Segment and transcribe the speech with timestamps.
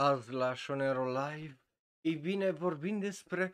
[0.00, 1.60] Azi la Shonero Live,
[2.00, 3.52] ei bine, vorbim despre,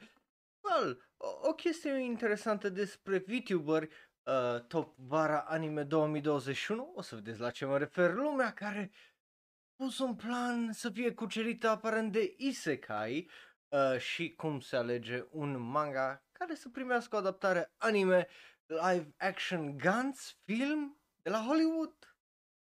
[0.61, 7.41] well, o, o chestie interesantă despre VTuber uh, Top Vara Anime 2021, o să vedeți
[7.41, 8.91] la ce mă refer, lumea care
[9.77, 13.31] pus un plan să fie cucerită aparent de Isekai
[13.69, 18.29] uh, și cum se alege un manga care să primească o adaptare anime
[18.67, 22.16] live action Guns film de la Hollywood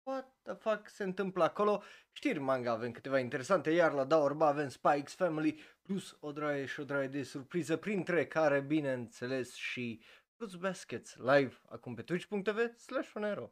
[0.05, 1.83] what the fuck se întâmplă acolo.
[2.11, 6.79] Știri manga avem câteva interesante, iar la Daorba avem Spikes Family plus o draie și
[6.79, 10.01] o draie de surpriză, printre care, bineînțeles, și
[10.35, 13.51] Fruits Baskets live acum pe twitch.tv slash onero.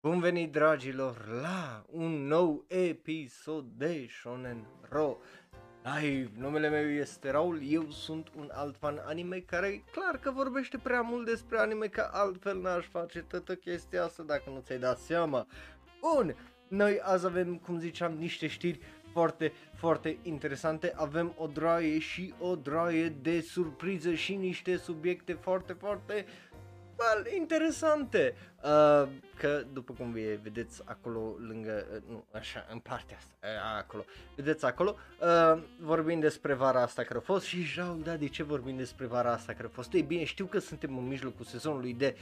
[0.00, 5.18] Bun venit dragilor la un nou episod de Shonen Ro
[5.84, 10.78] Live, numele meu este Raul, eu sunt un alt fan anime care clar că vorbește
[10.78, 14.98] prea mult despre anime că altfel n-aș face toată chestia asta dacă nu ți-ai dat
[14.98, 15.46] seama.
[16.00, 16.36] Bun,
[16.68, 18.80] noi azi avem, cum ziceam, niște știri
[19.12, 20.92] foarte, foarte interesante.
[20.96, 26.26] Avem o draie și o draie de surpriză și niște subiecte foarte, foarte well,
[27.36, 28.34] interesante.
[28.62, 29.08] Uh,
[29.38, 34.04] că după cum vedeți acolo lângă, uh, nu, așa, în partea asta, uh, acolo,
[34.36, 38.42] vedeți acolo, uh, vorbim despre vara asta care a fost și jau, da, de ce
[38.42, 39.92] vorbim despre vara asta care a fost?
[39.92, 42.16] Ei bine, știu că suntem în mijlocul sezonului de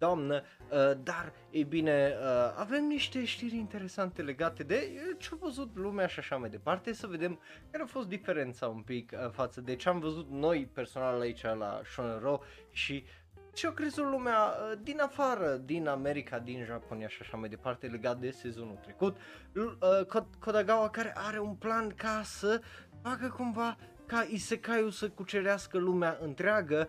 [0.00, 5.36] doamnă, uh, dar, ei bine, uh, avem niște știri interesante legate de uh, ce a
[5.40, 9.30] văzut lumea și așa mai departe, să vedem care a fost diferența un pic uh,
[9.30, 13.19] față de ce am văzut noi personal aici la Shonen Ro și uh,
[13.52, 17.86] ce a crezut lumea uh, din afară, din America, din Japonia și așa mai departe
[17.86, 19.16] legat de sezonul trecut.
[19.54, 22.60] Uh, Kodagawa care are un plan ca să
[23.02, 26.88] facă cumva ca Isekai-ul să cucerească lumea întreagă,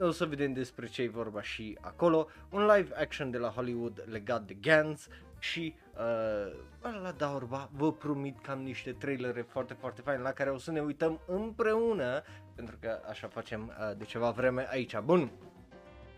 [0.00, 4.04] o să vedem despre ce e vorba și acolo, un live action de la Hollywood
[4.10, 5.08] legat de Gans
[5.38, 10.58] și uh, la Daorba vă promit cam niște trailere foarte, foarte faine la care o
[10.58, 12.22] să ne uităm împreună,
[12.54, 14.98] pentru că așa facem uh, de ceva vreme aici.
[14.98, 15.30] Bun,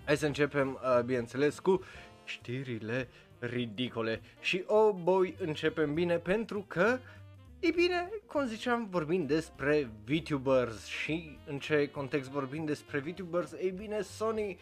[0.05, 1.83] Hai să începem, uh, bineînțeles, cu
[2.25, 4.21] știrile ridicole.
[4.41, 6.99] Și oh boy, începem bine pentru că,
[7.61, 13.71] e bine, cum ziceam, vorbim despre VTubers și în ce context vorbim despre VTubers, e
[13.71, 14.59] bine, Sony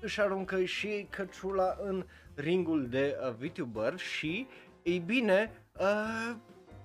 [0.00, 4.46] își aruncă și căciula în ringul de uh, VTuber și,
[4.82, 6.34] e bine, uh,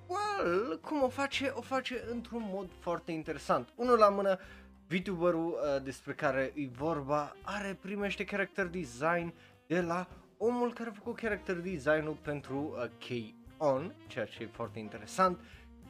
[0.08, 1.52] well, cum o face?
[1.56, 3.70] O face într-un mod foarte interesant.
[3.76, 4.40] Unul la mână,
[4.90, 9.34] VTuberul uh, despre care e vorba are primește character design
[9.68, 10.08] de la
[10.38, 15.40] omul care a făcut character design-ul pentru uh, K-On, ceea ce e foarte interesant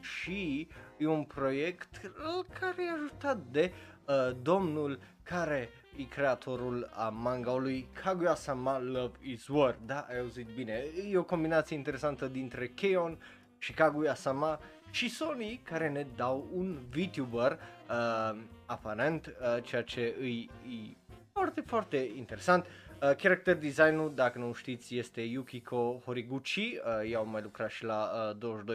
[0.00, 3.72] și e un proiect uh, care e ajutat de
[4.04, 9.78] uh, domnul care e creatorul a mangaului Kaguya-sama Love is War.
[9.86, 10.84] Da, ai auzit bine.
[11.10, 13.18] E o combinație interesantă dintre K-On
[13.58, 14.60] și Kaguya-sama
[14.90, 17.58] și Sony care ne dau un VTuber
[17.88, 20.26] uh, aparent, uh, ceea ce e,
[20.74, 20.96] e
[21.32, 22.66] foarte, foarte interesant.
[22.66, 28.30] Uh, character design-ul, dacă nu știți, este Yukiko Horiguchi, uh, i-au mai lucrat și la
[28.40, 28.72] uh,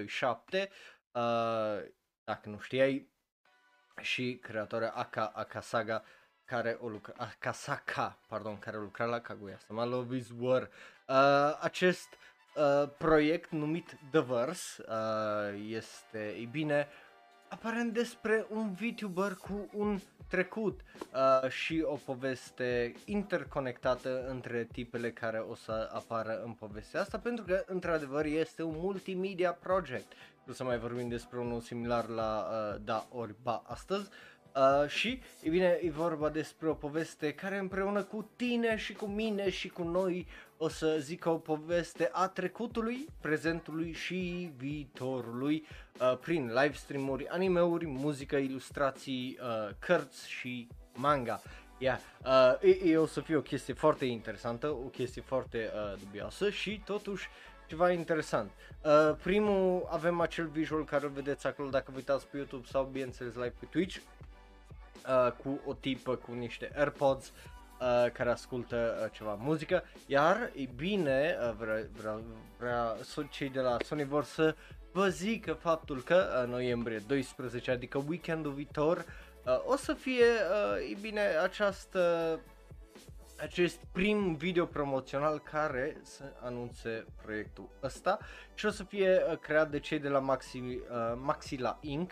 [0.53, 0.69] 22.7,
[1.11, 1.83] uh,
[2.23, 3.13] dacă nu știai,
[4.01, 6.03] și creatoarea Aka Akasaga,
[6.45, 10.69] care o lucra, Akasaka, pardon, care o lucra la Kaguya-sama Love is War.
[11.07, 12.17] Uh, acest
[12.55, 16.87] uh, proiect numit The Verse uh, este, e bine,
[17.47, 20.81] aparent despre un VTuber cu un trecut
[21.13, 27.45] uh, și o poveste interconectată între tipele care o să apară în povestea asta, pentru
[27.45, 30.11] că într-adevăr este un multimedia project.
[30.43, 34.09] Nu să mai vorbim despre unul similar la uh, Da ori Ba astăzi.
[34.09, 34.34] Uh,
[34.87, 39.49] și, e bine, e vorba despre o poveste care împreună cu tine și cu mine
[39.49, 40.27] și cu noi
[40.57, 45.65] o să zic o poveste a trecutului, prezentului și viitorului
[45.99, 51.41] uh, prin live stream-uri, anime-uri, muzică, ilustrații, uh, cărți și manga.
[51.77, 55.99] Yeah, uh, e, e o să fie o chestie foarte interesantă, o chestie foarte uh,
[55.99, 57.29] dubioasă și totuși
[57.67, 58.51] ceva interesant.
[58.81, 62.83] Uh, primul avem acel visual care îl vedeți acolo dacă vă uitați pe YouTube sau
[62.83, 63.97] bineînțeles live pe Twitch
[65.07, 70.67] uh, cu o tipă cu niște AirPods uh, care ascultă uh, ceva muzică, iar, e
[70.75, 72.19] bine, uh, vrea, vrea,
[72.57, 72.95] vrea,
[73.29, 74.55] cei de la Sony vor să
[74.91, 79.05] vă zică faptul că uh, noiembrie 12, adică weekendul viitor,
[79.45, 82.39] uh, o să fie, uh, e bine, această
[83.39, 88.19] acest prim video promoțional care să anunțe proiectul ăsta
[88.53, 90.79] și o să fie uh, creat de cei de la Maxi, uh,
[91.21, 92.11] Maxila Inc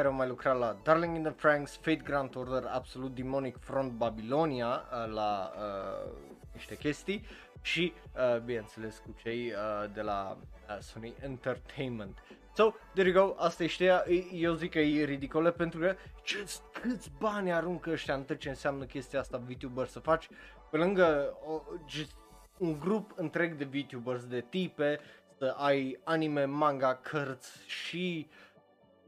[0.00, 3.92] care au mai lucrat la Darling in the Franks, Fate Grand Order, Absolut Demonic Front
[3.92, 6.10] Babylonia uh, la uh,
[6.52, 7.26] niște chestii
[7.60, 12.18] și, uh, bineînțeles, cu cei uh, de la uh, Sony Entertainment.
[12.54, 16.46] So, there you go, asta e știa, eu zic că e ridicolă pentru că ce,
[16.72, 20.28] câți bani aruncă ăștia în tot ce înseamnă chestia asta VTuber să faci,
[20.70, 22.14] pe lângă o, just,
[22.58, 25.00] un grup întreg de VTubers, de tipe,
[25.38, 28.28] să ai anime, manga, cărți și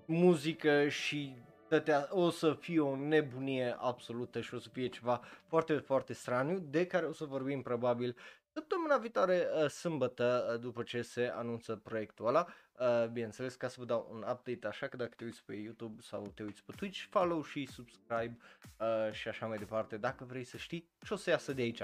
[0.07, 1.37] muzică și
[1.69, 6.59] tătea, o să fie o nebunie absolută și o să fie ceva foarte, foarte straniu,
[6.59, 8.17] de care o să vorbim probabil
[8.53, 12.47] săptămâna viitoare, uh, sâmbătă, uh, după ce se anunță proiectul ăla.
[12.79, 16.03] Uh, bineînțeles, ca să vă dau un update, așa că dacă te uiți pe YouTube
[16.03, 18.37] sau te uiți pe Twitch, follow și subscribe
[18.79, 21.83] uh, și așa mai departe, dacă vrei să știi ce o să iasă de aici.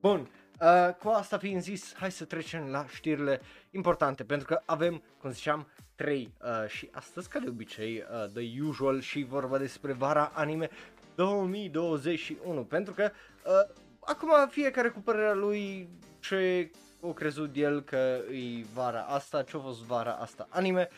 [0.00, 0.30] Bun,
[0.60, 3.40] uh, cu asta fiind zis, hai să trecem la știrile
[3.70, 8.62] importante, pentru că avem, cum ziceam, 3 uh, și astăzi, ca de obicei, uh, the
[8.62, 10.68] usual și vorba despre vara anime
[11.14, 13.10] 2021, pentru că
[13.46, 15.88] uh, acum fiecare cu părerea lui
[16.20, 16.70] ce
[17.00, 20.88] o crezut el că e vara asta, ce a fost vara asta anime.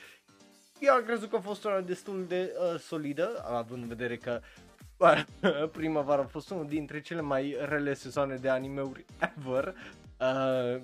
[0.79, 4.41] Eu am crezut că a fost una destul de uh, solidă, având în vedere că
[5.73, 9.75] primăvara a fost unul dintre cele mai rele sezoane de animeuri ever.
[10.21, 10.81] Uh,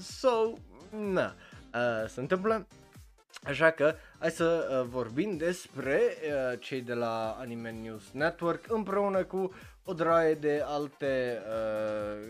[0.00, 0.52] so,
[0.90, 1.34] na,
[1.74, 2.66] uh, se întâmplă.
[3.48, 9.24] Așa că hai să uh, vorbim despre uh, cei de la Anime News Network împreună
[9.24, 9.52] cu
[9.84, 12.28] o draie de alte uh,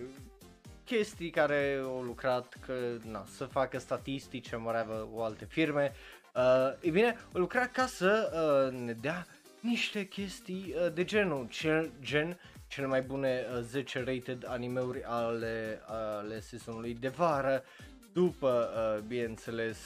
[0.84, 2.74] chestii care au lucrat că,
[3.04, 5.92] na, să facă statistice, whatever, o alte firme.
[6.34, 9.26] Uh, e bine, au lucrat ca să uh, ne dea
[9.60, 15.82] niște chestii uh, de genul, cel, gen cele mai bune uh, 10 rated animeuri ale,
[15.86, 17.64] ale sezonului de vară,
[18.12, 19.78] după, uh, bineînțeles,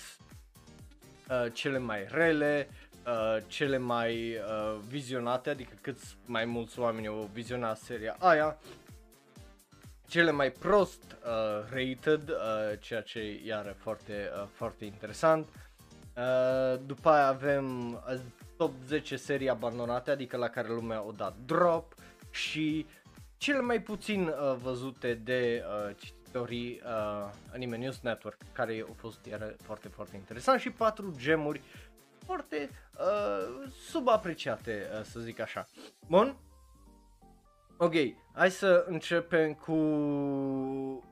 [1.33, 2.69] uh, cele mai rele,
[3.07, 8.59] uh, cele mai uh, vizionate, adică câți mai mulți oameni au vizionat seria aia,
[10.07, 15.47] cele mai prost uh, rated, uh, ceea ce e iară foarte, uh, foarte interesant.
[16.17, 18.21] Uh, după aia avem uh,
[18.57, 21.95] top 10 serii abandonate, adică la care lumea o dat drop
[22.31, 22.87] și
[23.37, 25.97] cele mai puțin uh, văzute de uh,
[26.33, 31.61] cititorii uh, Anime News Network, care au fost iară foarte, foarte interesant și patru gemuri
[32.25, 35.67] foarte uh, subapreciate, uh, să zic așa.
[36.09, 36.37] Bun,
[37.77, 37.93] Ok,
[38.35, 39.77] hai să începem cu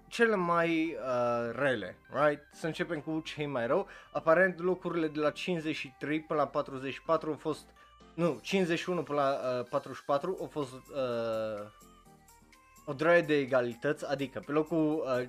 [0.08, 2.42] cele mai uh, rele, right?
[2.52, 3.86] Să începem cu cei mai rău.
[4.12, 7.66] Aparent locurile de la 53 până la 44 au fost,
[8.14, 11.68] nu, 51 până la uh, 44 au fost uh,
[12.84, 15.28] o draie de egalități, adică pe locul uh,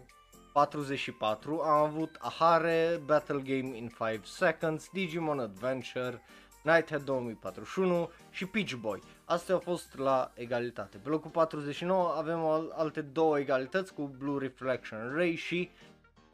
[0.53, 6.21] 44 am avut Ahare, Battle Game in 5 Seconds, Digimon Adventure,
[6.63, 8.99] Nighthead 2041 și Peach Boy.
[9.25, 10.97] Astea au fost la egalitate.
[10.97, 12.39] Pe locul 49 avem
[12.75, 15.69] alte două egalități cu Blue Reflection Ray și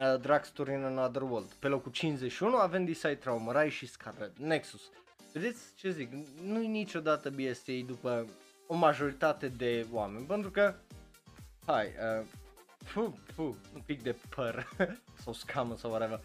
[0.00, 1.52] uh, Dragstore in Another World.
[1.52, 4.90] Pe locul 51 avem Decide Trauma Rai și Scarlet Nexus.
[5.32, 6.12] Vedeți ce zic?
[6.42, 8.26] Nu e niciodată BSA după
[8.66, 10.74] o majoritate de oameni, pentru că,
[11.68, 12.26] hai, uh,
[12.84, 13.42] fu, fu,
[13.74, 14.68] un pic de păr
[15.22, 16.20] sau scamă sau whatever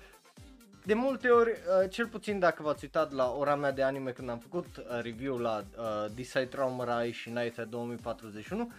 [0.86, 4.30] de multe ori, uh, cel puțin dacă v-ați uitat la ora mea de anime când
[4.30, 8.72] am făcut uh, review la uh, Decide Traumarai și Night 2041,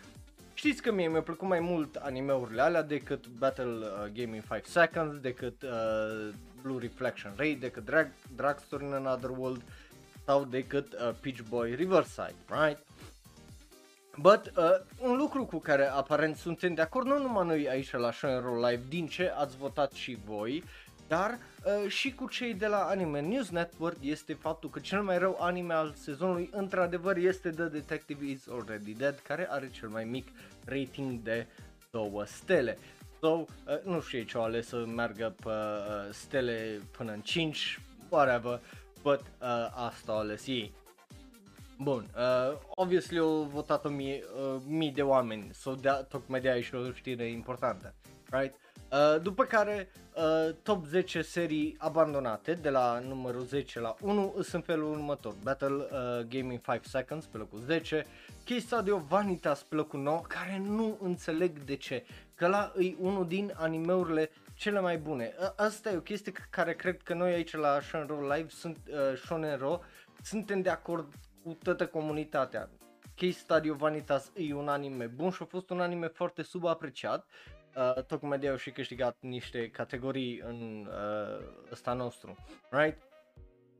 [0.54, 4.64] știți că mie mi-a plăcut mai mult animeurile alea decât Battle uh, Game in 5
[4.64, 9.62] Seconds, decât uh, Blue Reflection Ray, decât Drag, Dragstore in Another World
[10.24, 12.78] sau decât uh, Peach Boy Riverside, right?
[14.20, 14.64] But, uh,
[14.98, 18.64] un lucru cu care aparent suntem de acord, nu numai noi aici la Show Roll
[18.64, 20.64] Live, din ce ați votat și voi,
[21.08, 25.18] dar uh, și cu cei de la Anime News Network este faptul că cel mai
[25.18, 30.04] rău anime al sezonului într-adevăr este The Detective is Already Dead, care are cel mai
[30.04, 30.28] mic
[30.64, 31.46] rating de
[31.90, 32.78] 2 stele.
[33.20, 33.46] So, uh,
[33.84, 38.60] nu știu ce au ales să meargă pe uh, stele până în 5, whatever,
[39.02, 40.72] but uh, asta au ales ei.
[41.78, 46.50] Bun, uh, obviously au votat o mie, uh, mii de oameni, so de tocmai de
[46.50, 47.94] aici o știre importantă,
[48.30, 48.54] right?
[48.92, 54.64] Uh, după care uh, top 10 serii abandonate de la numărul 10 la 1 sunt
[54.64, 58.06] felul următor Battle uh, Gaming 5 Seconds pe locul 10
[58.44, 62.04] Case Studio Vanitas pe locul 9 care nu înțeleg de ce
[62.34, 66.74] că la e unul din animeurile cele mai bune uh, Asta e o chestie care
[66.74, 69.80] cred că noi aici la Shonen Ro Live sunt, uh, Shonen Ro
[70.22, 71.14] suntem de acord
[71.44, 72.70] cu toată comunitatea
[73.16, 77.26] Case Studio Vanitas e un anime bun și a fost un anime foarte subapreciat
[77.76, 82.36] uh, tocmai de au și câștigat niște categorii în uh, ăsta nostru,
[82.70, 83.02] right?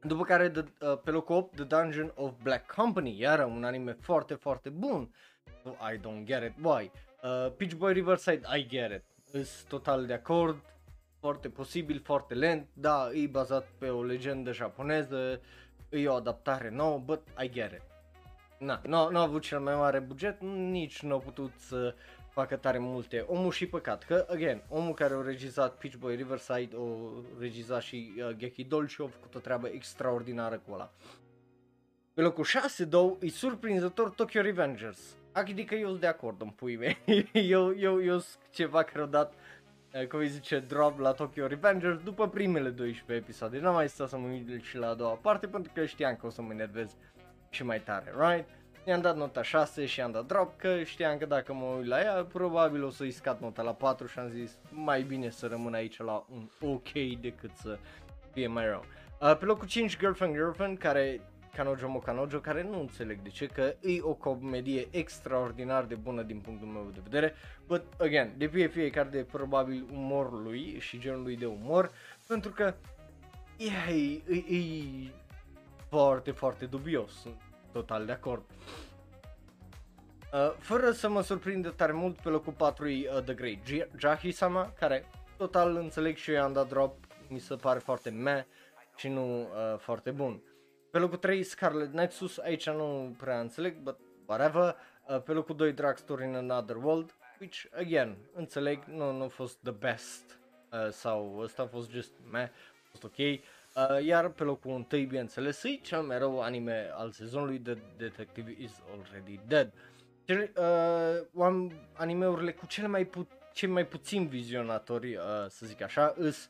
[0.03, 3.93] După care the, uh, pe locul 8 The Dungeon of Black Company, iar un anime
[3.93, 5.15] foarte, foarte bun.
[5.65, 6.91] I don't get it, why?
[7.23, 9.05] Uh, Peach Boy Riverside, I get it.
[9.33, 10.63] Îs total de acord,
[11.21, 15.41] foarte posibil, foarte lent, da, e bazat pe o legendă japoneză,
[15.97, 17.83] e o adaptare nouă, but I get it.
[18.59, 21.95] Na, nu, nu a avut cel mai mare buget, nici nu a putut să
[22.29, 23.25] facă tare multe.
[23.29, 28.13] Omul și păcat, că, again, omul care a regizat Peach Boy Riverside, o regizat și
[28.19, 30.93] uh, Geki Dolce, a făcut o treabă extraordinară cu ăla.
[32.15, 35.17] Pe locul 6, două, e surprinzător Tokyo Revengers.
[35.33, 36.99] Adică eu sunt de acord în pui mei.
[37.33, 39.39] eu, eu, eu sunt ceva care au dat, uh,
[40.09, 43.59] cum îi zice, drop la Tokyo Revengers după primele 12 episoade.
[43.59, 46.27] N-am mai stat să mă uit și la a doua parte pentru că știam că
[46.27, 46.97] o să mă enervez
[47.51, 48.49] și mai tare, right?
[48.87, 52.01] I-am dat nota 6 și am dat drop că știam că dacă mă uit la
[52.01, 55.75] ea probabil o să-i scad nota la 4 și am zis mai bine să rămân
[55.75, 57.79] aici la un ok decât să
[58.33, 58.85] fie mai rău.
[59.21, 61.21] Uh, pe locul 5 Girlfriend Girlfriend care
[61.57, 66.23] Kanojo Mo Kanojo care nu înțeleg de ce că e o comedie extraordinar de bună
[66.23, 67.35] din punctul meu de vedere.
[67.67, 71.91] But again depinde fiecare de probabil umorul lui și genul lui de umor
[72.27, 72.75] pentru că
[73.57, 73.93] e,
[74.35, 74.63] e, e
[75.89, 77.13] foarte foarte dubios.
[77.21, 77.41] Sunt
[77.73, 78.43] total de acord.
[80.33, 83.59] Uh, fără să mă surprindă tare mult, pe locul 4 e uh, The Great
[83.99, 85.05] Jahi-sama, care
[85.37, 86.97] total înțeleg și eu am dat drop,
[87.29, 88.45] mi se pare foarte meh
[88.97, 90.43] și nu uh, foarte bun.
[90.95, 94.77] Pe locul 3 Scarlet Nexus, aici nu prea înțeleg, but whatever.
[95.09, 99.59] Uh, pe locul 2 Drugstore in Another World, which again, înțeleg, nu, nu a fost
[99.63, 100.39] the best
[100.73, 103.19] uh, sau ăsta a fost just meh, a fost ok.
[103.19, 108.55] Uh, iar pe locul 1, bineînțeles, e cel mai rău anime al sezonului, The Detective
[108.59, 109.73] is Already Dead.
[110.25, 110.51] Cel,
[111.35, 116.49] uh, animeurile cu cele mai, pu- cei mai puțin vizionatori, uh, să zic așa, îs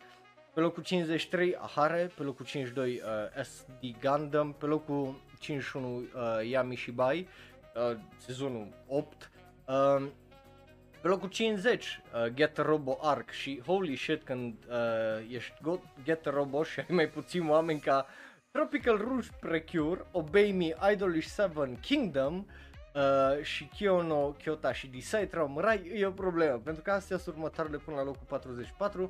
[0.54, 6.04] pe locul 53 Ahare, pe locul 52 uh, SD Gundam, pe locul 51 uh,
[6.50, 7.28] Yami Shibai,
[7.90, 9.30] uh, sezonul 8,
[9.66, 10.06] uh,
[11.00, 11.84] pe locul 50
[12.14, 15.54] uh, Get a Robo Arc și holy shit când uh, ești
[16.02, 18.06] Get a Robo și ai mai puțin oameni ca
[18.50, 22.46] Tropical Rouge Precure, Obey Me, Idolish 7 Kingdom,
[22.94, 27.76] Uh, și Kyono, Kyota și Decide Rai e o problemă, pentru că astea sunt următoarele
[27.76, 29.08] până la locul 44, uh,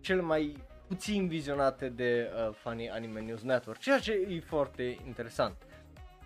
[0.00, 5.56] cele mai puțin vizionate de uh, fanii Anime News Network, ceea ce e foarte interesant.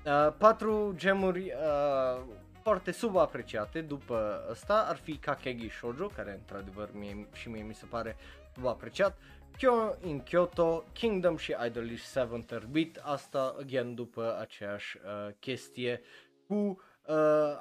[0.07, 2.23] Uh, patru gemuri uh,
[2.63, 7.87] foarte subapreciate după ăsta ar fi Kakegi Shoujo, care într-adevăr mie, și mie mi se
[7.87, 8.17] pare
[8.55, 9.19] subapreciat,
[9.57, 16.01] Kyo in Kyoto, Kingdom și Idolish 7 Bit, asta again după aceeași uh, chestie
[16.47, 16.77] cu uh,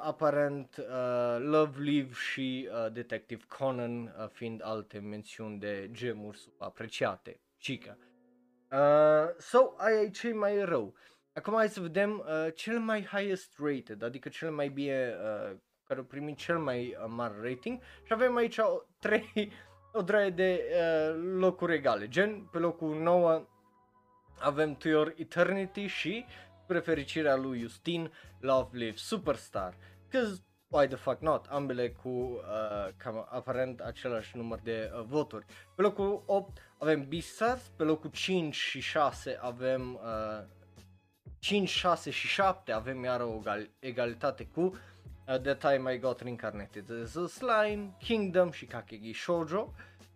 [0.02, 7.40] aparent uh, Love Live și uh, Detective Conan uh, fiind alte mențiuni de gemuri subapreciate.
[7.60, 7.98] Chica.
[8.72, 10.94] Uh, so, aia e cei mai rău.
[11.34, 16.00] Acum hai să vedem uh, cel mai highest rated, adică cel mai bine, uh, care
[16.00, 19.52] a primit cel mai uh, mare rating și avem aici o, trei
[19.94, 22.08] o draie de uh, locuri egale.
[22.08, 23.48] Gen, pe locul 9
[24.40, 26.26] avem To Your Eternity și,
[26.74, 29.74] spre fericirea lui Justin, Love Live Superstar.
[30.12, 31.46] Cause why the fuck not?
[31.50, 35.46] Ambele cu uh, cam aparent același număr de uh, voturi.
[35.76, 40.46] Pe locul 8 avem Beastars, pe locul 5 și 6 avem uh,
[41.40, 46.20] 5, 6 și 7 avem iar o egal- egalitate cu uh, The Time I Got
[46.20, 49.74] Reincarnated as a Slime, Kingdom și Kakegi Shoujo.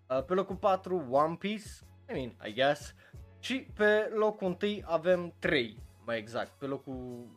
[0.10, 1.70] Uh, pe locul 4 One Piece,
[2.10, 2.94] I mean, I guess.
[3.40, 6.52] Și pe locul 1 avem 3, mai exact.
[6.58, 7.28] Pe locul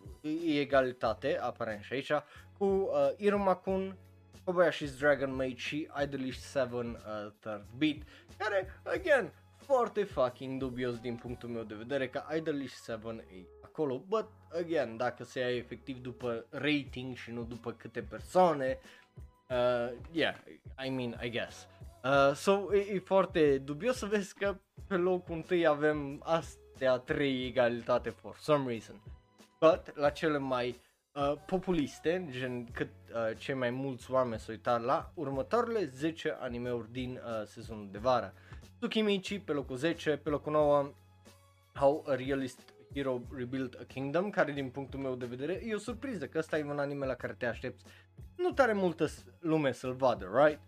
[0.47, 2.13] e egalitate, aparent și aici,
[2.59, 3.97] cu uh, Iruma-kun,
[4.45, 6.95] Kobayashi's Dragon Maid și Idolish 7 uh,
[7.41, 7.97] Third Beat,
[8.39, 14.05] care, again, foarte fucking dubios din punctul meu de vedere, că Idolish 7 e acolo,
[14.09, 18.79] but again, dacă se ia efectiv după rating și nu după câte persoane,
[19.49, 20.35] uh, yeah,
[20.85, 21.67] I mean, I guess.
[22.05, 26.23] Uh, so, e, e foarte dubios să vezi că pe locul întâi avem
[26.81, 29.03] astea trei egalitate for some reason.
[29.59, 30.81] But, la cele mai
[31.15, 36.93] uh, populiste, gen cât uh, cei mai mulți oameni s-au uitat la următoarele 10 animeuri
[36.93, 38.35] din uh, sezonul de vară.
[38.79, 40.91] Tsukimichi pe locul 10, pe locul 9
[41.75, 42.61] How a Realist
[42.95, 46.59] Hero Rebuild a Kingdom, care din punctul meu de vedere e o surpriză, că ăsta
[46.59, 47.85] e un anime la care te aștepți
[48.37, 49.07] nu tare multă
[49.39, 50.61] lume să-l vadă, right?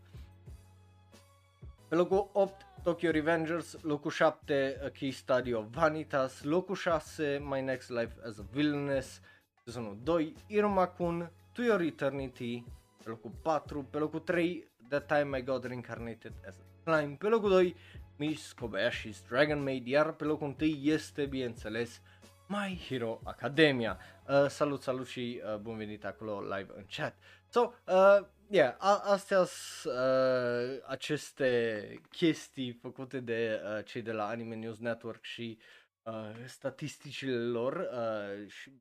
[1.93, 7.61] Pe locul 8 Tokyo Revengers, locul 7 A Key Study of Vanitas, locul 6 My
[7.61, 9.21] Next Life as a Villainess,
[9.65, 12.65] sezonul 2 Iruma-kun, To Your Eternity,
[13.05, 17.27] pe locul 4, pe locul 3 The Time I Got Reincarnated as a Slime, pe
[17.27, 17.77] locul 2
[18.17, 22.01] Miss Kobayashi's Dragon Maid, iar pe locul întâi este, bineînțeles,
[22.47, 23.99] My Hero Academia.
[24.29, 27.17] Uh, salut, salut și uh, bun venit acolo live în chat.
[27.49, 34.27] So, uh, yeah, a- astea sunt uh, aceste chestii făcute de uh, cei de la
[34.27, 35.59] Anime News Network și
[36.03, 38.73] uh, statisticile lor uh, și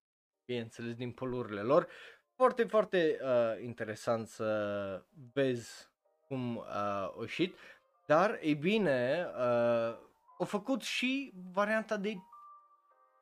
[0.45, 1.87] bineînțeles din polurile lor.
[2.35, 5.89] Foarte, foarte uh, interesant să vezi
[6.27, 7.57] cum uh, a ieșit,
[8.05, 9.97] dar e bine, uh,
[10.39, 12.13] au făcut și varianta de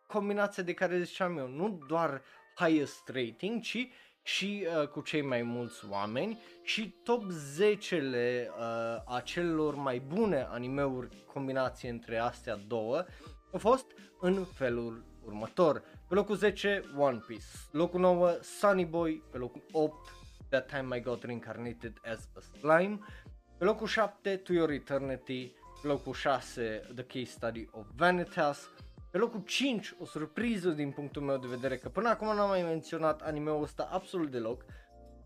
[0.07, 2.21] combinație de care ziceam eu, nu doar
[2.55, 3.89] highest rating, ci
[4.35, 10.47] și uh, cu cei mai mulți oameni și top 10-le uh, a celor mai bune
[10.49, 13.05] animeuri combinație între astea două
[13.51, 13.85] au fost
[14.19, 15.83] în felul următor.
[16.07, 17.45] Pe locul 10, One Piece.
[17.71, 19.23] Locul 9, Sunny Boy.
[19.31, 19.95] Pe locul 8,
[20.49, 22.99] That Time I Got Reincarnated as a Slime.
[23.57, 25.51] Pe locul 7, To Your Eternity.
[25.81, 28.69] Pe locul 6, The Case Study of Vanitas.
[29.11, 32.61] Pe locul 5, o surpriză din punctul meu de vedere, că până acum n-am mai
[32.61, 34.65] menționat animeul ăsta absolut deloc,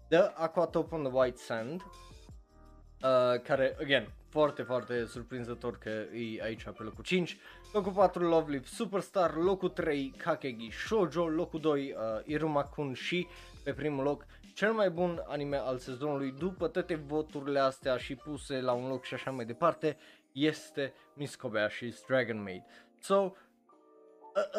[0.10, 6.64] The Aquatop on the White Sand, uh, care, again, foarte, foarte surprinzător că e aici
[6.64, 7.38] pe locul 5.
[7.74, 13.28] Locul 4, Love Live Superstar, locul 3, Kakegi Shoujo, locul 2, uh, Iruma-kun și
[13.64, 18.62] pe primul loc, cel mai bun anime al sezonului după toate voturile astea și puse
[18.62, 19.98] la un loc și așa mai departe,
[20.32, 22.64] este Miss Kobayashi's Dragon Maid.
[23.00, 23.34] So, ă-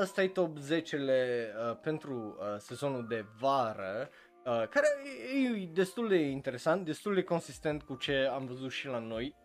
[0.00, 4.08] ăsta e top 10-le uh, pentru uh, sezonul de vară,
[4.44, 4.86] uh, care
[5.34, 9.36] e, e destul de interesant, destul de consistent cu ce am văzut și la noi.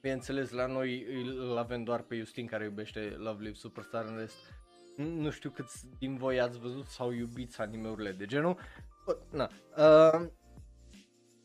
[0.00, 1.06] Bineînțeles, la noi
[1.38, 4.36] îl avem doar pe Justin care iubește Love Live Superstar, în rest
[4.96, 8.56] nu știu câți din voi ați văzut sau iubiți animeurile de genul.
[9.04, 10.28] Bă, na, uh,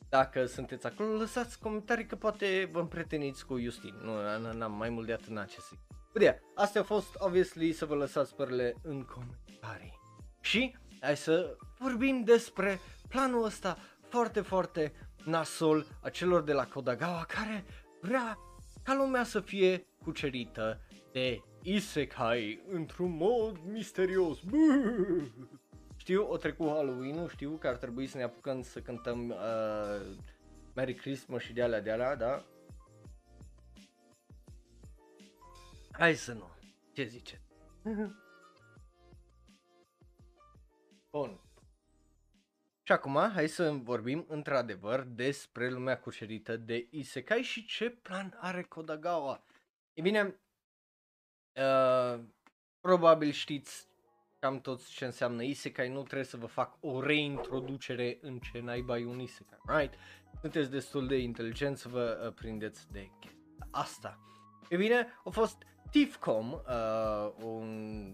[0.09, 3.93] dacă sunteți acolo, lăsați comentarii că poate vă împrieteniți cu Justin.
[4.01, 4.11] Nu,
[4.53, 5.79] n-am mai mult de atât n ce zic.
[6.15, 9.99] But yeah, astea au fost, obviously, să vă lăsați părele în comentarii.
[10.41, 12.79] Și hai să vorbim despre
[13.09, 13.77] planul ăsta
[14.09, 14.93] foarte, foarte
[15.25, 17.65] nasol a celor de la Kodagawa care
[18.01, 18.37] vrea
[18.83, 24.39] ca lumea să fie cucerită de isekai într-un mod misterios.
[24.39, 25.25] Buh!
[25.97, 30.17] Știu, o trecut Halloween, știu că ar trebui să ne apucăm să cântăm uh,
[30.75, 32.45] Merry Christmas și de alea de alea, da?
[35.97, 36.49] Hai să nu.
[36.93, 37.41] Ce zice?
[41.11, 41.39] Bun.
[42.83, 48.63] Și acum, hai să vorbim într-adevăr despre lumea cucerită de Isekai și ce plan are
[48.63, 49.43] Kodagawa.
[49.93, 50.39] E bine,
[51.55, 52.23] uh,
[52.79, 53.87] probabil știți
[54.39, 58.97] cam toți ce înseamnă Isekai, nu trebuie să vă fac o reintroducere în ce naiba
[58.97, 59.93] e un Isekai, right?
[60.41, 64.19] Sunteți destul de inteligenți să vă uh, prindeți de chestia asta.
[64.69, 68.13] E bine, a fost TIFCOM, uh, un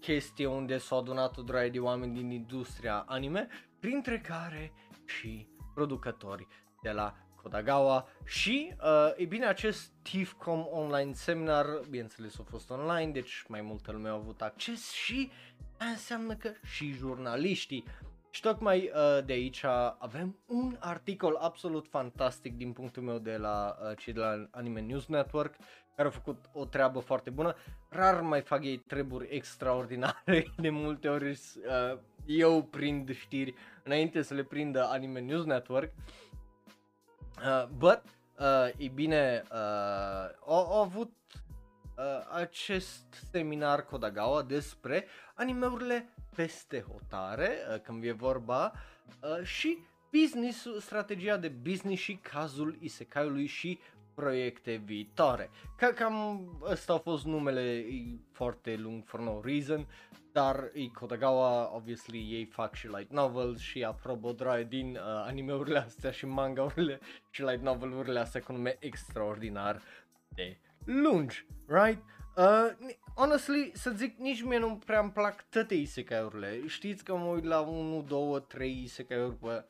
[0.00, 4.72] chestie unde s-au adunat o draie de oameni din industria anime, printre care
[5.04, 6.46] și producători
[6.82, 13.12] de la Kodagawa și, uh, e bine, acest TIFCOM online seminar, bineînțeles a fost online,
[13.12, 15.30] deci mai multă lume a avut acces și
[15.78, 17.84] înseamnă că și jurnaliștii.
[18.30, 19.64] Și tocmai uh, de aici
[19.98, 24.80] avem un articol absolut fantastic din punctul meu de la uh, cei de la Anime
[24.80, 25.56] News Network
[25.98, 27.56] care au făcut o treabă foarte bună.
[27.88, 34.34] Rar mai fac ei treburi extraordinare, de multe ori uh, eu prind știri înainte să
[34.34, 35.92] le prindă Anime News Network.
[37.36, 38.02] Uh, but,
[38.38, 41.12] uh, e bine, uh, au, au avut
[41.96, 48.72] uh, acest seminar Kodagawa despre animeurile peste hotare, uh, când e vorba,
[49.22, 49.78] uh, și
[50.12, 53.78] business strategia de business și cazul isekaiului și
[54.14, 55.50] proiecte viitoare.
[55.76, 59.86] Ca cam ăsta a fost numele, e foarte lung for no reason,
[60.32, 65.78] dar e Kodagawa, obviously ei fac și light novels și apropo draie din uh, animeurile
[65.78, 69.82] astea și mangaurile și light novelurile astea cu nume extraordinar
[70.28, 72.02] de lungi, right?
[72.38, 72.70] Uh,
[73.14, 76.66] honestly, să zic, nici mie nu prea îmi plac toate isekai-urile.
[76.66, 79.64] Știți că mă uit la 1, 2, 3 isekai-uri pe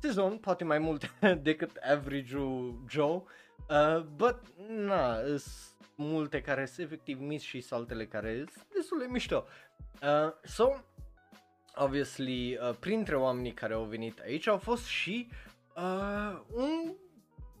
[0.00, 1.10] sezon, poate mai mult
[1.42, 3.22] decât average-ul Joe.
[3.68, 9.06] Uh, but, na, sunt multe care sunt efectiv mici și saltele care sunt destul de
[9.10, 9.44] mișto.
[10.02, 10.68] Uh, so,
[11.74, 15.28] obviously, uh, printre oamenii care au venit aici au fost și
[15.76, 16.94] uh, un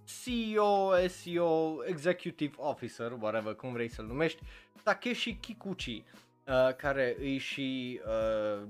[0.06, 4.42] CEO, SEO, Executive Officer, whatever, cum vrei să-l numești,
[4.82, 6.04] Takeshi Kikuchi,
[6.46, 8.68] uh, care e și, uh,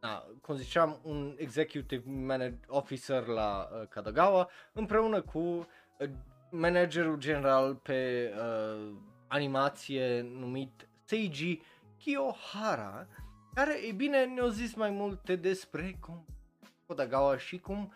[0.00, 5.66] da, cum ziceam, un Executive Manager Officer la uh, Kadagawa, împreună cu uh,
[6.50, 8.92] managerul general pe uh,
[9.26, 11.60] animație numit Seiji
[11.98, 13.06] Kiyohara,
[13.54, 16.24] care, e bine, ne-a zis mai multe despre cum
[16.86, 17.92] Kodagawa și cum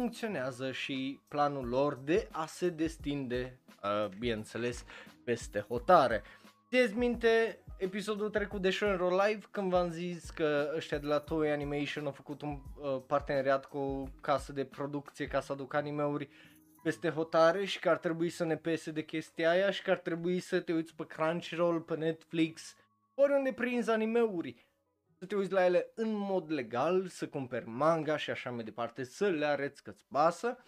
[0.00, 4.84] funcționează și planul lor de a se destinde, uh, bineînțeles,
[5.24, 6.22] peste hotare.
[6.68, 11.50] Țineți minte episodul trecut de Shonen Live când v-am zis că ăștia de la Toei
[11.50, 16.28] Animation au făcut un uh, parteneriat cu o casă de producție ca să aducă animeuri
[16.82, 19.98] peste hotare și că ar trebui să ne pese de chestia aia și că ar
[19.98, 22.74] trebui să te uiți pe Crunchyroll, pe Netflix,
[23.14, 24.66] oriunde prinzi animeuri
[25.20, 29.04] să te uiți la ele în mod legal, să cumperi manga și așa mai departe,
[29.04, 30.58] să le arăți că-ți pasă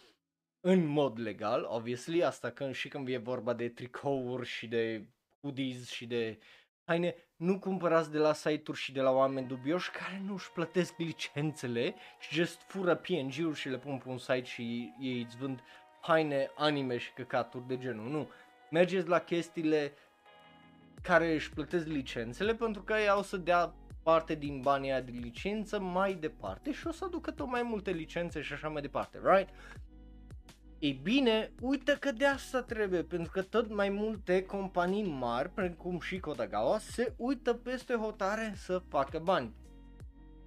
[0.61, 5.09] în mod legal, obviously, asta când și când e vorba de tricouri și de
[5.41, 6.39] hoodies și de
[6.85, 10.99] haine, nu cumpărați de la site-uri și de la oameni dubioși care nu își plătesc
[10.99, 15.61] licențele și just fură PNG-uri și le pun pe un site și ei îți vând
[16.01, 18.31] haine, anime și căcaturi de genul, nu.
[18.71, 19.93] Mergeți la chestiile
[21.03, 25.81] care își plătesc licențele pentru că ei au să dea parte din banii de licență
[25.81, 29.49] mai departe și o să aducă tot mai multe licențe și așa mai departe, right?
[30.79, 36.01] Ei bine, uite că de asta trebuie, pentru că tot mai multe companii mari, precum
[36.01, 39.55] și Kodagawa, se uită peste hotare să facă bani.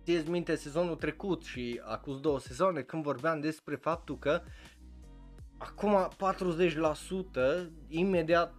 [0.04, 4.41] Țineți minte sezonul trecut și acum două sezoane când vorbeam despre faptul că
[5.58, 6.08] acum
[7.65, 8.54] 40% imediat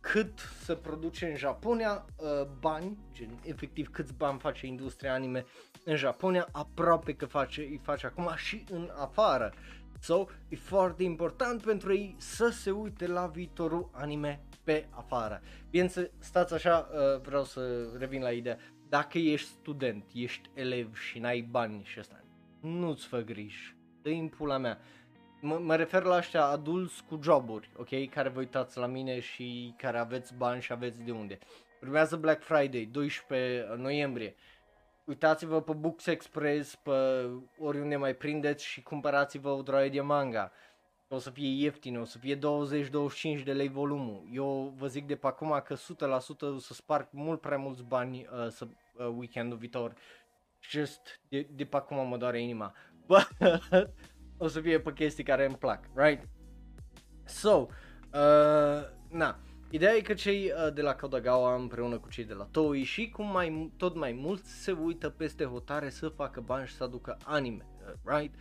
[0.00, 5.44] cât să produce în Japonia uh, bani, gen efectiv câți bani face industria anime
[5.84, 9.52] în Japonia, aproape că face, îi face acum și în afară.
[10.00, 15.42] So, e foarte important pentru ei să se uite la viitorul anime pe afară.
[15.70, 18.58] Bine să stați așa, uh, vreau să revin la ideea,
[18.88, 22.24] dacă ești student, ești elev și n-ai bani și asta,
[22.60, 24.78] nu-ți fă griji, dă pula mea
[25.40, 29.74] mă, mă refer la ăștia adulți cu joburi, ok, care vă uitați la mine și
[29.76, 31.38] care aveți bani și aveți de unde.
[31.82, 34.34] Urmează Black Friday, 12 noiembrie.
[35.04, 37.26] Uitați-vă pe Books Express, pe
[37.58, 40.52] oriunde mai prindeți și cumpărați-vă o droaie de manga.
[41.08, 44.28] O să fie ieftin, o să fie 20-25 de lei volumul.
[44.32, 45.78] Eu vă zic de pe acum că 100%
[46.40, 49.94] o să sparg mult prea mulți bani uh, să, uh, weekendul viitor.
[50.70, 52.74] Just de, de pe acum mă doare inima.
[53.06, 53.28] But,
[54.42, 56.28] o să fie pe chestii care îmi plac, right?
[57.24, 57.66] So,
[58.12, 59.38] uh, na,
[59.70, 63.08] ideea e că cei uh, de la Kodagawa împreună cu cei de la Toei și
[63.08, 67.16] cum mai, tot mai mult se uită peste hotare să facă bani și să aducă
[67.24, 68.34] anime, uh, right?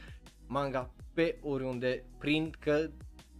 [0.48, 2.90] Manga pe oriunde prind că,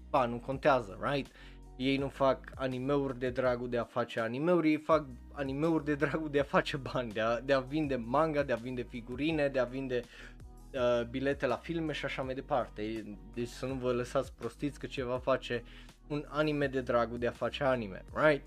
[0.10, 1.32] ba, nu contează, right?
[1.76, 6.30] Ei nu fac animeuri de dragul de a face animeuri, ei fac animeuri de dragul
[6.30, 9.60] de a face bani, de a, de a vinde manga, de a vinde figurine, de
[9.60, 10.38] a vinde uh,
[11.10, 13.03] bilete la filme și așa mai departe.
[13.34, 15.63] Deci să nu vă lăsați prostiți că ceva face
[16.08, 18.43] un anime de dragul de a face anime, right?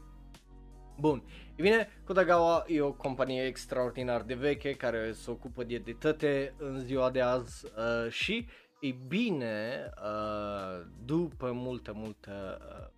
[0.99, 1.23] Bun,
[1.57, 6.79] e bine, Kodagawa e o companie extraordinar de veche care se ocupă de editate în
[6.79, 8.47] ziua de azi uh, și,
[8.81, 12.89] e bine, uh, după multă, multă uh,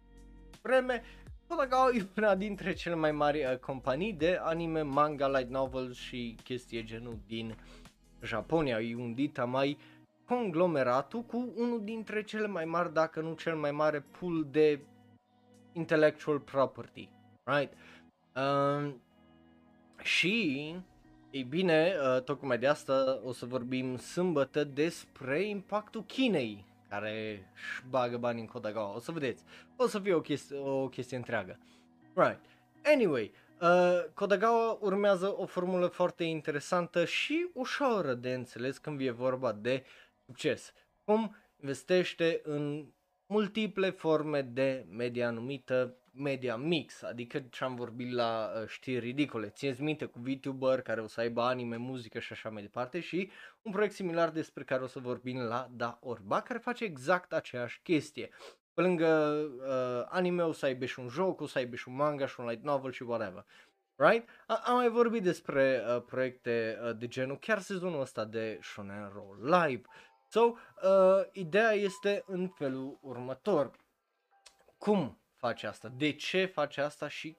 [0.62, 1.02] vreme,
[1.48, 6.36] Kodagawa e una dintre cele mai mari uh, companii de anime, manga, light novel și
[6.44, 7.83] chestii genul din uh,
[8.24, 9.78] Japonia e un dita mai
[10.24, 14.80] conglomeratul cu unul dintre cele mai mari, dacă nu cel mai mare pool de
[15.72, 17.08] intellectual property,
[17.44, 17.72] right?
[18.34, 18.92] Uh,
[20.02, 20.74] și,
[21.30, 27.82] ei bine, uh, tocmai de asta o să vorbim sâmbătă despre impactul Chinei, care își
[27.88, 28.94] bagă bani în Kodagawa.
[28.94, 29.44] O să vedeți,
[29.76, 31.58] o să fie o chestie, o chestie întreagă.
[32.14, 32.40] Right.
[32.84, 33.43] Anyway, Uh,
[34.14, 39.84] Kodagawa urmează o formulă foarte interesantă și ușoară de înțeles când e vorba de
[40.26, 40.72] succes.
[41.04, 42.86] Cum investește în
[43.26, 49.48] multiple forme de media numită media mix, adică ce am vorbit la uh, știri ridicole.
[49.48, 53.30] Țineți minte cu VTuber care o să aibă anime, muzică și așa mai departe și
[53.62, 57.80] un proiect similar despre care o să vorbim la Da Orba, care face exact aceeași
[57.82, 58.30] chestie.
[58.74, 61.94] Pe lângă uh, anime o să aibă și un joc, o să aibă și un
[61.94, 63.44] manga și un light novel și whatever.
[63.96, 64.28] Right?
[64.46, 69.10] A- am mai vorbit despre uh, proiecte uh, de genul chiar sezonul ăsta de Shonen
[69.14, 69.82] Roll Live.
[70.28, 70.54] So, uh,
[71.32, 73.70] ideea este în felul următor.
[74.78, 75.92] Cum face asta?
[75.96, 77.36] De ce face asta și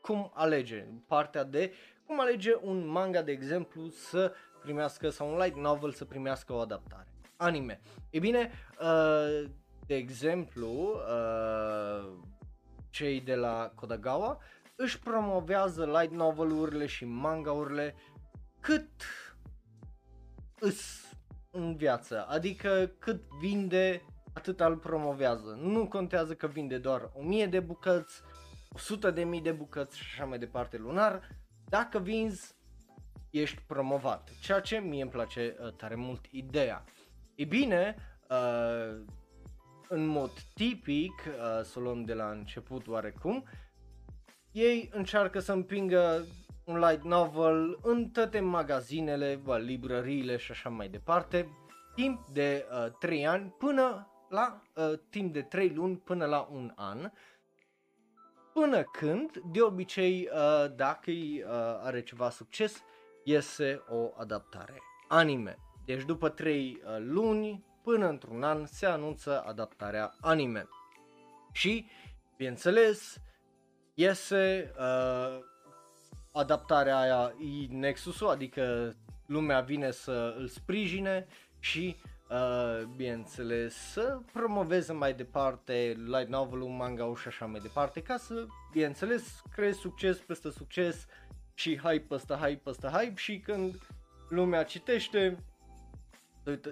[0.00, 0.86] cum alege?
[1.06, 1.72] Partea de
[2.06, 6.58] cum alege un manga, de exemplu, să primească sau un light novel să primească o
[6.58, 7.08] adaptare.
[7.36, 7.80] Anime.
[8.10, 9.50] E bine, uh,
[9.86, 12.12] de exemplu, uh,
[12.90, 14.38] cei de la Kodagawa
[14.76, 17.94] își promovează light novel-urile și manga-urile
[18.60, 18.90] cât
[20.60, 21.04] îs
[21.50, 25.58] în viață, adică cât vinde atât îl promovează.
[25.60, 28.22] Nu contează că vinde doar 1000 de bucăți,
[28.68, 31.28] 100 de mii de bucăți și așa mai departe lunar,
[31.68, 32.54] dacă vinzi,
[33.30, 34.30] ești promovat.
[34.40, 36.84] Ceea ce mie îmi place uh, tare mult ideea.
[37.34, 37.96] E bine,
[38.30, 39.04] uh,
[39.88, 43.44] în mod tipic, uh, să o luăm de la început oarecum,
[44.52, 46.26] ei încearcă să împingă
[46.64, 51.48] un light novel în toate magazinele, librăriile și așa mai departe,
[51.94, 56.72] timp de uh, 3 ani până la uh, timp de 3 luni până la un
[56.74, 57.10] an,
[58.52, 61.44] până când, de obicei, uh, dacă uh,
[61.82, 62.82] are ceva succes,
[63.24, 65.58] iese o adaptare anime.
[65.84, 70.68] Deci după 3 uh, luni până într-un an se anunță adaptarea anime.
[71.52, 71.86] Și,
[72.36, 73.20] bineînțeles,
[73.94, 75.38] iese uh,
[76.32, 78.94] adaptarea aia e Nexusul, adică
[79.26, 81.26] lumea vine să îl sprijine
[81.58, 81.96] și
[82.30, 88.46] uh, bineînțeles să promoveze mai departe light novel-ul, manga și așa mai departe ca să,
[88.72, 91.06] bineînțeles, creezi succes peste succes
[91.54, 93.74] și hype peste hype peste hype și când
[94.28, 95.44] lumea citește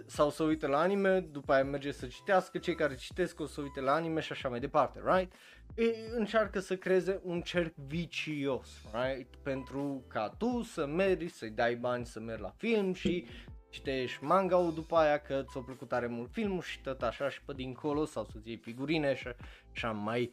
[0.06, 3.60] sau să uită la anime, după aia merge să citească, cei care citesc o să
[3.60, 5.32] uite la anime și așa mai departe, right?
[5.74, 9.36] E, încearcă să creeze un cerc vicios, right?
[9.42, 13.26] Pentru ca tu să mergi, să-i dai bani să mergi la film și
[13.70, 17.52] citești manga după aia că ți-a plăcut tare mult filmul și tot așa și pe
[17.52, 19.28] dincolo sau să-ți iei figurine și
[19.72, 20.32] așa mai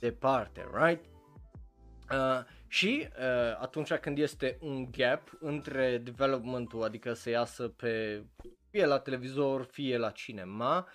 [0.00, 1.04] departe, right?
[2.10, 8.24] Uh, și uh, atunci când este un gap între developmentul, adică să iasă pe
[8.72, 10.88] fie la televizor, fie la cinema,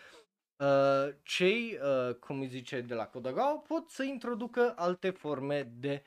[0.58, 6.04] uh, cei, uh, cum îi zice, de la Kodagawa pot să introducă alte forme de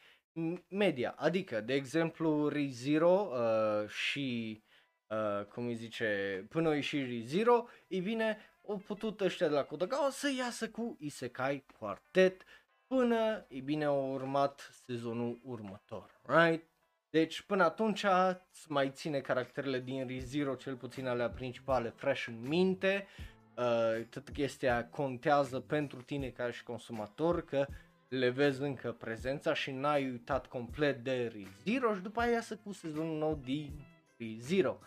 [0.69, 1.15] media.
[1.17, 4.63] Adică, de exemplu, ReZero uh, și,
[5.07, 10.11] uh, cum îi zice, până și ReZero, e bine, au putut ăștia de la Kodagawa
[10.11, 12.45] să iasă cu Isekai Quartet
[12.87, 16.70] până, e bine, au urmat sezonul următor, right?
[17.11, 18.05] Deci până atunci
[18.53, 23.07] îți mai ține caracterele din ReZero, cel puțin alea principale, fresh în minte.
[23.57, 27.67] Uh, tot chestia contează pentru tine ca și consumator că
[28.09, 32.73] le vezi încă prezența și n-ai uitat complet de ReZero și după aia să cu
[32.73, 33.85] sezonul nou din
[34.17, 34.79] ReZero.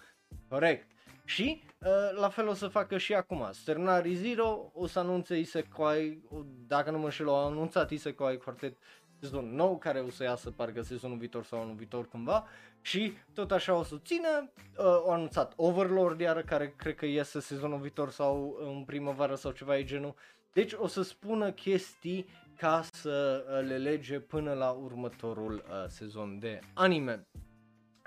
[0.48, 0.88] Corect.
[1.26, 3.50] Și uh, la fel o să facă și acum.
[3.52, 6.24] Sterna ReZero o să anunțe Isekai,
[6.68, 8.78] dacă nu mă înșel, au anunțat Isekai Quartet
[9.24, 12.48] sezon nou care o să iasă parcă sezonul viitor sau anul viitor cândva
[12.82, 17.40] și tot așa o să țină, uh, au anunțat Overlord iară care cred că iese
[17.40, 20.16] sezonul viitor sau în primăvară sau ceva e genul.
[20.54, 22.26] Deci o să spună chestii
[22.58, 27.28] ca să uh, le lege până la următorul uh, sezon de anime.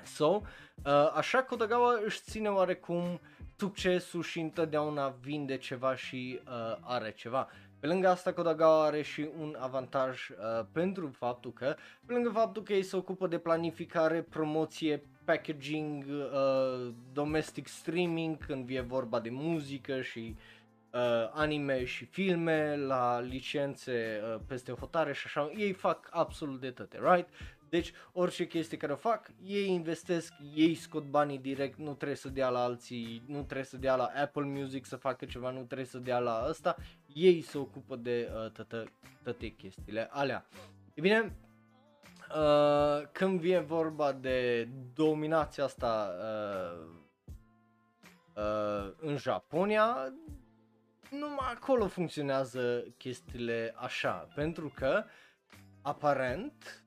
[0.04, 0.42] So, uh,
[1.14, 3.20] așa Kodagawa își ține oarecum
[3.56, 7.48] succesul și întotdeauna vinde ceva și uh, are ceva.
[7.86, 12.62] Pe lângă asta Kodagawa are și un avantaj uh, pentru faptul că, pe lângă faptul
[12.62, 19.30] că ei se ocupă de planificare, promoție, packaging, uh, domestic streaming, când e vorba de
[19.30, 20.36] muzică și
[20.92, 21.00] uh,
[21.32, 26.98] anime și filme, la licențe uh, peste hotare și așa, ei fac absolut de toate,
[27.02, 27.28] right?
[27.68, 32.28] Deci orice chestie care o fac, ei investesc, ei scot banii direct, nu trebuie să
[32.28, 35.86] dea la alții, nu trebuie să dea la Apple Music să facă ceva, nu trebuie
[35.86, 36.76] să dea la ăsta,
[37.16, 38.66] ei se ocupă de uh,
[39.22, 40.46] toate chestiile alea.
[40.94, 41.36] E bine,
[42.36, 46.86] uh, când vine vorba de dominația asta uh,
[48.34, 50.12] uh, în Japonia,
[51.10, 55.04] numai acolo funcționează chestiile așa, pentru că
[55.82, 56.84] aparent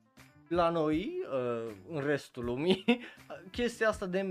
[0.48, 2.84] la noi, uh, în restul lumii,
[3.50, 4.22] chestia asta de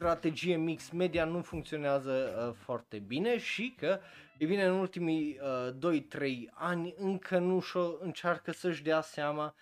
[0.00, 4.00] strategie mix media nu funcționează uh, foarte bine și că,
[4.40, 5.40] e bine, în ultimii
[5.82, 9.54] uh, 2-3 ani încă nu și-o încearcă să-și dea seama,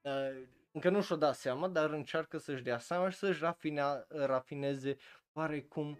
[0.00, 4.96] uh, încă nu și-o da seama, dar încearcă să-și dea seama și să-și rafina, rafineze
[5.32, 5.98] oarecum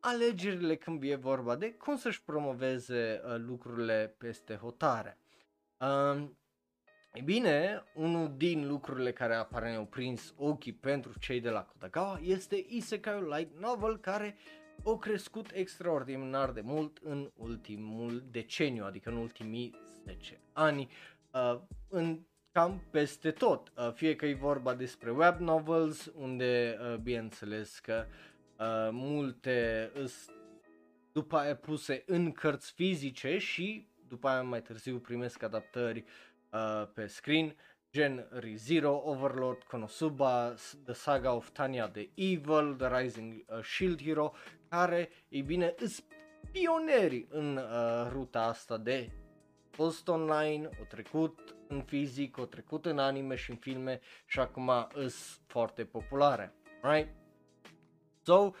[0.00, 5.18] alegerile când e vorba de cum să-și promoveze uh, lucrurile peste hotare.
[5.80, 6.28] Uh,
[7.12, 12.20] E bine, unul din lucrurile care apare ne-au prins ochii pentru cei de la Kodagawa
[12.22, 14.36] este Isekai Light Novel care
[14.84, 20.90] au crescut extraordinar de mult în ultimul deceniu, adică în ultimii 10 ani,
[21.32, 22.20] uh, în
[22.52, 23.72] cam peste tot.
[23.76, 28.04] Uh, fie că e vorba despre web novels, unde uh, bineînțeles că
[28.58, 30.30] uh, multe îs
[31.12, 36.04] după aia puse în cărți fizice și după aia mai târziu primesc adaptări
[36.52, 37.56] uh, pe screen,
[37.92, 44.32] gen ReZero, Overlord, Konosuba, The Saga of Tanya the Evil, The Rising uh, Shield Hero,
[44.68, 46.04] care, ei bine, îs
[46.52, 49.10] pionieri în uh, ruta asta de
[49.70, 54.70] fost online, o trecut în fizic, o trecut în anime și în filme și acum
[54.94, 57.08] îs foarte populare, right?
[58.22, 58.52] So, uh,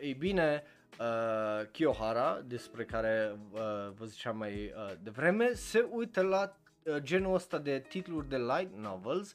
[0.00, 0.62] ei bine,
[0.98, 3.60] uh, Kiyohara, despre care uh,
[3.94, 8.76] vă ziceam mai uh, devreme, se uită la uh, genul ăsta de titluri de light
[8.76, 9.34] novels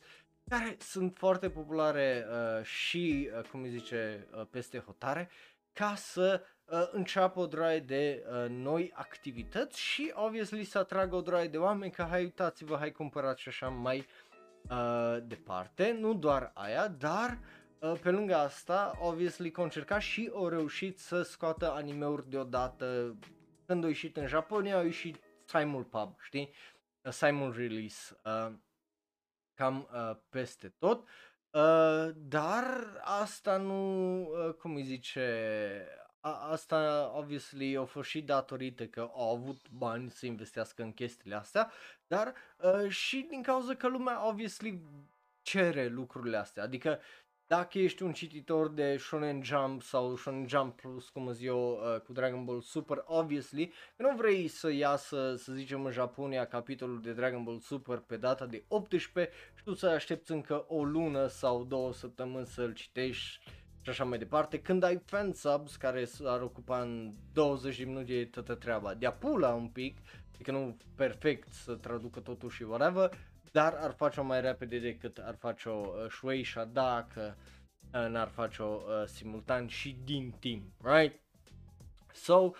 [0.50, 5.30] care sunt foarte populare uh, și, uh, cum îi zice, uh, peste hotare,
[5.76, 11.22] ca să uh, înceapă o droaie de uh, noi activități și, obviously, să atragă o
[11.22, 14.06] droaie de oameni că hai uitați-vă, hai cumpărați și așa mai
[14.70, 15.92] uh, departe.
[15.92, 17.40] Nu doar aia, dar
[17.80, 23.18] uh, pe lângă asta, obviously, că încercat și au reușit să scoată animeuri deodată.
[23.66, 26.54] Când au ieșit în Japonia, au ieșit Simul Pub, știi?
[27.02, 28.20] Uh, Simul Release.
[28.24, 28.54] Uh,
[29.54, 31.02] cam uh, peste tot.
[31.02, 31.08] Uh,
[32.16, 35.88] dar asta nu, uh, cum îi zice,
[36.20, 41.36] a, asta obviously a fost și datorită că au avut bani să investească în chestiile
[41.36, 41.72] astea,
[42.08, 44.82] dar uh, și din cauza că lumea obviously
[45.42, 47.00] cere lucrurile astea, adică
[47.48, 52.00] dacă ești un cititor de Shonen Jump sau Shonen Jump Plus, cum zic eu, uh,
[52.00, 57.14] cu Dragon Ball Super, obviously, nu vrei să iasă, să zicem, în Japonia capitolul de
[57.14, 61.64] Dragon Ball Super pe data de 18 și tu să aștepți încă o lună sau
[61.64, 63.40] două săptămâni să-l citești
[63.82, 68.26] și așa mai departe, când ai fan subs care s-ar ocupa în 20 de minute
[68.32, 69.98] toată treaba, de pula un pic,
[70.34, 73.12] adică nu perfect să traducă totul și whatever,
[73.56, 77.38] dar ar face-o mai repede decât ar face-o uh, Shueisha dacă
[77.94, 81.20] uh, n-ar face-o uh, simultan și din timp, right?
[82.14, 82.52] So, uh,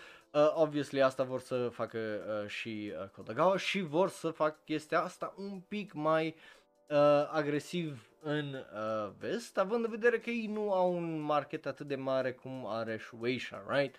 [0.54, 5.34] obviously asta vor să facă uh, și uh, Kodagawa și vor să facă chestia asta
[5.36, 6.34] un pic mai
[6.88, 11.86] uh, agresiv în uh, vest, având în vedere că ei nu au un market atât
[11.86, 13.96] de mare cum are Shueisha, right?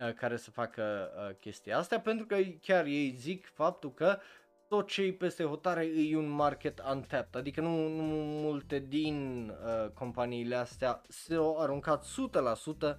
[0.00, 4.18] Uh, care să facă uh, chestia asta, pentru că chiar ei zic faptul că
[4.68, 8.02] tot ce peste hotare e un market untapped, adică nu, nu
[8.42, 12.96] multe din uh, companiile astea s-au aruncat 100%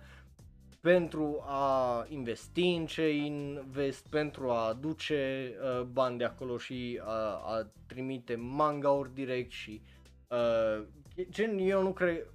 [0.79, 7.41] pentru a investi în ce invest, pentru a aduce uh, bani de acolo și a,
[7.45, 9.81] a trimite manga-uri direct și
[10.27, 10.85] uh,
[11.29, 12.25] gen eu nu cred,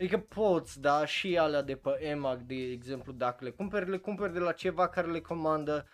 [0.00, 4.32] Adică poți, da, și alea de pe EMAG, de exemplu, dacă le cumperi, le cumperi
[4.32, 5.86] de la ceva care le comandă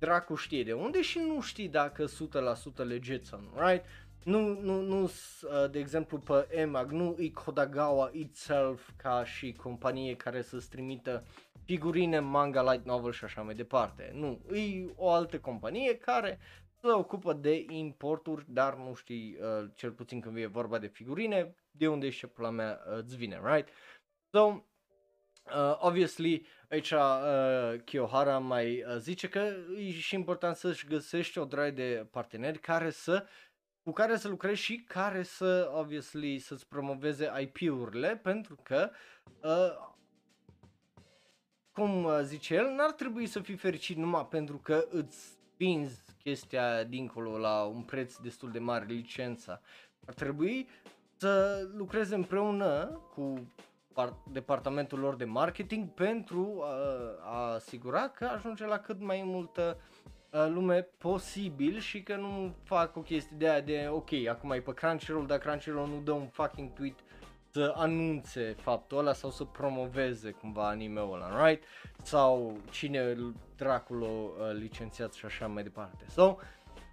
[0.00, 2.08] dracu știe de unde și nu știi dacă 100%
[2.86, 3.84] legit sau nu, right?
[4.24, 10.16] Nu, nu, nu, uh, de exemplu pe EMAG, nu e Kodagawa itself ca și companie
[10.16, 11.24] care să-ți trimită
[11.64, 14.10] figurine, manga, light novel și așa mai departe.
[14.14, 16.38] Nu, e o altă companie care
[16.80, 21.54] se ocupă de importuri, dar nu știi, uh, cel puțin când e vorba de figurine,
[21.70, 23.68] de unde și pula mea uh, îți vine, right?
[24.30, 24.64] So,
[25.46, 31.44] Uh, obviously, aici uh, Kiyohara mai uh, zice că e și important să-și găsești o
[31.44, 33.26] draie de parteneri care să
[33.82, 38.90] cu care să lucrezi și care să, obviously, să-ți promoveze IP-urile, pentru că,
[39.42, 39.94] uh,
[41.72, 46.84] cum uh, zice el, n-ar trebui să fii fericit numai pentru că îți vinzi chestia
[46.84, 49.60] dincolo la un preț destul de mare, licența.
[50.06, 50.68] Ar trebui
[51.16, 53.52] să lucrezi împreună cu
[54.32, 56.64] departamentul lor de marketing pentru uh,
[57.22, 59.76] a asigura că ajunge la cât mai multă
[60.30, 64.60] uh, lume posibil și că nu fac o chestie de aia de ok, acum e
[64.60, 66.98] pe Crunchyroll, dar Crunchyroll nu dă un fucking tweet
[67.52, 71.64] să anunțe faptul ăla sau să promoveze cumva anime-ul ăla, right?
[72.02, 73.16] Sau cine
[73.56, 76.04] dracul o uh, licențiat și așa mai departe.
[76.08, 76.36] So,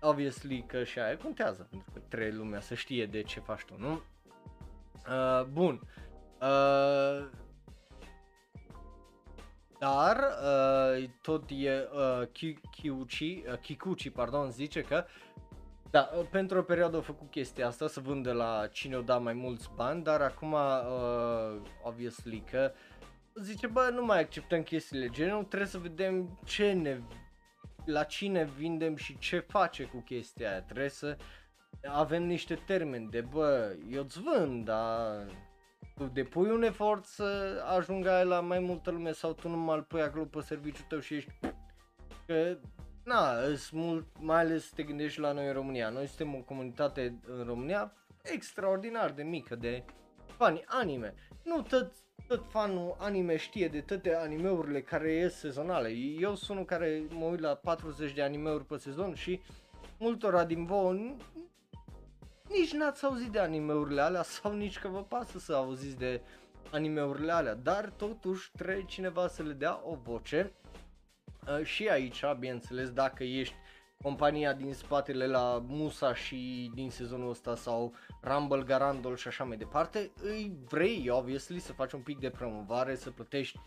[0.01, 3.75] obviously că și aia contează, pentru că trebuie lumea să știe de ce faci tu,
[3.77, 4.01] nu?
[5.07, 5.73] Uh, bun.
[5.73, 6.06] Uh,
[6.41, 7.29] Uh,
[9.79, 15.05] dar uh, tot e uh, Kikuchi, uh, Kikuchi pardon, zice că
[15.91, 19.17] da, uh, pentru o perioadă a făcut chestia asta, să vândă la cine o da
[19.17, 22.71] mai mulți bani, dar acum, uh, obviously, că
[23.35, 26.99] zice, bă, nu mai acceptăm chestiile genul, trebuie să vedem ce ne,
[27.85, 31.17] la cine vindem și ce face cu chestia aia, trebuie să
[31.85, 35.25] avem niște termeni de, bă, eu îți vând, dar
[35.97, 40.01] tu depui un efort să ajungă la mai multă lume sau tu nu mai pui
[40.01, 41.31] acolo pe serviciul tău și ești
[42.25, 42.57] că
[43.03, 43.33] na,
[43.71, 45.89] mult, mai ales te gândești la noi în România.
[45.89, 49.83] Noi suntem o comunitate în România extraordinar de mică de
[50.25, 51.13] fani anime.
[51.43, 51.91] Nu tot,
[52.27, 55.89] tot fanul anime știe de toate animeurile care ies sezonale.
[56.19, 59.41] Eu sunt unul care mă uit la 40 de animeuri pe sezon și
[59.99, 61.15] multora din voi
[62.49, 66.21] nici n-ați auzit de animeurile alea sau nici că vă pasă să auziți de
[66.71, 70.53] animeurile alea, dar totuși trebuie cineva să le dea o voce
[71.47, 73.55] Uh, și aici, bineînțeles, dacă ești
[74.03, 79.57] compania din spatele la Musa și din sezonul ăsta sau Rumble, Garandol și așa mai
[79.57, 83.59] departe, îi vrei, obviously, să faci un pic de promovare, să plătești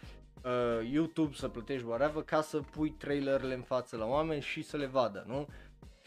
[0.45, 4.77] uh, YouTube, să plătești whatever, ca să pui trailerele în față la oameni și să
[4.77, 5.47] le vadă, nu?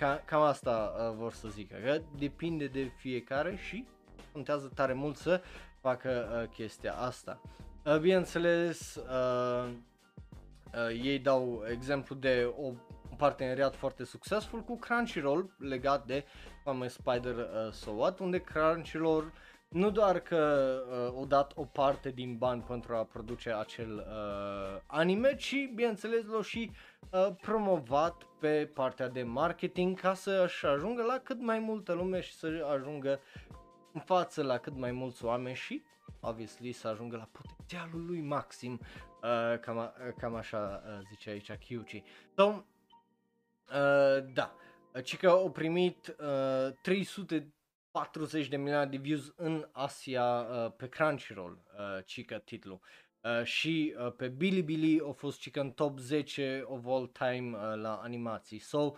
[0.03, 3.87] Ca, cam asta uh, vor să zic, că depinde de fiecare și
[4.31, 5.41] contează tare mult să
[5.81, 7.41] facă uh, chestia asta.
[7.85, 9.69] Uh, bineînțeles, uh,
[10.73, 16.25] uh, ei dau exemplu de o un parteneriat foarte succesful cu Crunchyroll legat de
[16.63, 19.31] Fame Spider uh, So What, unde Crunchyroll
[19.67, 24.81] nu doar că uh, o dat o parte din bani pentru a produce acel uh,
[24.85, 26.92] anime, ci bineînțeles l-au și uh,
[27.41, 32.67] promovat pe partea de marketing ca să-și ajungă la cât mai multă lume și să
[32.73, 33.19] ajungă
[33.93, 35.83] în față la cât mai mulți oameni și
[36.19, 41.51] obviously să ajungă la potențialul lui maxim, uh, cam, uh, cam așa uh, zice aici
[41.51, 42.03] Kyuchi.
[42.35, 42.63] So, uh,
[44.33, 44.55] da,
[45.03, 51.63] ci că au primit uh, 340 de milioane de views în Asia uh, pe Crunchyroll,
[51.77, 52.79] uh, cică titlul.
[53.23, 57.81] Uh, și uh, pe Bilibili a fost cică în top 10 of all time uh,
[57.81, 58.59] la animații.
[58.59, 58.93] So,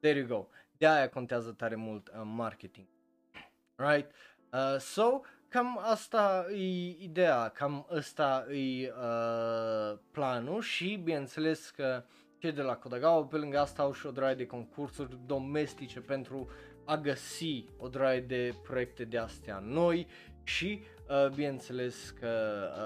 [0.00, 0.48] there you go.
[0.76, 2.86] De aia contează tare mult uh, marketing.
[3.88, 4.10] Right?
[4.52, 12.04] Uh, so, cam asta e ideea, cam asta e uh, planul și bineînțeles că
[12.38, 16.50] cei de la Kodagawa pe lângă asta au și o draie de concursuri domestice pentru
[16.84, 20.06] a găsi o draie de proiecte de astea noi
[20.46, 22.28] și uh, bineînțeles că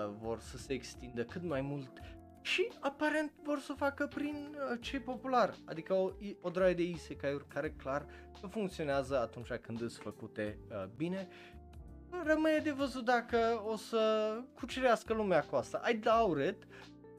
[0.06, 1.90] uh, vor să se extindă cât mai mult
[2.40, 6.82] și aparent vor să o facă prin uh, ce popular, adică o, o draie de
[6.82, 8.06] isekai-uri care clar
[8.40, 11.28] că funcționează atunci când sunt făcute uh, bine
[12.24, 15.82] rămâne de văzut dacă o să cucerească lumea cu asta.
[15.90, 16.66] I doubt it,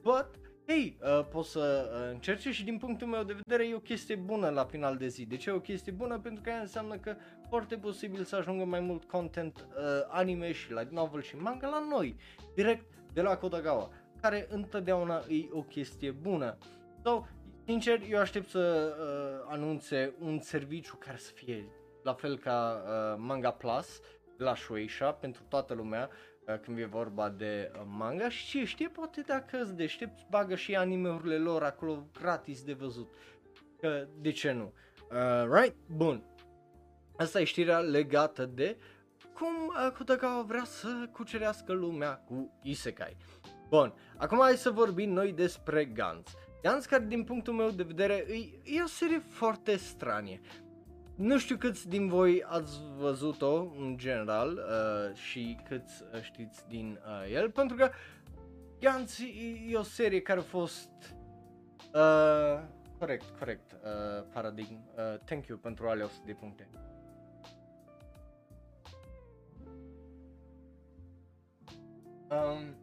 [0.02, 3.78] but Hei, uh, poți să uh, încerce și din punctul meu de vedere e o
[3.78, 5.26] chestie bună la final de zi.
[5.26, 6.18] De ce e o chestie bună?
[6.18, 7.16] Pentru că aia înseamnă că
[7.48, 11.86] foarte posibil să ajungă mai mult content uh, anime și light novel și manga la
[11.90, 12.16] noi,
[12.54, 13.90] direct de la Kodagawa,
[14.20, 16.58] care întotdeauna e o chestie bună.
[17.04, 17.24] So,
[17.64, 21.68] sincer, eu aștept să uh, anunțe un serviciu care să fie
[22.02, 24.00] la fel ca uh, Manga Plus,
[24.36, 26.31] la Shueisha pentru toată lumea uh,
[26.62, 30.74] când e vorba de uh, manga și ce știe, poate dacă îți deștept, bagă și
[30.74, 33.08] animeurile lor acolo gratis de văzut.
[33.80, 34.72] Că de ce nu?
[35.10, 35.76] Uh, right?
[35.86, 36.22] Bun.
[37.16, 38.76] Asta e știrea legată de
[39.34, 43.16] cum uh, Kutagawa vrea să cucerească lumea cu Isekai.
[43.68, 46.34] Bun, acum hai să vorbim noi despre Gantz.
[46.62, 50.40] Gantz care din punctul meu de vedere e, e o serie foarte stranie.
[51.16, 56.98] Nu știu câți din voi ați văzut-o în general uh, și câți uh, știți din
[57.06, 57.90] uh, el, pentru că
[58.80, 60.90] Gantz e, e o serie care a fost
[61.94, 62.62] uh,
[62.98, 64.80] corect, corect, uh, paradigm.
[64.96, 66.68] Uh, thank you pentru alea 100 de puncte.
[72.28, 72.76] Um,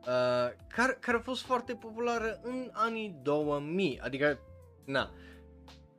[0.00, 4.38] uh, care, care a fost foarte populară în anii 2000, adică
[4.84, 5.10] Na.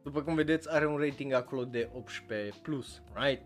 [0.04, 1.90] După cum vedeți, are un rating acolo de
[2.58, 3.42] 18+, plus, right?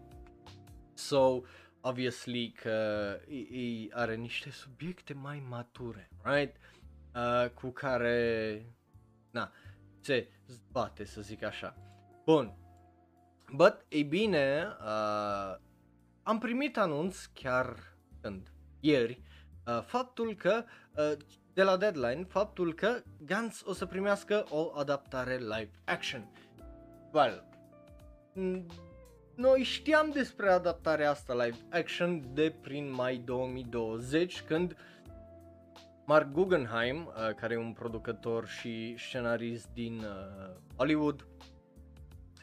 [0.93, 1.41] So,
[1.81, 6.55] obviously că ei are niște subiecte mai mature, right?
[7.15, 8.65] Uh, cu care,
[9.31, 9.51] na,
[9.99, 11.75] se zbate, să zic așa.
[12.25, 12.57] Bun.
[13.55, 15.57] But, ei bine, uh,
[16.23, 19.21] am primit anunț chiar când, ieri,
[19.65, 20.63] uh, faptul că
[20.95, 21.11] uh,
[21.59, 26.31] de la Deadline faptul că Gantz o să primească o adaptare live action.
[27.11, 27.43] Well,
[29.35, 34.75] noi știam despre adaptarea asta live action de prin mai 2020 când
[36.05, 41.27] Mark Guggenheim, uh, care e un producător și scenarist din uh, Hollywood,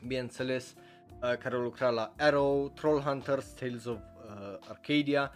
[0.07, 5.33] bineînțeles, uh, care a lucrat la Arrow, Trollhunters, Tales of uh, Arcadia.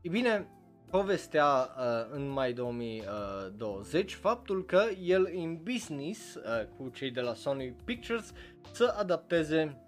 [0.00, 0.48] E bine,
[0.90, 6.42] povestea uh, în mai 2020 faptul că el e în business uh,
[6.76, 8.32] cu cei de la Sony Pictures
[8.72, 9.84] să adapteze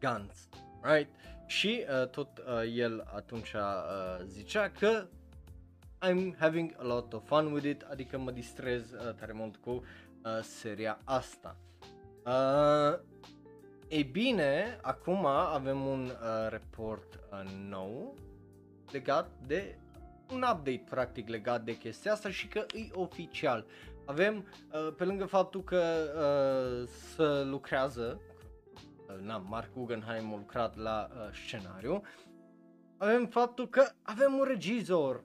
[0.00, 0.48] Guns,
[0.82, 1.10] right?
[1.46, 2.44] Și uh, tot uh,
[2.74, 5.06] el atunci uh, zicea că
[6.08, 9.70] I'm having a lot of fun with it, adică mă distrez uh, tare mult cu
[9.70, 9.82] uh,
[10.42, 11.56] seria asta.
[12.24, 12.98] Uh,
[13.88, 18.14] ei bine, acum avem un uh, report uh, nou
[18.92, 19.78] legat de
[20.30, 23.66] un update practic legat de chestia asta și că e oficial.
[24.04, 24.36] Avem,
[24.72, 25.82] uh, pe lângă faptul că
[26.14, 28.20] uh, să lucrează,
[29.08, 32.02] uh, na, Mark Guggenheim a lucrat la uh, scenariu,
[32.98, 35.22] avem faptul că avem un regizor,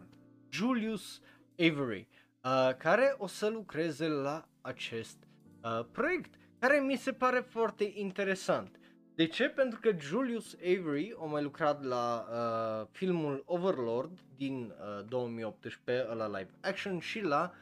[0.50, 1.22] Julius
[1.60, 2.08] Avery.
[2.44, 5.18] uh, care o să lucreze la acest
[5.64, 8.80] uh, proiect, care mi se pare foarte interesant.
[9.16, 9.50] De ce?
[9.50, 16.28] Pentru că Julius Avery a mai lucrat la uh, filmul Overlord din uh, 2018, la
[16.28, 17.54] live action și la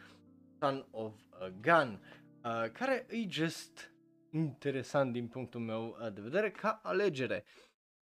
[0.59, 1.99] Son of a Gun,
[2.43, 3.93] uh, care e just
[4.31, 7.45] interesant din punctul meu uh, de vedere ca alegere.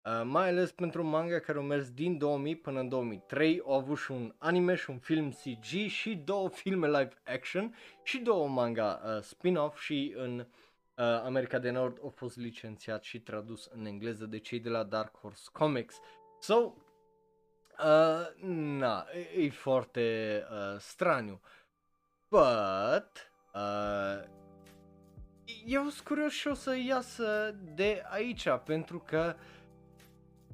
[0.05, 3.73] Uh, mai ales pentru un manga care a mers din 2000 până în 2003, au
[3.73, 8.47] avut și un anime și un film CG și două filme live action și două
[8.47, 10.45] manga uh, spin-off și în uh,
[10.97, 15.17] America de Nord a fost licențiat și tradus în engleză de cei de la Dark
[15.17, 15.99] Horse Comics.
[16.39, 18.43] So, uh,
[18.77, 21.41] na, e, e foarte uh, straniu.
[22.29, 24.23] But, uh,
[25.65, 29.35] eu sunt curios și o să iasă de aici, pentru că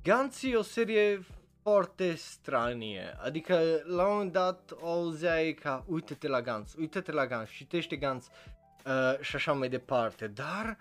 [0.03, 1.25] Gantz e o serie
[1.61, 7.27] foarte stranie, adică la un moment dat o auzeai ca uite-te la Gantz, uite-te la
[7.27, 8.29] Gantz, citește Gantz
[8.85, 10.77] uh, și așa mai departe, dar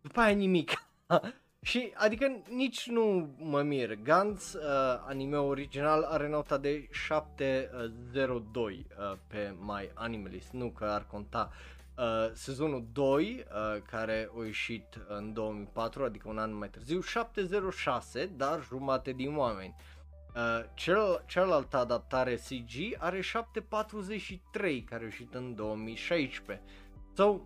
[0.00, 0.84] după aia nimic.
[1.68, 4.60] și adică nici nu mă mir, Gantz, uh,
[5.06, 11.50] anime original, are nota de 702 uh, pe My Animalist, nu că ar conta
[11.98, 18.26] Uh, sezonul 2, uh, care a ieșit în 2004, adică un an mai târziu, 706,
[18.36, 19.74] dar jumate din oameni.
[20.34, 26.64] Uh, cel, cealaltă adaptare CG are 743, care a ieșit în 2016.
[27.14, 27.40] So,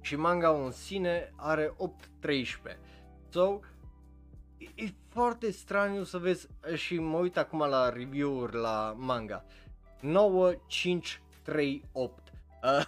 [0.00, 2.82] și manga în sine are 813.
[3.28, 3.60] So,
[4.58, 9.44] e, e foarte straniu să vezi și mă uit acum la review-uri la manga.
[10.00, 12.32] 9, 5, 3, 8.
[12.62, 12.86] Uh,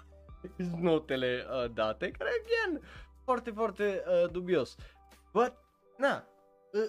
[0.81, 2.83] notele uh, date, care, again,
[3.25, 4.77] foarte, foarte uh, dubios.
[5.33, 5.53] But,
[5.97, 6.25] na,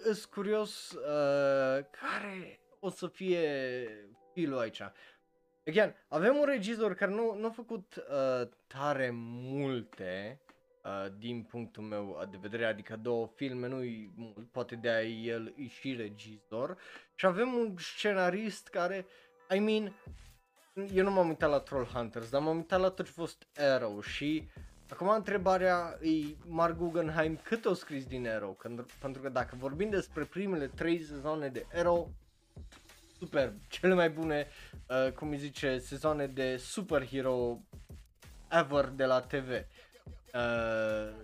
[0.04, 3.88] îs curios uh, care o să fie
[4.34, 4.82] filul aici.
[5.68, 10.42] Again, avem un regizor care nu, nu a făcut uh, tare multe
[10.84, 15.54] uh, din punctul meu de vedere, adică două filme, nu-i mult, poate de a el
[15.58, 16.78] e și regizor.
[17.16, 19.06] Și avem un scenarist care,
[19.56, 19.94] I mean,
[20.94, 23.48] eu nu m-am uitat la Troll Hunters, dar m-am uitat la tot ce a fost
[23.56, 24.50] Arrow și
[24.90, 29.90] acum întrebarea e Mark Guggenheim cât o scris din Arrow, când, pentru că dacă vorbim
[29.90, 32.12] despre primele trei sezoane de Arrow,
[33.22, 34.48] super, cele mai bune,
[34.88, 37.62] uh, cum îi zice, sezoane de superhero
[38.50, 39.50] ever de la TV.
[40.34, 41.16] Uh,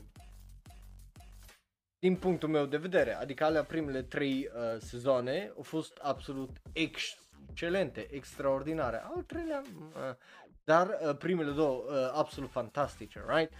[1.99, 7.17] din punctul meu de vedere, adică alea primele trei uh, sezoane au fost absolut ex-
[7.49, 9.03] excelente, extraordinare.
[9.03, 10.15] Al treilea, uh,
[10.63, 13.53] dar uh, primele două uh, absolut fantastice, right?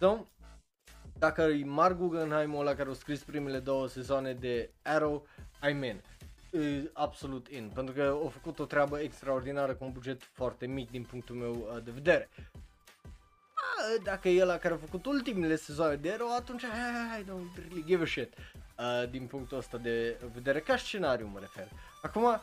[0.00, 0.26] So,
[1.18, 5.26] dacă e Mark Guggenheim ăla care a scris primele două sezoane de Arrow,
[5.68, 6.02] I mean,
[6.62, 10.90] e absolut in, pentru că au făcut o treabă extraordinară cu un buget foarte mic
[10.90, 12.28] din punctul meu uh, de vedere.
[14.02, 16.62] Dacă e ăla care a făcut ultimele sezoane de Arrow, atunci
[17.20, 18.34] I don't really give a shit
[18.78, 21.68] uh, din punctul ăsta de vedere, ca scenariu mă refer.
[22.02, 22.40] Acum,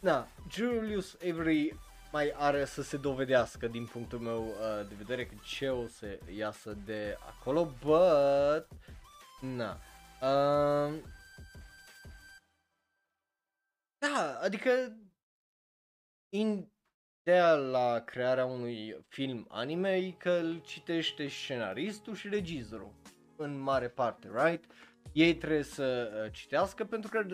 [0.00, 1.78] da, Julius Avery
[2.12, 6.18] mai are să se dovedească din punctul meu uh, de vedere că ce o să
[6.36, 8.66] iasă de acolo, but
[9.40, 9.78] na.
[10.20, 10.94] Uh,
[14.12, 14.70] da, adică
[16.28, 22.92] ideea la crearea unui film anime e că îl citește scenaristul și regizorul
[23.36, 24.64] în mare parte, right?
[25.12, 27.26] Ei trebuie să uh, citească pentru că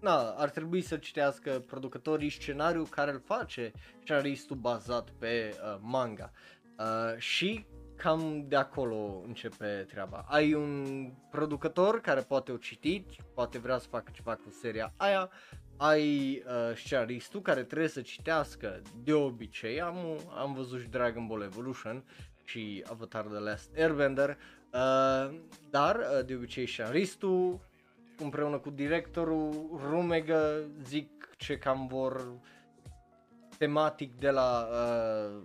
[0.00, 3.72] na, ar trebui să citească producătorii scenariu care îl face
[4.02, 6.32] scenaristul bazat pe uh, manga.
[6.78, 7.66] Uh, și
[7.96, 10.24] cam de acolo începe treaba.
[10.28, 15.30] Ai un producător care poate o citit, poate vrea să facă ceva cu seria aia,
[15.76, 19.96] ai uh, scenaristul care trebuie să citească de obicei, am,
[20.36, 22.04] am văzut și Dragon Ball Evolution
[22.44, 25.38] și Avatar The Last Airbender, uh,
[25.70, 27.60] dar uh, de obicei scenaristul
[28.18, 32.40] împreună cu directorul Rumegă zic ce cam vor
[33.58, 35.42] tematic de la uh,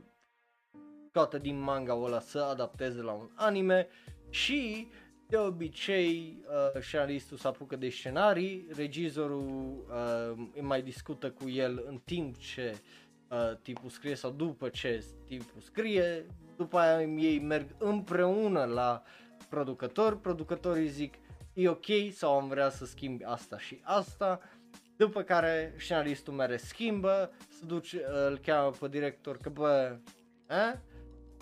[1.12, 3.88] toată din manga ăla să adapteze la un anime.
[4.30, 4.88] Și
[5.32, 12.02] de obicei uh, scenaristul se apucă de scenarii, regizorul uh, mai discută cu el în
[12.06, 12.78] timp ce
[13.28, 16.26] uh, tipul scrie sau după ce tipul scrie,
[16.58, 19.04] după aia ei merg împreună la
[19.50, 21.14] producător, producătorii zic
[21.54, 24.40] e ok sau am vrea să schimbi asta și asta,
[24.98, 29.98] după care scenaristul mere schimbă, se duce, îl cheamă pe director că bă,
[30.48, 30.82] a?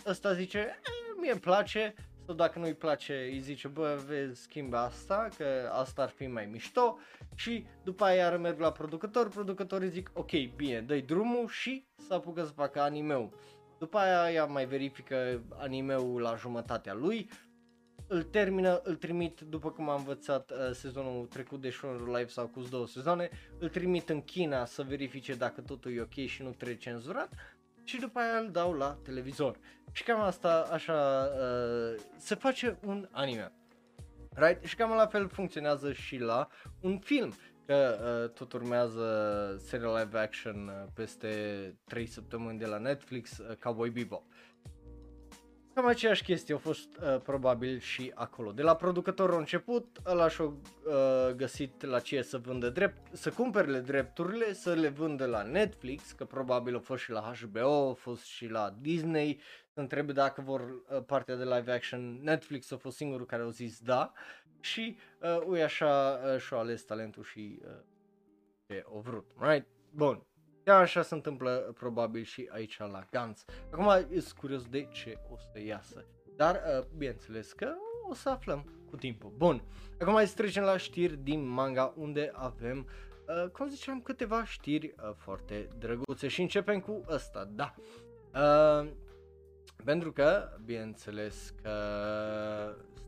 [0.06, 0.80] ăsta zice,
[1.20, 1.94] mie îmi place,
[2.30, 6.46] sau dacă nu-i place îi zice bă vezi schimbe asta că asta ar fi mai
[6.46, 6.98] mișto
[7.36, 12.14] și după aia iar merg la producător, producătorii zic ok bine dă drumul și să
[12.14, 13.30] apucă să facă animeul.
[13.80, 17.30] După aia ea mai verifică animeul la jumătatea lui,
[18.08, 22.48] îl termină, îl trimit după cum am învățat uh, sezonul trecut de Shonen Live sau
[22.48, 26.50] cu două sezoane, îl trimit în China să verifice dacă totul e ok și nu
[26.50, 27.30] trebuie cenzurat
[27.90, 29.58] și după aia îl dau la televizor.
[29.92, 33.52] Și cam asta așa uh, se face un anime.
[34.34, 34.64] Right?
[34.66, 36.48] Și cam la fel funcționează și la
[36.82, 37.34] un film.
[37.66, 39.06] Că uh, tot urmează
[39.66, 41.30] seria live action uh, peste
[41.88, 44.24] 3 săptămâni de la Netflix, uh, Cowboy Bebop.
[45.80, 48.52] Cam aceeași chestie a fost uh, probabil și acolo.
[48.52, 50.56] De la producătorul a început, ăla și-a uh,
[51.36, 56.26] găsit la ce să vândă drept, să cumpere drepturile, să le vândă la Netflix, că
[56.26, 59.42] probabil a fost și la HBO, a fost și la Disney,
[59.74, 62.20] să întrebe dacă vor uh, partea de live action.
[62.22, 64.12] Netflix a fost singurul care a zis da
[64.60, 67.72] și uh, ui așa uh, și-a ales talentul și uh,
[68.68, 69.68] ce o vrut, right?
[69.92, 70.24] Bun,
[70.70, 73.46] Chiar așa se întâmplă probabil și aici la Gans.
[73.72, 76.06] Acum sunt curios de ce o să iasă.
[76.36, 77.74] Dar, uh, bineînțeles că
[78.10, 79.34] o să aflăm cu timpul.
[79.38, 79.64] Bun,
[80.00, 82.88] acum hai să trecem la știri din manga unde avem,
[83.28, 87.76] uh, cum ziceam, câteva știri uh, foarte drăguțe și începem cu ăsta, da.
[88.34, 88.90] Uh,
[89.84, 91.72] pentru că, bineînțeles că,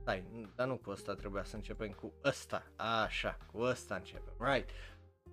[0.02, 2.64] stai, dar nu cu ăsta trebuia să începem cu ăsta,
[3.06, 4.70] așa, cu ăsta începem, right.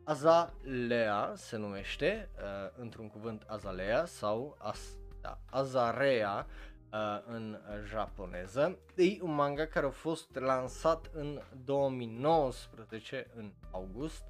[0.09, 6.47] Azalea se numește, uh, într-un cuvânt Azalea sau as, da, Azarea
[6.93, 8.79] uh, în japoneză.
[8.97, 14.25] E un manga care a fost lansat în 2019, în august,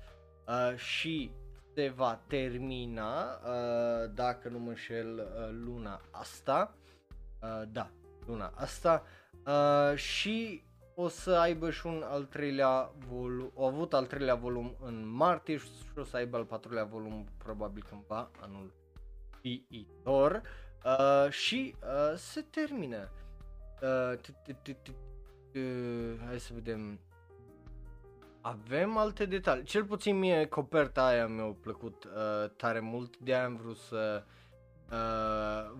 [0.46, 1.30] uh, și
[1.74, 6.74] se va termina, uh, dacă nu mă înșel, uh, luna asta.
[7.42, 7.90] Uh, da,
[8.26, 9.02] luna asta.
[9.46, 10.67] Uh, și
[11.00, 15.56] o să aibă și un al treilea volum, au avut al treilea volum în martie
[15.56, 18.72] și o să aibă al patrulea volum probabil cândva anul
[19.40, 20.42] viitor
[20.84, 23.10] uh, și uh, se termină.
[23.82, 24.18] Uh,
[26.26, 27.00] hai să vedem.
[28.40, 29.64] Avem alte detalii.
[29.64, 34.22] Cel puțin mie coperta aia mi-a plăcut uh, tare mult, de aia am vrut să
[34.26, 34.37] uh,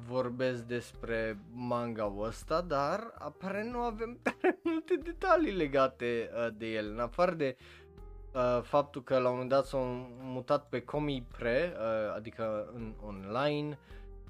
[0.07, 6.91] vorbesc despre manga ăsta, dar aparent nu avem tare multe detalii legate uh, de el,
[6.91, 7.57] în afară de
[8.35, 9.85] uh, faptul că la un moment dat s-au
[10.21, 13.79] mutat pe Comi Pre, uh, adică în online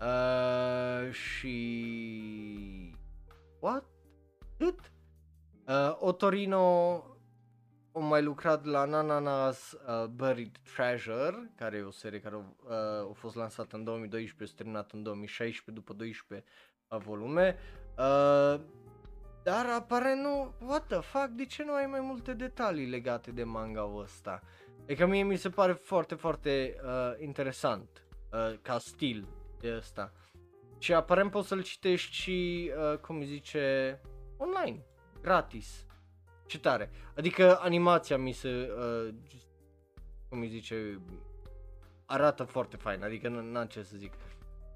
[0.01, 2.97] uh, și...
[3.61, 3.85] What?
[4.59, 4.93] Cât?
[5.67, 7.03] Uh, Otorino
[7.99, 12.73] am mai lucrat la Nananas uh, Buried Treasure, care e o serie care uh,
[13.11, 16.49] a fost lansată în 2012, terminată în 2016 după 12
[16.89, 17.57] uh, volume.
[17.99, 18.61] Uh,
[19.43, 23.45] dar aparent nu, what the fuck, de ce nu ai mai multe detalii legate de
[23.45, 24.43] manga ăsta?
[24.87, 29.29] E că mie mi se pare foarte, foarte uh, interesant uh, ca stil
[29.61, 30.13] de ăsta.
[30.79, 34.01] Și aparent poți să-l citești și, uh, cum zice,
[34.37, 34.85] online,
[35.21, 35.87] gratis.
[36.49, 36.91] Ce tare.
[37.17, 39.15] Adică animația mi se, uh,
[40.29, 41.01] cum îi zice,
[42.07, 44.13] arată foarte fain, adică n-am ce să zic.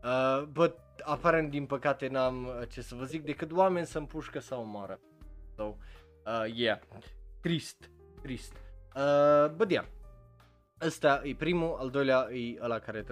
[0.05, 4.39] Uh, but aparent din păcate n-am uh, ce să vă zic decât oameni să împușcă
[4.39, 5.01] sau omoară.
[5.57, 5.62] So,
[6.27, 6.79] uh, yeah,
[7.41, 7.91] trist,
[8.23, 8.53] trist.
[8.97, 9.85] Uh, but yeah,
[10.81, 13.05] ăsta e primul, al doilea e ăla care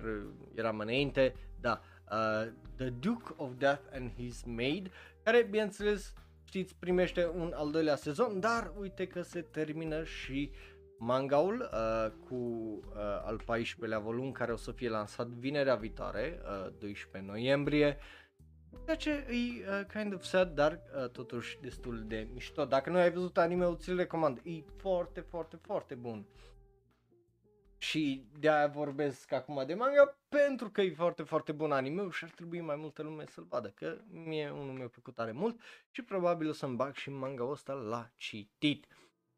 [0.55, 1.81] era mai înainte, da,
[2.11, 4.91] uh, The Duke of Death and His Maid,
[5.23, 6.13] care bineînțeles
[6.51, 10.51] știți, primește un al doilea sezon, dar uite că se termină și
[10.99, 16.73] mangaul uh, cu uh, al 14-lea volum care o să fie lansat vinerea viitoare, uh,
[16.79, 17.99] 12 noiembrie.
[18.85, 22.65] Ceea ce e uh, kind of sad, dar uh, totuși destul de mișto.
[22.65, 24.41] Dacă nu ai văzut anime-ul, ți-l recomand.
[24.45, 26.27] E foarte, foarte, foarte bun.
[27.83, 32.31] Și de-aia vorbesc acum de manga pentru că e foarte, foarte bun anime și ar
[32.31, 35.61] trebui mai multă lume să-l vadă, că mie unul mi-a plăcut tare mult
[35.91, 38.87] și probabil o să-mi bag și manga ăsta la citit.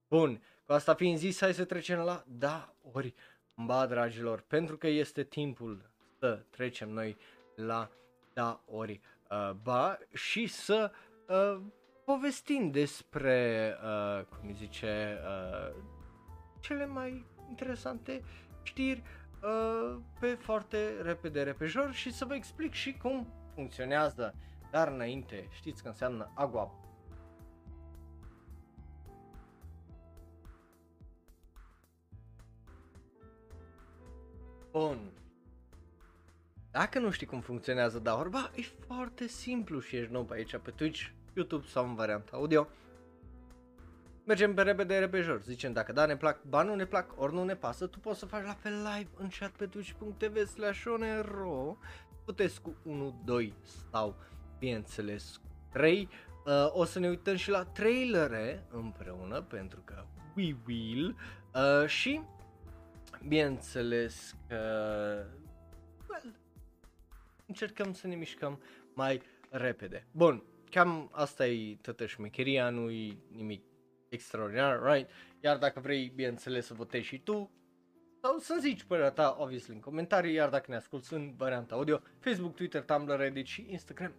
[0.08, 3.14] Bun, cu asta fiind zis, hai să trecem la da ori
[3.54, 7.16] ba, dragilor, pentru că este timpul să trecem noi
[7.54, 7.90] la
[8.32, 10.92] da ori uh, ba și să
[11.28, 11.60] uh,
[12.04, 15.74] povestim despre, uh, cum zice, uh,
[16.60, 18.22] cele mai interesante
[18.62, 19.02] știri
[19.42, 24.34] uh, pe foarte repede, repejor și să vă explic și cum funcționează.
[24.70, 26.72] Dar înainte, știți că înseamnă agua
[34.72, 35.10] Bun.
[36.70, 40.70] Dacă nu știi cum funcționează Daorba, e foarte simplu și ești nou pe aici pe
[40.70, 41.06] Twitch.
[41.34, 42.68] YouTube sau în varianta audio.
[44.24, 47.44] Mergem pe repede repejor, zicem dacă da ne plac, ba nu ne plac, ori nu
[47.44, 51.78] ne pasă, tu poți să faci la fel live în chat pe twitch.tv slash onero,
[52.24, 53.54] puteți cu 1, 2
[53.90, 54.16] sau
[54.58, 56.08] bineînțeles cu 3.
[56.46, 60.04] Uh, o să ne uităm și la trailere împreună pentru că
[60.36, 61.16] we will
[61.54, 62.20] uh, și
[63.28, 64.56] bineînțeles că
[66.08, 66.34] well,
[67.46, 68.60] încercăm să ne mișcăm
[68.94, 70.06] mai repede.
[70.12, 73.62] Bun, cam asta e toată șmecheria, nu e nimic
[74.12, 75.10] extraordinar, right?
[75.40, 77.50] Iar dacă vrei, bineînțeles, să votezi și tu,
[78.20, 82.00] sau să zici părerea ta, obviously, în comentarii, iar dacă ne asculti în varianta audio,
[82.18, 84.12] Facebook, Twitter, Tumblr, Reddit și Instagram,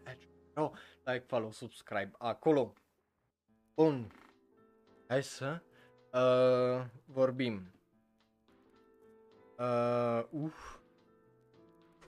[0.55, 0.71] oh,
[1.03, 2.73] like, follow, subscribe acolo.
[3.75, 4.11] Bun,
[5.07, 5.61] hai să
[6.11, 7.73] uh, vorbim.
[9.57, 10.77] Uh, uf.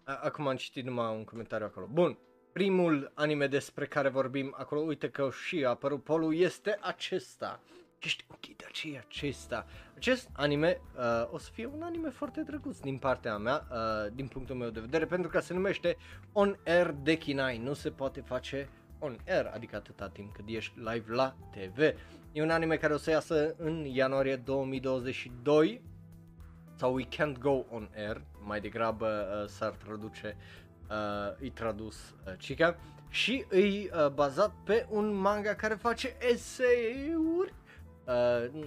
[0.03, 1.87] Acum am citit numai un comentariu acolo.
[1.91, 2.19] Bun,
[2.55, 7.59] primul anime despre care vorbim acolo, uite că și a apărut polul, este acesta.
[7.99, 9.65] Ești ok, dar ce e acesta?
[9.95, 14.27] Acest anime uh, o să fie un anime foarte drăguț din partea mea, uh, din
[14.27, 15.97] punctul meu de vedere, pentru că se numește
[16.31, 17.57] On Air Dekinai.
[17.57, 21.79] Nu se poate face on air, adică atâta timp cât ești live la TV.
[22.31, 25.81] E un anime care o să iasă în ianuarie 2022
[26.75, 30.37] sau We Can't Go On Air, mai degrabă uh, s-ar traduce
[30.89, 32.77] uh, îi tradus uh, Chica
[33.09, 37.53] și îi uh, bazat pe un manga care face eseuri.
[38.05, 38.65] Uh,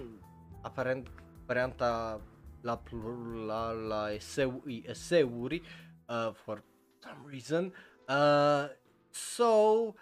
[0.61, 1.07] aparent
[1.45, 2.21] varianta
[2.61, 2.81] la
[3.45, 5.61] la, la eseu, eseuri
[6.07, 6.63] uh, for
[6.99, 7.73] some reason.
[8.07, 8.69] Uh,
[9.09, 9.93] so, uh,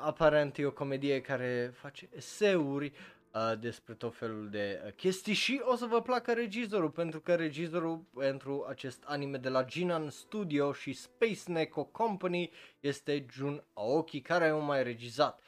[0.00, 2.92] aparent e o comedie care face eseuri
[3.34, 7.34] uh, despre tot felul de uh, chestii și o să vă placă regizorul pentru că
[7.34, 14.20] regizorul pentru acest anime de la Jinan Studio și Space Neko Company este Jun Aoki
[14.20, 15.40] care a mai regizat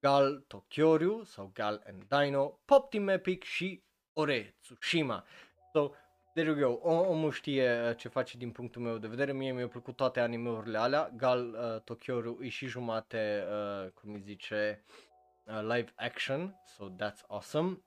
[0.00, 5.24] Gal Tokyoryu sau Gal and Dino, Pop Team Epic și Ore Tsushima.
[5.72, 5.90] So,
[6.34, 9.52] there you go, o, omul știe uh, ce face din punctul meu de vedere, mie
[9.52, 14.84] mi-au plăcut toate animeurile alea, Gal uh, Tokyoryu e și jumate, uh, cum îi zice,
[14.86, 15.09] uh,
[15.44, 17.82] uh, live action, so that's awesome.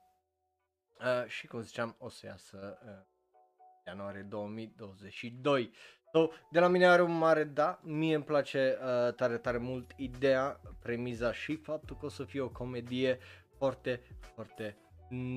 [1.00, 3.12] Uh, și cum ziceam, o să iasă uh,
[3.86, 5.70] ianuarie 2022.
[6.12, 9.90] So, de la mine are un mare da, mie îmi place uh, tare, tare mult
[9.96, 13.18] ideea, premiza și faptul că o să fie o comedie
[13.58, 14.02] foarte,
[14.34, 14.76] foarte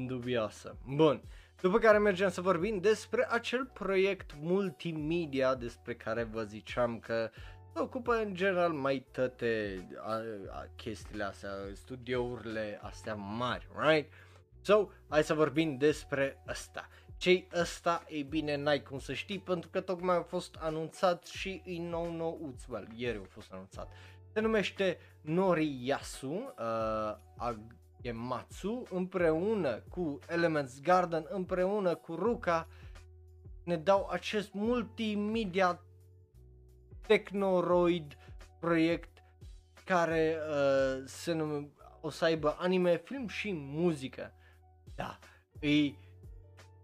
[0.07, 0.77] dubioasă.
[0.95, 1.21] Bun,
[1.61, 7.29] după care mergem să vorbim despre acel proiect multimedia despre care vă ziceam că
[7.81, 10.13] ocupă în general mai toate a,
[10.49, 14.11] a, chestiile astea, studiourile astea mari, right?
[14.61, 16.87] So, hai să vorbim despre asta.
[17.17, 18.03] Ce-i ăsta?
[18.09, 22.11] Ei bine, n-ai cum să știi pentru că tocmai a fost anunțat și e nou
[22.11, 23.91] nouț, well, ieri a fost anunțat.
[24.33, 27.55] Se numește Noriyasu uh,
[27.97, 32.67] Agematsu împreună cu Elements Garden, împreună cu Ruka
[33.63, 35.81] ne dau acest multimedia
[37.07, 38.17] Technoroid
[38.59, 39.23] proiect
[39.85, 41.69] care uh, se nume,
[42.01, 44.33] o să aibă anime, film și muzică.
[44.95, 45.19] Da,
[45.59, 45.91] e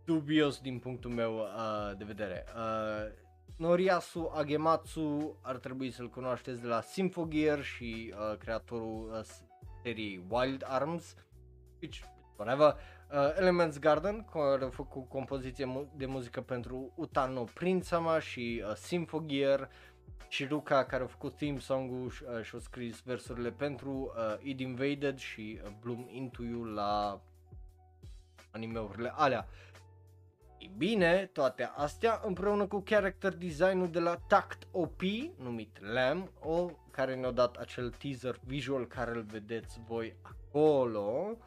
[0.05, 2.45] dubios din punctul meu uh, de vedere.
[2.55, 3.21] Uh,
[3.57, 9.19] Noriasu Agematsu ar trebui să-l cunoașteți de la Symphogear și uh, creatorul uh,
[9.83, 11.15] seriei Wild Arms,
[11.81, 11.99] which,
[12.37, 12.75] whatever,
[13.11, 19.69] uh, Elements Garden, care a făcut compoziție de muzică pentru Utano Prinsama și uh, Symphogear,
[20.27, 24.35] și Luca care a făcut theme song-ul și, uh, și a scris versurile pentru uh,
[24.41, 27.21] Id Invaded și uh, Bloom Into You la
[28.51, 29.47] animeurile alea.
[30.57, 35.01] E bine, toate astea împreună cu character design-ul de la Tact OP,
[35.37, 41.37] numit Lam, o care ne-a dat acel teaser visual care îl vedeți voi acolo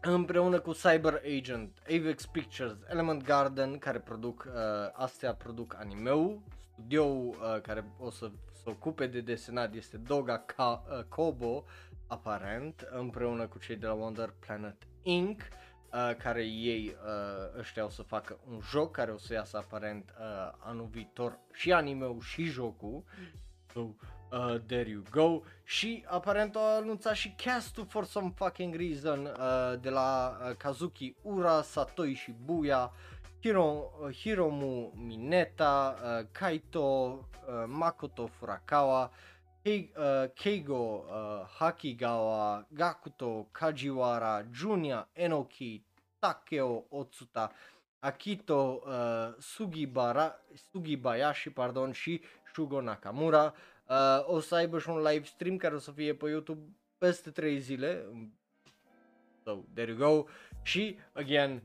[0.00, 4.52] împreună cu Cyber Agent, Avex Pictures, Element Garden, care produc, uh,
[4.92, 6.42] astea produc animeu,
[6.76, 11.64] studioul uh, care o să se ocupe de desenat este Doga Ka- uh, Kobo,
[12.06, 17.88] aparent, împreună cu cei de la Wonder Planet Inc., uh, care ei uh, ăștia o
[17.88, 22.44] să facă un joc care o să iasă aparent uh, anul viitor și animeu și
[22.44, 23.04] jocul.
[23.72, 25.40] So, uh, there you go.
[25.64, 31.14] Și aparent au anunțat și castul for some fucking reason uh, de la uh, Kazuki
[31.22, 32.92] Ura, Satoi și Buya.
[33.42, 39.10] Hiro, Hiromu Mineta, uh, Kaito, uh, Makoto Furakawa,
[39.62, 45.82] Kei, uh, Keigo uh, Hakigawa, Gakuto Kajiwara, Junya Enoki,
[46.20, 47.50] Takeo Otsuta,
[48.02, 50.34] Akito uh, Sugibara,
[50.72, 52.20] Sugibayashi pardon, și
[52.52, 53.54] Shugo Nakamura.
[53.88, 56.60] Uh, o să aibă și un live stream care o să fie pe YouTube
[56.98, 58.04] peste 3 zile.
[59.44, 60.24] So, there you go.
[60.62, 61.62] Și, again,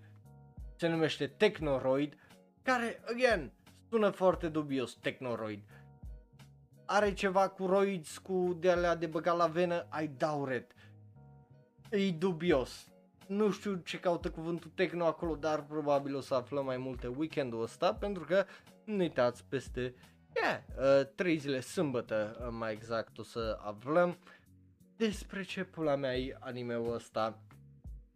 [0.82, 2.17] se numește Technoroid,
[2.61, 3.51] care, again,
[3.89, 5.63] sună foarte dubios, Technoroid.
[6.86, 10.71] Are ceva cu roids, cu de alea de băgat la venă, I doubt it.
[11.89, 12.88] E dubios.
[13.27, 17.61] Nu știu ce caută cuvântul techno acolo, dar probabil o să aflăm mai multe weekendul
[17.61, 18.45] ăsta, pentru că,
[18.84, 19.93] nu uitați, peste
[20.36, 20.59] yeah,
[20.99, 24.17] uh, 3 zile, sâmbătă uh, mai exact, o să aflăm
[24.95, 27.39] despre ce pula mea e anime-ul ăsta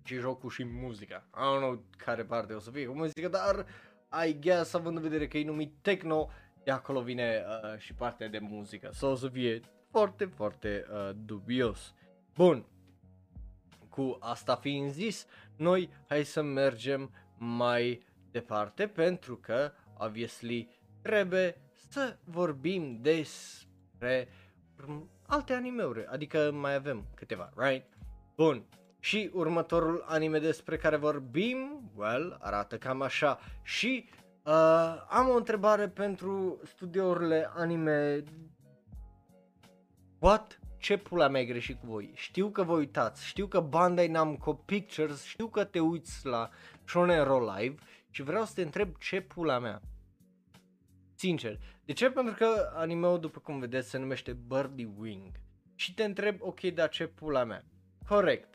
[0.06, 1.28] și jocul și muzica.
[1.34, 3.66] I don't know care parte o să fie cu muzica, dar
[4.28, 6.30] I guess, având în vedere că e numit techno,
[6.64, 8.90] de acolo vine uh, și partea de muzică.
[8.94, 11.94] Sau o să fie foarte, foarte uh, dubios.
[12.36, 12.66] Bun,
[13.90, 15.26] cu asta fiind zis,
[15.56, 20.70] noi hai să mergem mai departe pentru că, obviously,
[21.02, 24.28] trebuie să vorbim despre
[25.28, 27.86] alte animeuri, adică mai avem câteva, right?
[28.36, 28.66] Bun,
[29.06, 33.40] și următorul anime despre care vorbim, well, arată cam așa.
[33.64, 34.10] Și
[34.44, 38.24] uh, am o întrebare pentru studiourile anime.
[40.20, 40.60] What?
[40.78, 42.12] Ce pula mea greșit cu voi?
[42.16, 46.50] Știu că vă uitați, știu că Bandai Namco Pictures, știu că te uiți la
[46.86, 47.76] Shonen Roll Live
[48.10, 49.82] și vreau să te întreb ce pula mea.
[51.16, 52.10] Sincer, de ce?
[52.10, 55.32] Pentru că animeul, după cum vedeți, se numește Birdie Wing.
[55.76, 57.66] Și te întreb, ok, dar ce pula mea?
[58.08, 58.55] Corect.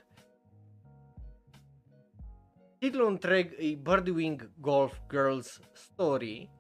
[2.81, 6.51] Titlul întreg e Birdie Wing Golf Girls Story.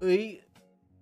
[0.00, 0.46] E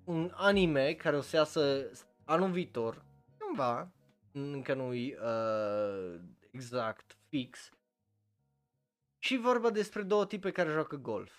[0.04, 1.90] un anime care o să iasă
[2.24, 3.04] anul viitor,
[3.38, 3.92] cândva,
[4.32, 6.20] încă nu e uh,
[6.50, 7.70] exact fix.
[9.18, 11.32] Și vorba despre două tipe care joacă golf.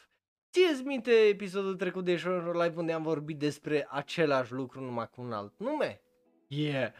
[0.51, 5.21] Ție-ți minte episodul trecut de Show Live unde am vorbit despre același lucru numai cu
[5.21, 6.01] un alt nume?
[6.47, 6.93] Yeah.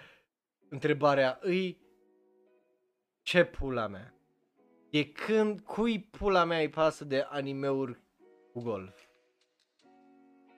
[0.70, 1.82] Întrebarea îi
[3.22, 4.18] ce pula mea?
[4.91, 7.99] De când, cui pula mea îi pasă de animeuri
[8.51, 8.99] cu golf?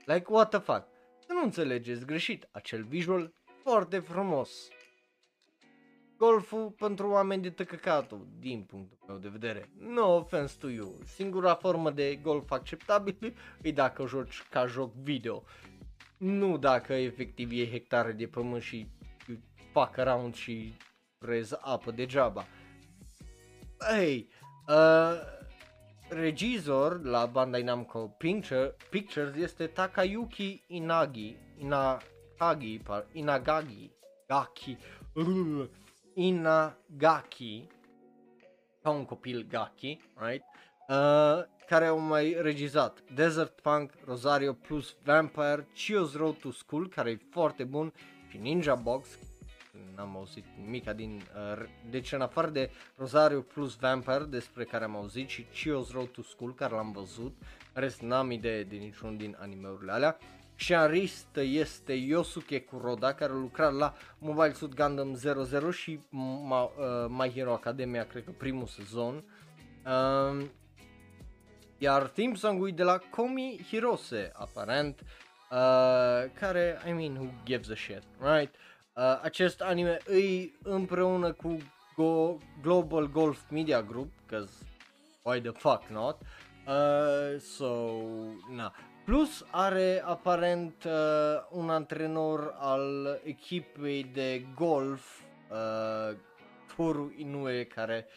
[0.05, 0.87] Like, what the fuck?
[1.19, 4.67] Să nu înțelegeți greșit, acel visual foarte frumos.
[6.17, 9.71] Golful pentru oameni de tăcăcatul, din punctul meu de vedere.
[9.77, 10.95] No offense to you.
[11.05, 15.43] Singura formă de golf acceptabil e dacă joci ca joc video.
[16.17, 18.87] Nu dacă efectiv e hectare de pământ și
[19.71, 20.73] fuck around și
[21.19, 22.45] rez apă degeaba.
[23.89, 24.29] Hey,
[24.67, 25.17] uh,
[26.09, 32.81] regizor la Bandai Namco Picture, Pictures este Takayuki Inagi, Inagagi,
[33.13, 33.91] Inagagi,
[34.27, 34.77] Gaki,
[35.13, 35.67] uh,
[36.13, 37.67] Inagaki,
[38.83, 40.43] ca un copil Gaki, right?
[40.87, 47.09] Uh, care au mai regizat Desert Punk, Rosario plus Vampire, Chio's Road to School, care
[47.09, 47.93] e foarte bun,
[48.29, 49.07] și Ninja Box,
[49.95, 54.95] n-am auzit nimic din, uh, deci în afară de Rosario plus Vampire despre care am
[54.95, 57.35] auzit și Chio's Road to School care l-am văzut,
[57.73, 60.17] rest n-am idee de niciun din animeurile alea.
[60.55, 66.71] Sharist este Yosuke Kuroda care a lucrat la Mobile Suit Gundam 00 și Ma, uh,
[67.07, 69.23] My Hero Academia, cred că primul sezon.
[69.85, 70.45] Uh,
[71.77, 74.99] iar theme song de la Komi Hirose, aparent,
[75.51, 78.55] uh, care, I mean, who gives a shit, right?
[78.55, 78.70] Uh,
[79.21, 81.57] acest anime îi împreună cu
[81.91, 84.53] Go- Global Golf Media Group, cause
[85.23, 86.17] why the fuck not?
[86.67, 87.91] Uh, so,
[88.49, 88.73] na.
[89.05, 90.91] Plus are aparent uh,
[91.49, 96.17] un antrenor al echipei de golf, uh,
[96.75, 98.07] Toru Inoue, care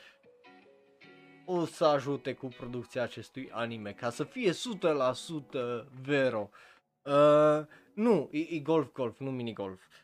[1.44, 4.54] o să ajute cu producția acestui anime, ca să fie 100%
[6.02, 6.50] vero.
[7.02, 9.80] Uh, nu, e, e golf golf, nu mini golf.
[9.80, 10.03] Uh,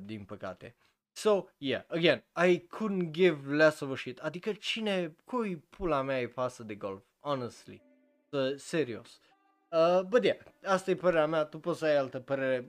[0.00, 0.74] din păcate.
[1.16, 4.18] So, yeah, again, I couldn't give less of a shit.
[4.18, 7.82] Adică cine, cui pula mea îi pasă de golf, honestly.
[8.30, 9.20] Uh, serios.
[9.70, 12.68] Uh, but yeah, asta e părerea mea, tu poți să ai altă părere,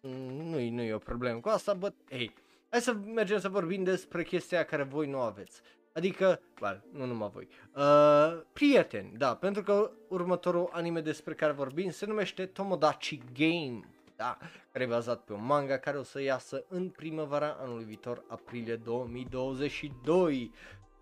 [0.00, 2.34] nu e, nu e o problemă cu asta, but hey,
[2.70, 5.60] hai să mergem să vorbim despre chestia care voi nu aveți.
[5.94, 7.48] Adică, well, nu numai voi.
[7.74, 13.80] Uh, prieteni, da, pentru că următorul anime despre care vorbim se numește Tomodachi Game
[14.22, 14.38] da,
[14.72, 18.76] care e bazat pe un manga care o să iasă în primăvara anului viitor, aprilie
[18.76, 20.52] 2022.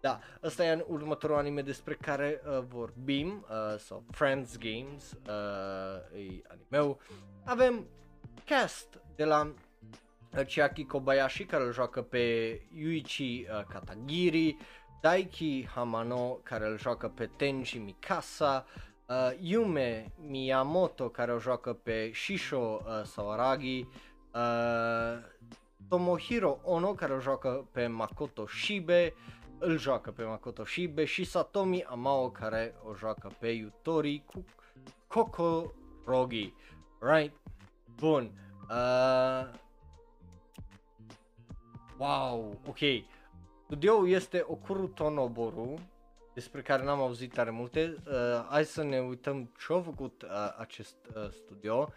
[0.01, 6.43] Da, ăsta e următorul anime despre care uh, vorbim, uh, sau Friends Games, uh, e
[6.49, 7.01] animeu.
[7.45, 7.87] Avem
[8.45, 9.53] cast de la
[10.37, 14.57] uh, Chiaki Kobayashi care îl joacă pe Yuichi uh, Katagiri,
[15.01, 18.90] Daiki Hamano care îl joacă pe Tenji Mikasa, uh,
[19.41, 23.87] Yume Miyamoto care o joacă pe Shisho uh, Sawaragi,
[24.35, 25.19] Uh,
[25.89, 29.15] Tomohiro Ono care o joacă pe Makoto Shibe,
[29.59, 34.45] îl joacă pe Makoto Shibe și Satomi Amao care o joacă pe Yutori cu
[35.07, 36.55] Kokorogi.
[37.01, 37.35] Right?
[37.97, 38.31] Bun.
[38.71, 39.49] Uh,
[41.99, 42.79] wow, ok.
[43.65, 45.75] Studioul este Okuru Tonoboru,
[46.35, 47.97] despre care n-am auzit tare multe.
[48.07, 50.29] Uh, hai să ne uităm ce a făcut uh,
[50.59, 51.93] acest uh, studio.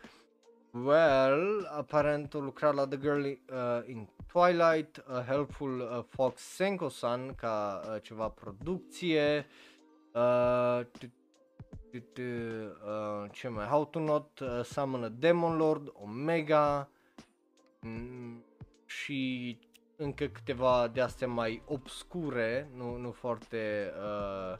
[0.71, 3.37] Well, aparent a lucrat la The Girl uh,
[3.85, 9.45] in Twilight, uh, Helpful uh, Fox Senko-san ca uh, ceva producție.
[10.11, 10.81] Uh,
[11.93, 13.65] uh, ce mai?
[13.65, 16.89] How to Not uh, Summon a Demon Lord, Omega
[17.79, 18.43] mm,
[18.85, 19.59] și
[19.97, 24.57] încă câteva de astea mai obscure, nu, nu foarte uh,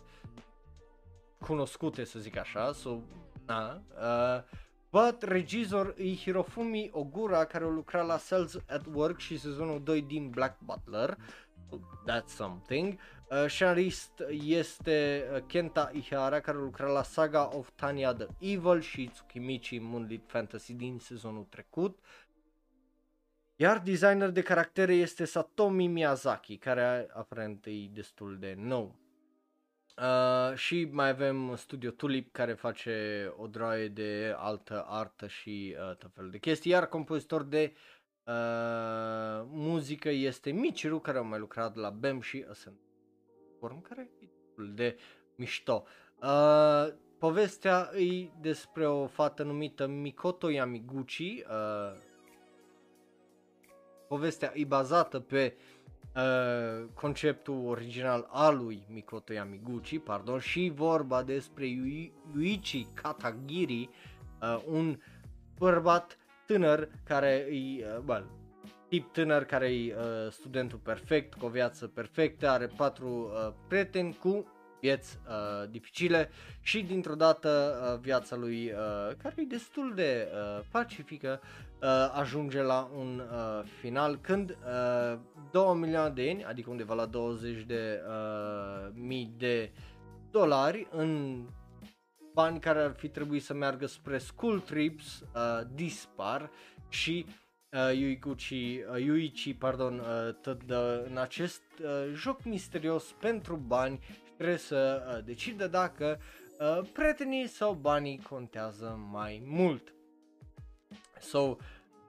[1.39, 2.99] cunoscute să zic așa, so,
[3.45, 4.43] na, uh,
[4.93, 10.01] But regizor e Hirofumi Ogura care a lucrat la Cells at Work și sezonul 2
[10.01, 11.17] din Black Butler.
[11.69, 12.99] So that's something.
[13.29, 18.81] Uh, scenarist este uh, Kenta Ihara care a lucrat la Saga of Tanya the Evil
[18.81, 21.99] și Tsukimichi Moonlit Fantasy din sezonul trecut.
[23.63, 28.95] Iar designer de caractere este Satomi Miyazaki, care aparent e destul de nou.
[29.97, 35.95] Uh, și mai avem Studio Tulip care face o droaie de altă artă și uh,
[35.95, 37.73] tot felul de chestii, iar compozitor de
[38.23, 38.33] uh,
[39.47, 42.79] muzică este Michiru care a mai lucrat la BEM și Ascent
[43.59, 44.97] Form care e destul de
[45.35, 45.85] mișto.
[46.21, 52.11] Uh, povestea e despre o fată numită Mikoto Yamiguchi, uh,
[54.13, 55.83] povestea e bazată pe uh,
[56.15, 63.89] uh, conceptul original al lui Mikoto Yamiguchi, pardon, și vorba despre Yuichi Katagiri,
[64.41, 64.99] uh, un
[65.57, 68.23] bărbat tânăr care e, uh, bă,
[68.89, 74.17] tip tânăr care e uh, studentul perfect, cu o viață perfectă, are patru uh, prieteni
[74.19, 74.45] cu
[74.79, 76.29] vieți uh, dificile
[76.61, 77.49] și dintr-o dată
[77.93, 81.72] uh, viața lui, uh, care e destul de uh, pacifică, uh,
[82.13, 85.19] ajunge la un uh, final când uh,
[85.51, 89.71] 2 milioane de ieni, adică undeva la 20 de uh, mii de
[90.31, 91.41] dolari în
[92.33, 96.49] bani care ar fi trebuit să meargă spre school trips uh, dispar
[96.89, 97.25] și
[97.71, 103.99] uh, Yuichi, uh, Yuichi pardon, uh, tot dă în acest uh, joc misterios pentru bani
[104.35, 106.19] trebuie să uh, decidă dacă
[106.59, 109.93] uh, prietenii sau banii contează mai mult.
[111.23, 111.57] So,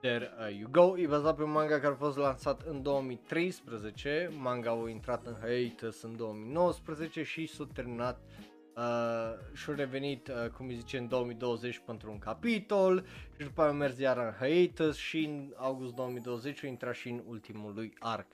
[0.01, 4.29] there uh, you go, e bazat pe un manga care a fost lansat în 2013,
[4.37, 8.21] manga a intrat în hiatus în 2019 și s-a terminat
[8.75, 13.05] uh, și-a revenit, uh, cum îi zice, în 2020 pentru un capitol
[13.37, 17.09] și după aia a mers iar în hiatus și în august 2020 a intrat și
[17.09, 18.27] în ultimul lui arc.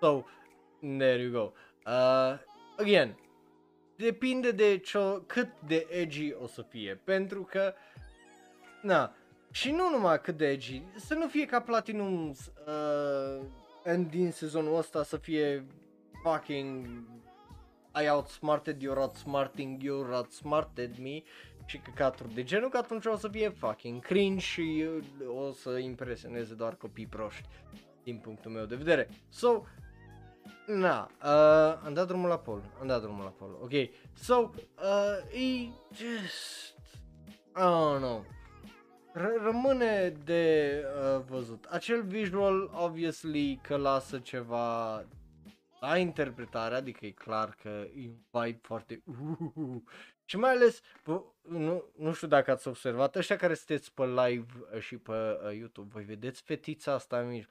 [0.00, 0.22] So,
[0.80, 1.52] there you go.
[1.86, 2.38] Uh,
[2.78, 3.18] again,
[3.96, 7.74] depinde de ce, cât de edgy o să fie, pentru că,
[8.82, 9.14] na,
[9.52, 15.02] și nu numai cât de edgy, să nu fie ca Platinum uh, din sezonul ăsta
[15.02, 15.66] să fie
[16.22, 16.86] fucking
[18.04, 21.22] I outsmarted, you're outsmarting, you're outsmarted me
[21.66, 24.88] și căcaturi de genul, că atunci o să fie fucking cringe și
[25.36, 27.48] o să impresioneze doar copii proști
[28.02, 29.08] din punctul meu de vedere.
[29.28, 29.62] So,
[30.66, 33.70] Na, uh, am dat drumul la Paul, am dat drumul la Paul, ok.
[34.14, 36.76] So, uh, e just,
[37.56, 38.24] I don't know.
[39.14, 41.64] R- rămâne de uh, văzut.
[41.64, 44.94] Acel visual, obviously, că lasă ceva
[45.80, 49.82] la interpretare, adică e clar că e un vibe foarte uh,
[50.24, 54.80] și mai ales, bă, nu, nu știu dacă ați observat, ăștia care sunteți pe live
[54.80, 57.50] și pe uh, YouTube, voi vedeți fetița asta în mijloc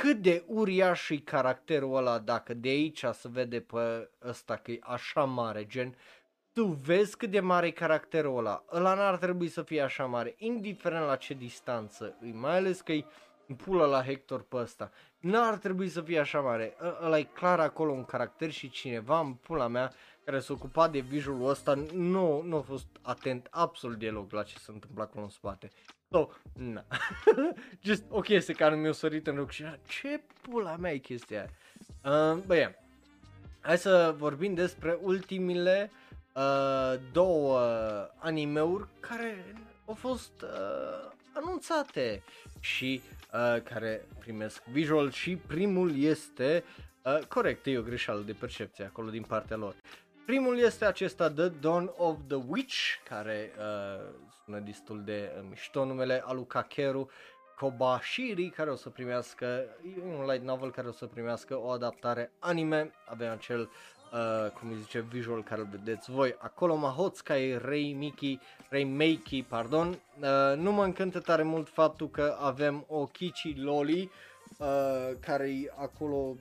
[0.00, 4.78] cât de uriaș e caracterul ăla dacă de aici se vede pe ăsta că e
[4.80, 5.96] așa mare, gen
[6.58, 10.34] tu vezi cât de mare e caracterul ăla, ăla n-ar trebui să fie așa mare,
[10.38, 13.04] indiferent la ce distanță, e, mai ales că e
[13.56, 17.60] pulă la Hector pe ăsta, n-ar trebui să fie așa mare, ă, ăla e clar
[17.60, 19.92] acolo un caracter și cineva în pula mea
[20.24, 24.58] care s-a ocupat de visualul ăsta nu, nu a fost atent absolut deloc la ce
[24.58, 25.70] se întâmplă acolo în spate.
[26.10, 26.84] So, na.
[27.86, 31.38] Just o chestie care mi-a sărit în loc și ce pula mea e chestia
[32.02, 32.34] aia.
[32.34, 32.72] Uh, bă, yeah.
[33.60, 36.06] Hai să vorbim despre ultimile uh,
[37.12, 37.60] două
[38.18, 39.54] animeuri care
[39.86, 42.22] au fost uh, anunțate
[42.60, 46.64] și uh, care primesc visual și primul este
[47.02, 49.74] uh, corect, e o greșeală de percepție acolo din partea lor.
[50.26, 52.76] Primul este acesta The Dawn of the Witch,
[53.08, 54.04] care uh,
[54.44, 57.10] sună destul de uh, mișto numele, Alu Kakeru,
[57.56, 59.46] Kobashiri care o să primească,
[59.96, 63.70] e un light novel care o să primească o adaptare anime, avem acel
[64.12, 66.34] uh, cum îi zice, visual care îl vedeți voi.
[66.38, 68.38] Acolo Mahotsukai Reimiki,
[68.68, 69.88] Reimeki, pardon.
[69.88, 74.10] Uh, nu mă încântă tare mult faptul că avem o Kichi Loli
[74.58, 76.36] uh, care e acolo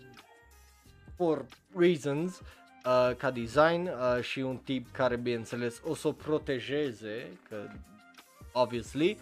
[1.16, 1.46] for
[1.76, 7.68] reasons uh, ca design uh, și un tip care bineînțeles o să o protejeze, că
[8.52, 9.18] obviously.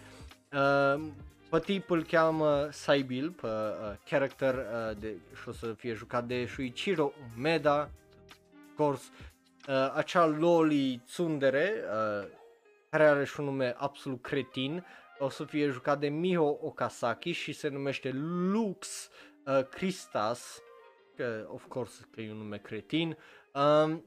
[0.52, 1.02] Uh,
[1.50, 6.24] pe tip îl cheamă Saibil, pe uh, character uh, de, și o să fie jucat
[6.24, 7.90] de Shuichiro Umeda,
[8.76, 9.10] course,
[9.68, 12.28] uh, acea Loli Tsundere, uh,
[12.90, 14.84] care are și un nume absolut cretin,
[15.18, 18.10] o să fie jucat de Miho Okasaki și se numește
[18.52, 19.10] Lux
[19.46, 20.62] uh, Christas,
[21.16, 23.16] că of course că e un nume cretin.
[23.54, 24.04] Um,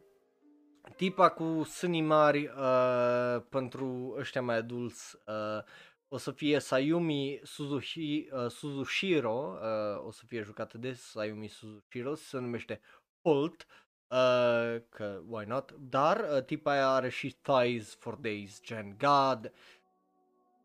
[0.96, 5.64] tipa cu sânii mari uh, pentru ăștia mai adulți uh,
[6.12, 12.16] o să fie Sayumi Suzushi, uh, Suzushiro, uh, o să fie jucată de Sayumi Suzushiro,
[12.16, 12.82] se numește
[13.22, 13.66] Holt,
[14.12, 19.52] uh, că why not, dar uh, tipa aia are și Thighs for Days, gen God.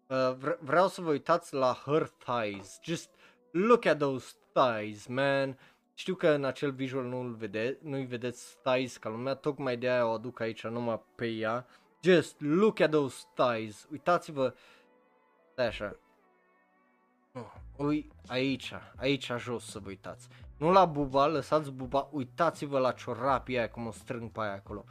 [0.07, 3.11] Uh, vre- vreau să vă uitați la her thighs, just
[3.51, 5.59] look at those thighs, man.
[5.95, 10.07] Știu că în acel visual nu-l vede, nu-i vedeți thighs ca lumea, tocmai de aia
[10.07, 11.67] o aduc aici numai pe ea.
[12.03, 14.55] Just look at those thighs, uitați-vă,
[15.53, 15.97] stai așa,
[17.37, 20.29] Oh, ui, aici, aici jos să vă uitați.
[20.57, 24.85] Nu la buba, lăsați buba, uitați-vă la ciorapii aia cum o strâng pe aia acolo.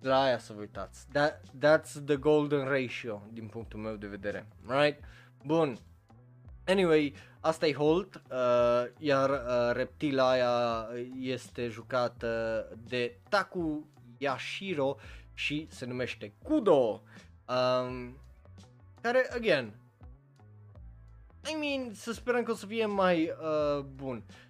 [0.00, 1.06] La aia să vă uitați.
[1.12, 4.46] That, that's the golden ratio din punctul meu de vedere.
[4.66, 5.04] Right?
[5.44, 5.78] Bun.
[6.66, 10.86] Anyway, asta e Holt, uh, iar uh, reptila aia
[11.20, 13.86] este jucată de Taku
[14.18, 14.96] Yashiro
[15.34, 17.02] și se numește Kudo.
[17.48, 18.16] Um,
[19.00, 19.72] care, again,
[21.50, 24.24] I mean, să sperăm că o să fie mai uh, bun.
[24.26, 24.45] Uh,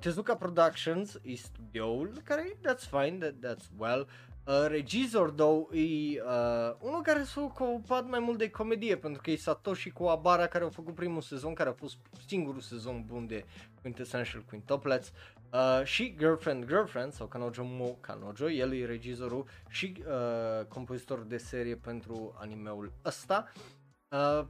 [0.00, 4.06] Tezuka Productions e studioul, care that's fine, that, that's well.
[4.46, 9.30] Uh, regizor, though, e uh, unul care s-a ocupat mai mult de comedie, pentru că
[9.30, 11.96] e Satoshi Kuwabara care a făcut primul sezon, care a fost
[12.26, 13.44] singurul sezon bun de
[13.80, 15.12] Quintessential Quintuplets.
[15.52, 21.36] Uh, și Girlfriend Girlfriend sau Kanojo Mo Kanojo, el e regizorul și uh, compozitor de
[21.36, 23.52] serie pentru animeul ăsta.
[24.08, 24.46] Uh,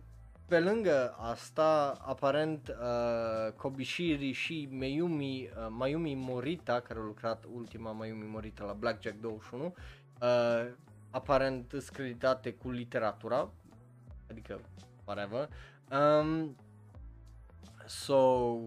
[0.46, 7.92] pe lângă asta, aparent, uh, Kobishiri și Mayumi, uh, Mayumi Morita, care a lucrat ultima
[7.92, 9.74] Mayumi Morita la Blackjack 21,
[10.20, 10.72] uh,
[11.10, 13.50] aparent sunt creditate cu literatura,
[14.30, 14.60] adică
[15.04, 15.48] whatever.
[15.90, 16.56] Um,
[17.86, 18.58] so,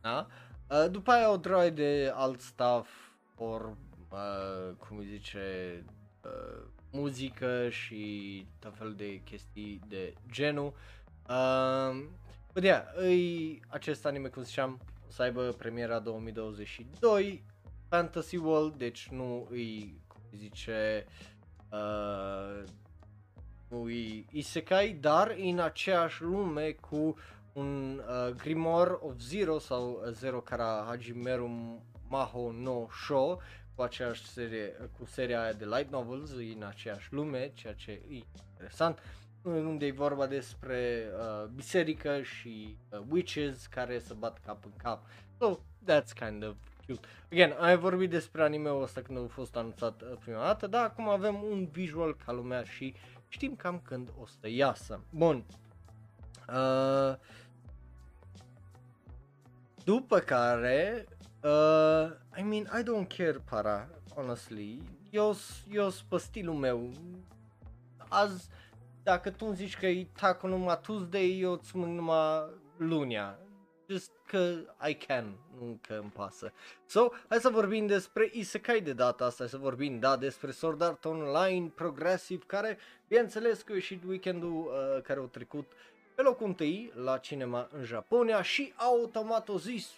[0.00, 0.26] da.
[0.70, 2.88] Uh, după aia o droaie de alt stuff,
[3.36, 3.76] or,
[4.10, 5.84] uh, cum îi zice,
[6.24, 10.66] uh, muzică și tot fel de chestii de genul.
[10.66, 10.95] Uh,
[12.52, 17.44] but yeah, îi, acest anime, cum ziceam, o să aibă premiera 2022,
[17.88, 21.06] Fantasy World, deci nu îi, cum îi zice,
[21.70, 22.62] uh,
[23.68, 27.16] nu îi isekai, dar în aceeași lume cu
[27.52, 33.38] un uh, Grimoire of Zero sau Zero Kara Hajimeru Maho no Sho,
[33.74, 38.22] cu aceeași serie, cu seria aia de light novels în aceeași lume, ceea ce e
[38.50, 38.98] interesant
[39.50, 45.06] unde e vorba despre uh, biserică și uh, witches care se bat cap în cap.
[45.38, 46.54] So, that's kind of
[46.86, 47.06] cute.
[47.32, 51.08] Again, ai vorbit despre anime-ul ăsta când a fost anunțat uh, prima dată, dar acum
[51.08, 52.94] avem un visual ca lumea și
[53.28, 55.00] știm cam când o să iasă.
[55.10, 55.44] Bun.
[56.48, 57.14] Uh,
[59.84, 61.06] după care,
[61.42, 64.82] uh, I mean, I don't care, para, honestly.
[65.10, 65.36] Eu,
[65.70, 66.90] eu sunt stilul meu.
[68.08, 68.48] Azi,
[69.06, 73.38] dacă tu îmi zici că e taco numai Tuesday, eu îți mănânc numai lunia.
[73.88, 74.54] Just că
[74.88, 76.52] I can, nu că îmi pasă.
[76.86, 80.82] So, hai să vorbim despre Isekai de data asta, hai să vorbim, da, despre Sword
[80.82, 82.78] Art Online Progressive, care,
[83.08, 85.72] bineînțeles că a ieșit weekendul uh, care a trecut
[86.14, 89.90] pe locul întâi la cinema în Japonia și automat o zis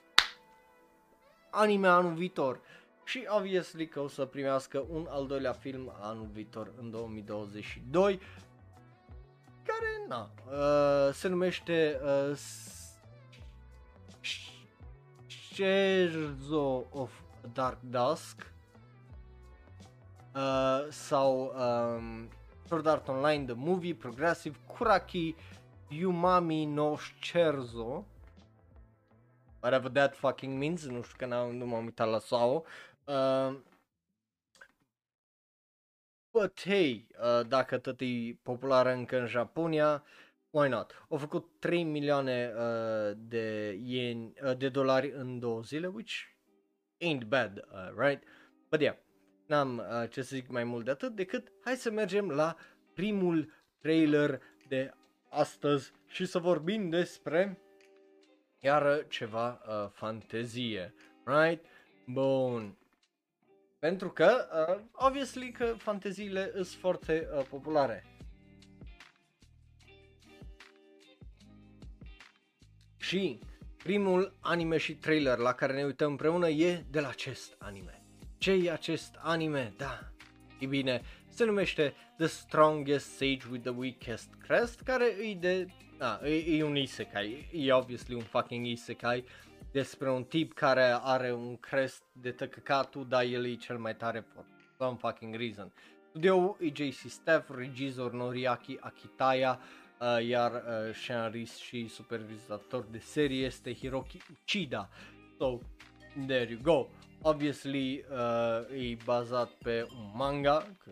[1.51, 2.61] anime anul viitor.
[3.05, 8.21] Și obviously că o să primească un al doilea film anul viitor în 2022
[9.69, 12.39] care, na, uh, se numește uh,
[15.27, 17.11] Scherzo of
[17.53, 18.53] Dark Dusk
[20.35, 22.29] uh, sau um,
[22.67, 25.35] Sword Art Online The Movie Progressive Kuraki
[25.89, 28.05] Yumami no Scherzo.
[29.61, 32.67] Whatever that fucking means, nu știu că nu m-am uitat la sau.
[33.05, 33.57] Uh,
[36.33, 40.05] But hey, uh, dacă tot e populară încă în Japonia,
[40.51, 41.07] why not?
[41.09, 46.13] Au făcut 3 milioane uh, de, yen, uh, de dolari în două zile, which
[47.05, 48.23] ain't bad, uh, right?
[48.71, 48.97] But yeah,
[49.47, 52.57] n-am uh, ce să zic mai mult de atât decât hai să mergem la
[52.95, 54.91] primul trailer de
[55.31, 57.59] astăzi și să vorbim despre
[58.61, 60.95] iar ceva uh, fantezie,
[61.25, 61.65] right?
[62.07, 62.78] Bun.
[63.79, 68.05] Pentru că, uh, obviously că fanteziile sunt foarte uh, populare.
[72.97, 73.39] Și
[73.77, 78.03] primul anime și trailer la care ne uităm împreună e de la acest anime.
[78.39, 79.73] ce e acest anime?
[79.77, 80.13] Da,
[80.59, 85.67] e bine, se numește The Strongest Sage with the Weakest Crest, care e de...
[85.99, 89.25] Da, e, e un isekai, e obviously un fucking isekai
[89.73, 94.27] despre un tip care are un crest de tăcăcatul, dar el e cel mai tare
[94.35, 94.45] for
[94.79, 95.73] some fucking reason.
[96.09, 99.61] Studio e JC Steph, regizor Noriaki Akitaya,
[100.01, 104.89] uh, iar uh, scenarist și supervizator de serie este Hiroki Uchida.
[105.39, 105.59] So,
[106.27, 106.89] there you go.
[107.23, 110.91] Obviously, uh, e bazat pe un manga, că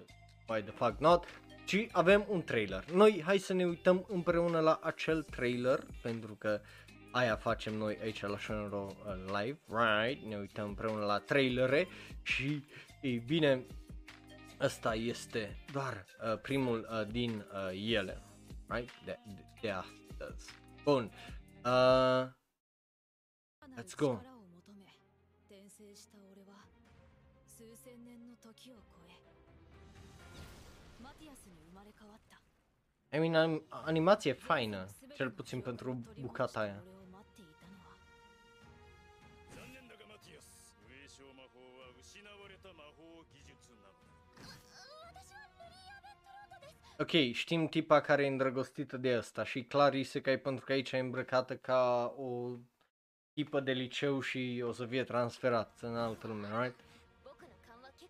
[0.49, 1.25] why the fuck not,
[1.67, 2.85] și avem un trailer.
[2.93, 6.61] Noi hai să ne uităm împreună la acel trailer, pentru că
[7.17, 10.25] aia facem noi aici la Shonero uh, Live, right?
[10.25, 11.89] Ne uităm împreună la trailere
[12.23, 12.65] și,
[13.01, 13.67] e bine,
[14.61, 18.23] ăsta este doar uh, primul uh, din uh, ele,
[18.67, 18.91] right?
[19.05, 20.51] De, de, de astăzi.
[20.85, 21.11] Bun.
[21.65, 22.29] Uh,
[23.77, 24.19] let's go.
[33.13, 36.83] I mean, animație faină, cel puțin pentru bucata aia.
[46.99, 50.99] Ok, știm tipa care e îndrăgostită de asta și clar e pentru că aici e
[50.99, 52.57] îmbrăcată ca o
[53.33, 56.81] tipă de liceu și o să fie transferat în altă lume, right?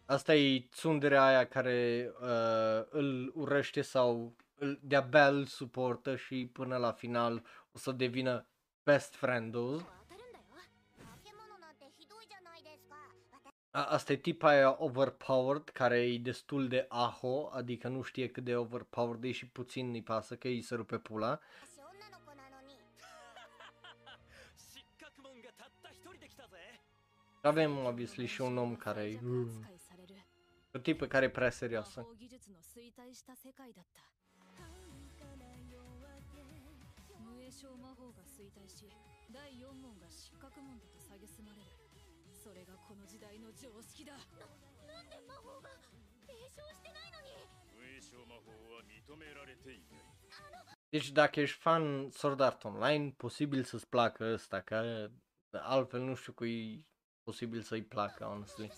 [0.05, 6.77] Asta e țunderea aia care uh, îl urăște sau îl, de-abia îl suportă și până
[6.77, 7.43] la final
[7.73, 8.47] o să devină
[8.83, 9.95] best friend-ul.
[13.85, 18.57] Asta e tipa aia overpowered, care e destul de aho, adică nu știe cât de
[18.57, 21.40] overpowered e și puțin îi pasă că îi se rupe pula.
[27.43, 29.20] Avem, obviously, și un om care e...
[30.73, 32.07] O tipă care e prea serioasă.
[42.47, 44.47] それがこの時代の常識だな
[44.86, 45.68] なんで魔法が
[46.23, 47.43] 継承してないのに
[47.74, 55.10] 上昇魔法は認められていないあの Deci dacă ești fan Sword Art Online, posibil să-ți placă ăsta, că
[55.52, 56.86] altfel nu știu cui
[57.23, 58.70] posibil să-i placă, honestly.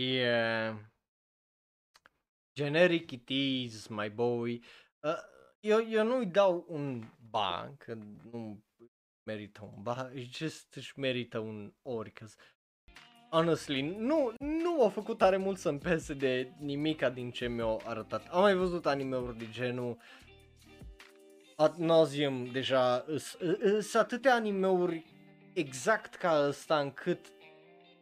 [0.00, 0.76] Yeah.
[2.54, 4.60] Generic it is, my boy.
[5.02, 5.14] Uh,
[5.60, 7.94] eu, eu nu-i dau un ban, că
[8.30, 8.64] nu
[9.22, 12.26] merită un ban, just își merită un ori, că
[13.30, 18.26] honestly, nu, nu a făcut tare mult să-mi pese de nimica din ce mi-au arătat.
[18.28, 19.98] Am mai văzut anime-uri de genul
[21.56, 23.04] ad nauseam deja,
[23.80, 25.04] sunt atâtea anime-uri
[25.52, 27.32] exact ca ăsta încât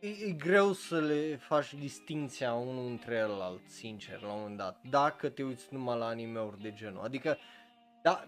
[0.01, 4.81] e, e greu să le faci distinția unul între celălalt, sincer, la un moment dat,
[4.91, 7.05] dacă te uiți numai la anime-uri de genul.
[7.05, 7.39] Adică,
[8.03, 8.27] da,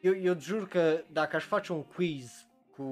[0.00, 2.84] eu, eu jur că dacă aș face un quiz cu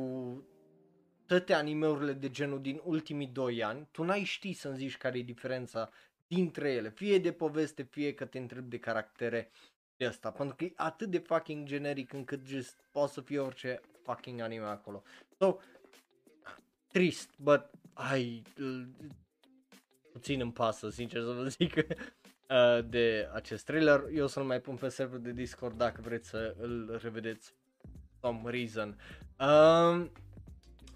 [1.27, 5.23] toate animeurile de genul din ultimii 2 ani, tu n-ai ști să-mi zici care e
[5.23, 5.91] diferența
[6.27, 9.51] dintre ele, fie de poveste, fie că te întreb de caractere
[9.97, 13.81] de asta, pentru că e atât de fucking generic încât just poate să fie orice
[14.03, 15.03] fucking anime acolo.
[15.39, 15.57] So,
[16.93, 18.43] trist, but ai,
[20.13, 24.05] puțin îmi pasă, sincer să vă zic, uh, de acest trailer.
[24.15, 27.55] Eu o să-l mai pun pe server de Discord dacă vreți să îl revedeți
[28.21, 28.97] some reason.
[29.39, 30.11] Um,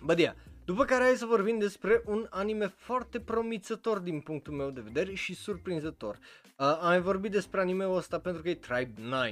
[0.05, 0.35] but yeah,
[0.65, 5.15] după care hai să vorbim despre un anime foarte promițător din punctul meu de vedere
[5.15, 6.19] și surprinzător.
[6.57, 9.25] Uh, am mai vorbit despre anime-ul ăsta pentru că e Tribe 9.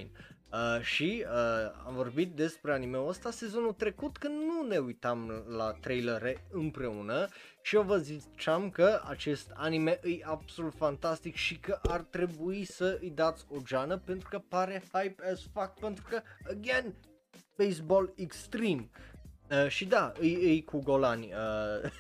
[0.53, 5.73] Uh, și uh, am vorbit despre anime-ul ăsta sezonul trecut când nu ne uitam la
[5.81, 7.29] trailere împreună
[7.63, 12.99] și eu vă ziceam că acest anime e absolut fantastic și că ar trebui să
[13.01, 16.95] îi dați o geană pentru că pare hype as fuck pentru că, again,
[17.57, 18.89] baseball extreme.
[19.51, 21.33] Uh, și da, e, e cu golani.
[21.33, 21.91] Uh,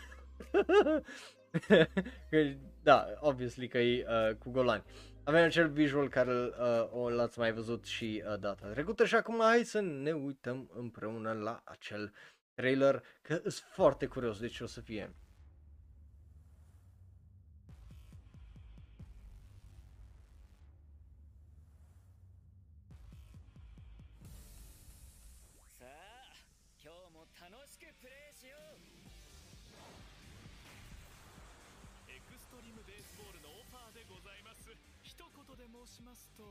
[2.82, 4.82] da, obviously că e uh, cu golani.
[5.31, 9.65] Avem acel visual care uh, l-ați mai văzut și uh, data trecută și acum hai
[9.65, 12.12] să ne uităm împreună la acel
[12.55, 15.15] trailer că sunt foarte curios de ce o să fie.
[36.20, 36.44] しますと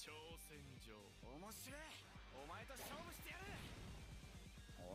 [0.00, 0.08] 挑
[0.48, 0.96] 戦状
[1.28, 1.80] 面白い
[2.32, 3.44] お前と勝負してやる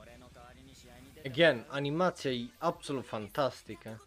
[0.01, 4.01] 俺の代わりに試合に出 Again, animacja i absolut fantastică.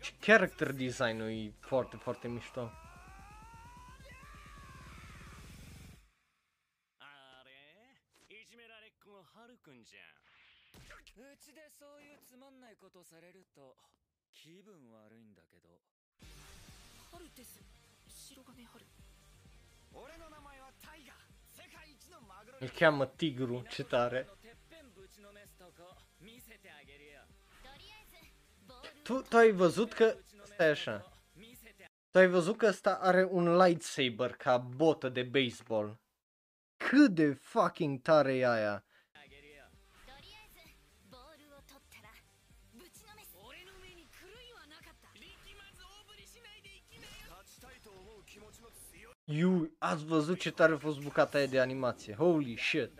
[0.00, 2.70] Și character design-ul e foarte, foarte mișto.
[12.70, 13.76] ないことされると
[14.32, 15.80] 気分悪いんだけど
[17.10, 17.60] 春です
[18.08, 18.84] 白金春
[19.92, 21.14] 俺の名前はタイガ
[21.50, 24.28] 世界一のマグロ Il chiama Tigru, ce tare.
[29.02, 30.16] Tu, tu ai văzut că...
[30.44, 31.12] Stai așa.
[32.10, 36.00] Tu ai văzut că ăsta are un lightsaber ca botă de baseball.
[36.76, 38.84] Cât de fucking tare e aia.
[49.31, 52.13] 'You, ați văzut ce tare a fost bucata aia de animație.
[52.15, 52.91] Holy shit.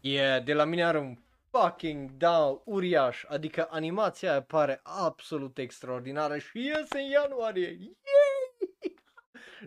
[0.00, 1.16] Yeah, de la mine are un
[1.50, 7.68] fucking da uriaș, adică animația aia pare absolut extraordinară și iese în ianuarie.
[7.68, 8.74] Yay!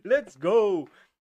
[0.12, 0.84] Let's go!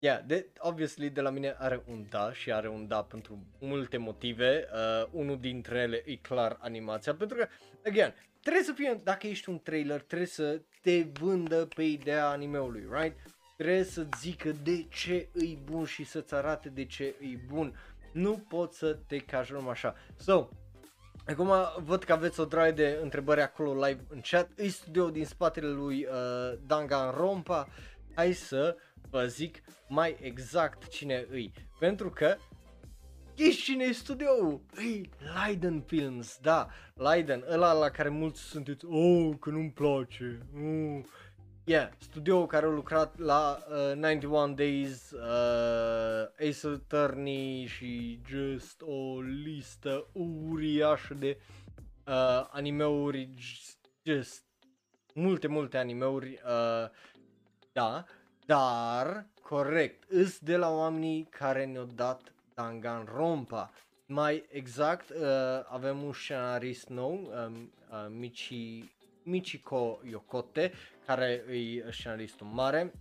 [0.06, 3.96] Yeah, de, obviously de la mine are un da și are un da pentru multe
[3.96, 4.68] motive.
[4.72, 7.46] Uh, unul dintre ele e clar animația, pentru că,
[7.86, 12.86] again, trebuie să fie, dacă ești un trailer, trebuie să te vândă pe ideea animeului,
[12.90, 13.16] right?
[13.56, 17.78] Trebuie să zică de ce e bun și să-ți arate de ce e bun.
[18.12, 19.94] Nu poți să te cași numai așa.
[20.16, 20.48] So,
[21.28, 21.52] Acum
[21.84, 24.48] văd că aveți o draie de întrebări acolo live în chat.
[24.56, 27.68] E studio din spatele lui uh, Danganronpa.
[28.14, 28.76] Hai să
[29.10, 31.52] vă zic mai exact cine îi.
[31.78, 32.36] Pentru că
[33.36, 34.60] Ești cine e studioul?
[34.74, 41.04] Îi Leiden Films, da, Leiden, ăla la care mulți sunteți, oh, că nu-mi place, oh.
[41.64, 43.58] Yeah, studioul care a lucrat la
[43.90, 50.06] uh, 91 Days, uh, Ace Attorney și just o listă
[50.48, 51.38] uriașă de
[52.06, 53.34] uh, animeuri,
[54.02, 54.44] just
[55.14, 56.88] multe, multe animeuri, uh,
[57.72, 58.04] da,
[58.46, 63.70] dar, corect, îs de la oamenii care ne-au dat Danganronpa.
[64.06, 65.16] Mai exact, uh,
[65.68, 68.92] avem un scenarist nou, um, uh, Michi,
[69.22, 70.72] Michiko Yokote,
[71.06, 72.92] care e scenaristul mare,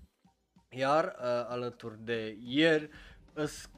[0.69, 2.89] iar uh, alături de ieri,
[3.33, 3.69] îs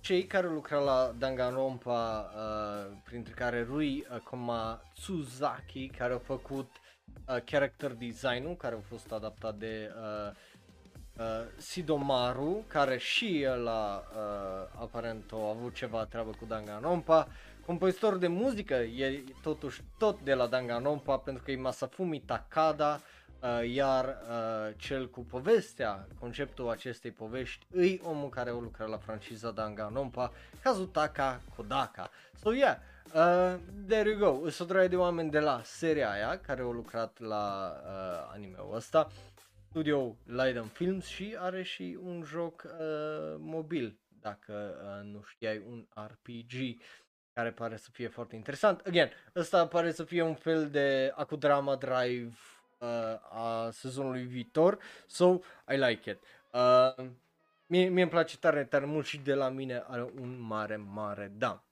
[0.00, 6.70] cei care lucrau la Danganronpa, uh, printre care Rui uh, Komatsuzaki, care a făcut
[7.28, 10.32] uh, character design-ul, care a fost adaptat de uh,
[11.20, 17.28] uh, Sidomaru, care și el a, uh, aparent a avut ceva treabă cu Danganronpa,
[17.66, 23.00] compozitor de muzică e totuși tot de la Danganronpa pentru că e Masafumi Takada,
[23.40, 28.96] uh, iar uh, cel cu povestea, conceptul acestei povești, îi omul care a lucrat la
[28.96, 30.32] franciza Danganronpa,
[30.62, 32.10] Kazutaka Kodaka.
[32.42, 32.76] So yeah,
[33.14, 37.18] uh, there you go, sunt o de oameni de la seria aia care au lucrat
[37.18, 39.08] la uh, anime-ul ăsta
[39.70, 45.86] studio Leiden Films și are și un joc uh, mobil, dacă uh, nu știai, un
[46.06, 46.80] RPG
[47.32, 48.80] care pare să fie foarte interesant.
[48.86, 52.32] Again, ăsta pare să fie un fel de Akudrama Drive
[52.78, 52.88] uh,
[53.30, 55.38] a sezonului viitor, so
[55.72, 56.18] I like it.
[56.52, 57.06] Uh,
[57.66, 61.32] mie, mie îmi place tare, tare mult și de la mine are un mare, mare
[61.36, 61.64] da.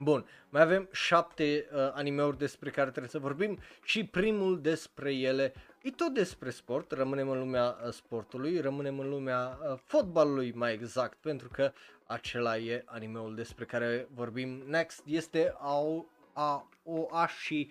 [0.00, 5.52] Bun, mai avem șapte uh, animeuri despre care trebuie să vorbim și primul despre ele.
[5.82, 10.72] E tot despre sport, rămânem în lumea uh, sportului, rămânem în lumea uh, fotbalului mai
[10.72, 11.72] exact, pentru că
[12.06, 14.62] acela e animeul despre care vorbim.
[14.66, 17.68] Next, este Ao, a, Oashi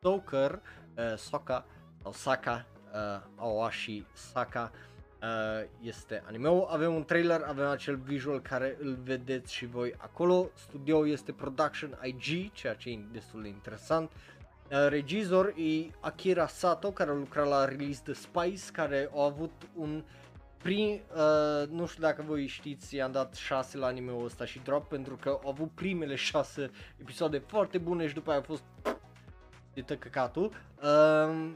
[0.00, 0.62] Soccer,
[0.96, 1.66] uh, Soka,
[2.02, 4.89] sau Saka, uh, Aoashi Saka, uh,
[5.80, 6.66] este animeul.
[6.70, 10.50] Avem un trailer, avem acel visual care îl vedeți și voi acolo.
[10.54, 14.10] Studio este Production IG, ceea ce e destul de interesant.
[14.70, 19.52] Uh, regizor e Akira Sato, care a lucrat la release The Spice, care a avut
[19.74, 20.04] un
[20.62, 24.88] prim, uh, nu știu dacă voi știți, i-am dat 6 la anime-ul ăsta și drop
[24.88, 26.70] pentru că au avut primele 6
[27.00, 28.62] episoade foarte bune și după aia a fost
[29.74, 30.52] de tăcăcatul.
[30.82, 31.50] Uh,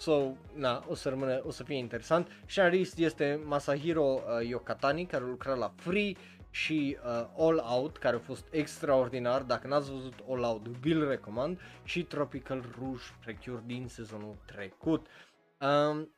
[0.00, 2.28] So, na, o să rămână, o să fie interesant.
[2.46, 6.12] Scenarist este Masahiro uh, Yokatani, care lucra la Free
[6.50, 9.42] și uh, All Out, care a fost extraordinar.
[9.42, 11.60] Dacă n-ați văzut All Out, vi-l recomand.
[11.84, 15.06] Și Tropical Rouge Precure din sezonul trecut.
[15.60, 16.14] Um,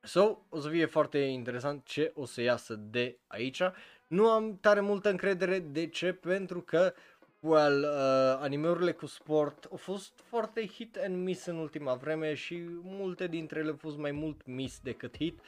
[0.00, 3.62] so, o să fie foarte interesant ce o să iasă de aici.
[4.06, 5.58] Nu am tare multă încredere.
[5.58, 6.12] De ce?
[6.12, 6.92] Pentru că
[7.39, 12.55] well, uh, animeurile cu sport au fost foarte hit and miss în ultima vreme și
[12.81, 15.39] multe dintre ele au fost mai mult miss decât hit.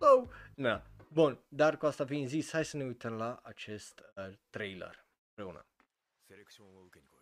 [0.00, 4.32] So, na, bun, dar cu asta fiind zis, hai să ne uităm la acest uh,
[4.50, 5.66] trailer împreună.
[6.32, 7.15] セレクションを受けに来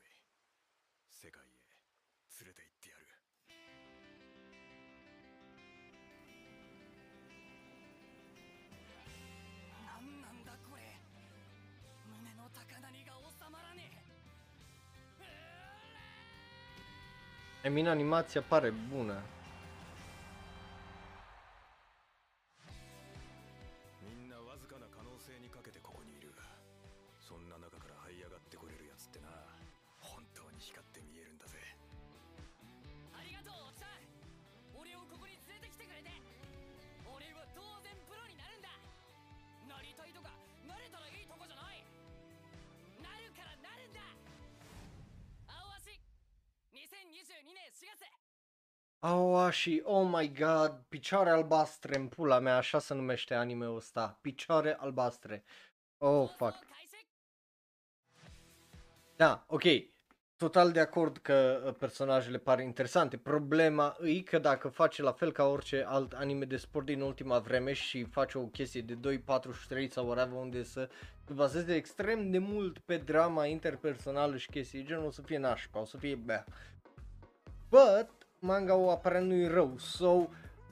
[17.66, 19.22] I mean, animația pare bună.
[49.00, 54.18] Aua și oh my god, picioare albastre în pula mea, așa se numește anime-ul ăsta,
[54.22, 55.44] picioare albastre.
[55.98, 56.56] Oh, fuck.
[59.16, 59.64] Da, ok,
[60.36, 63.18] total de acord că uh, personajele par interesante.
[63.18, 67.40] Problema e că dacă face la fel ca orice alt anime de sport din ultima
[67.40, 70.90] vreme și face o chestie de 2, 4 și 3 sau whatever unde să
[71.26, 75.80] se bazeze extrem de mult pe drama interpersonală și chestii genul, o să fie nașpa,
[75.80, 76.46] o să fie bea.
[77.70, 78.10] But,
[78.40, 80.28] manga-ul aparent nu-i rău, so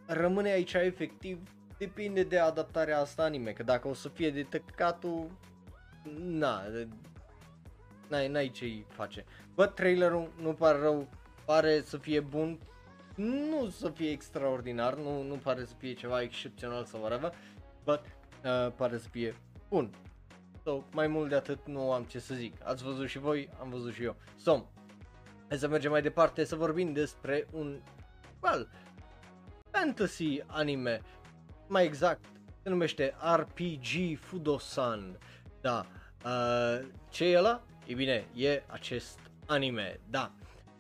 [0.06, 1.40] rămâne aici efectiv,
[1.78, 5.32] depinde de adaptarea asta anime, că dacă o să fie de tăcatul,
[6.20, 6.88] na, de-
[8.08, 9.26] n-ai, n-ai ce-i face.
[9.56, 11.08] Bă, trailerul nu pare rău,
[11.46, 12.60] pare să fie bun,
[13.16, 17.34] nu să fie extraordinar, nu, nu pare să fie ceva excepțional sau whatever,
[17.84, 18.02] but
[18.46, 19.36] uh, pare să fie
[19.70, 19.90] bun.
[20.64, 22.56] So, mai mult de atât nu am ce să zic.
[22.64, 24.16] Ați văzut și voi, am văzut și eu.
[24.38, 24.66] So,
[25.54, 27.80] hai să mergem mai departe să vorbim despre un,
[28.42, 28.70] well,
[29.72, 31.02] fantasy anime.
[31.68, 32.26] Mai exact,
[32.64, 35.18] se numește RPG Fudosan.
[35.62, 35.86] Da,
[36.26, 37.64] uh, ce e ăla?
[37.86, 40.32] E bine, e acest anime, da.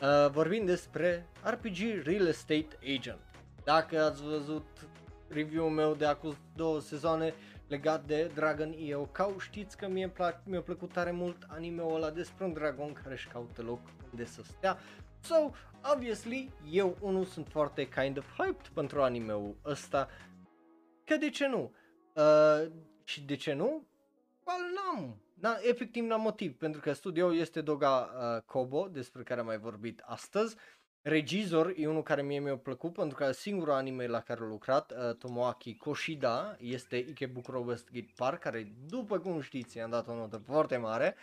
[0.01, 3.21] Uh, vorbim despre RPG Real Estate Agent.
[3.63, 4.87] Dacă ați văzut
[5.27, 7.33] review-ul meu de acum două sezoane
[7.67, 12.45] legat de Dragon Iokau, știți că mie plac, mi-a plăcut tare mult anime-ul ăla despre
[12.45, 13.79] un dragon care își caută loc
[14.11, 14.77] unde să stea.
[15.21, 15.35] So,
[15.93, 20.09] obviously, eu unul sunt foarte kind of hyped pentru anime-ul ăsta,
[21.05, 21.73] că de ce nu?
[22.13, 22.71] Uh,
[23.03, 23.87] și de ce nu?
[24.45, 25.17] Well, n-am.
[25.33, 29.57] Na, efectiv n-am motiv, pentru că studioul este Doga uh, Kobo, despre care am mai
[29.57, 30.55] vorbit astăzi.
[31.05, 34.91] Regizor e unul care mie mi-a plăcut, pentru că singurul anime la care a lucrat,
[34.91, 40.41] uh, Tomoaki Koshida, este Ikebukuro Westgate Park, care, după cum știți, i-am dat o notă
[40.45, 41.15] foarte mare.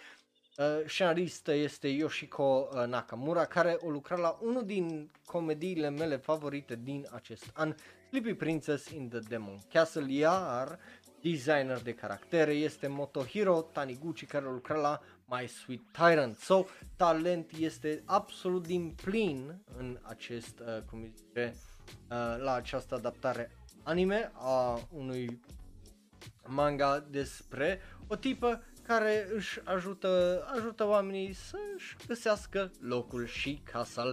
[0.59, 6.79] Uh, scenaristă este Yoshiko uh, Nakamura, care a lucrat la unul din comediile mele favorite
[6.83, 7.75] din acest an,
[8.09, 10.79] Sleepy Princess in the Demon Castle, iar
[11.21, 15.01] designer de caractere este Motohiro Taniguchi care a lucrat la
[15.31, 16.37] My Sweet Tyrant.
[16.39, 16.65] So,
[16.97, 23.51] talent este absolut din plin în acest, uh, cum îi zice, uh, la această adaptare
[23.83, 25.41] anime a unui
[26.47, 34.13] manga despre o tipă care își ajută, ajută oamenii să-și găsească locul și casa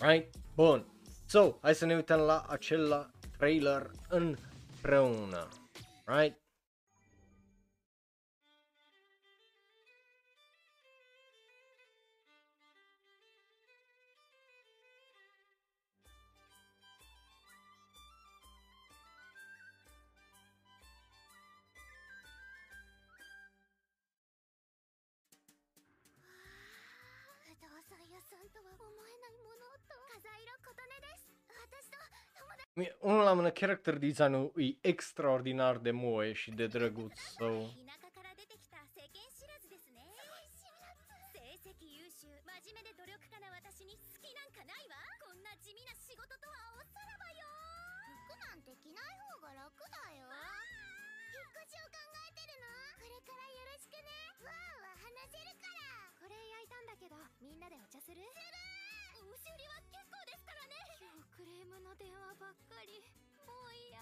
[0.00, 0.34] Right?
[0.54, 0.86] Bun.
[1.26, 5.48] So, hai să ne uităm la acel trailer împreună.
[6.04, 6.37] Right?
[33.00, 37.44] Unul la mână, character design-ul e extraordinar de moe și de drăguț, so...
[54.38, 58.54] Wow, 話せるからこれ焼いたんだけどみんなでお茶するする
[59.24, 60.27] お修理は結構
[61.37, 63.01] クレームの電話ばっかり
[63.45, 63.99] もう嫌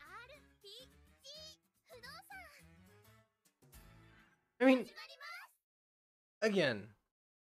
[0.00, 0.66] RPG
[1.88, 2.36] 不動産
[4.60, 5.42] I mean, 始まります
[6.42, 6.88] again,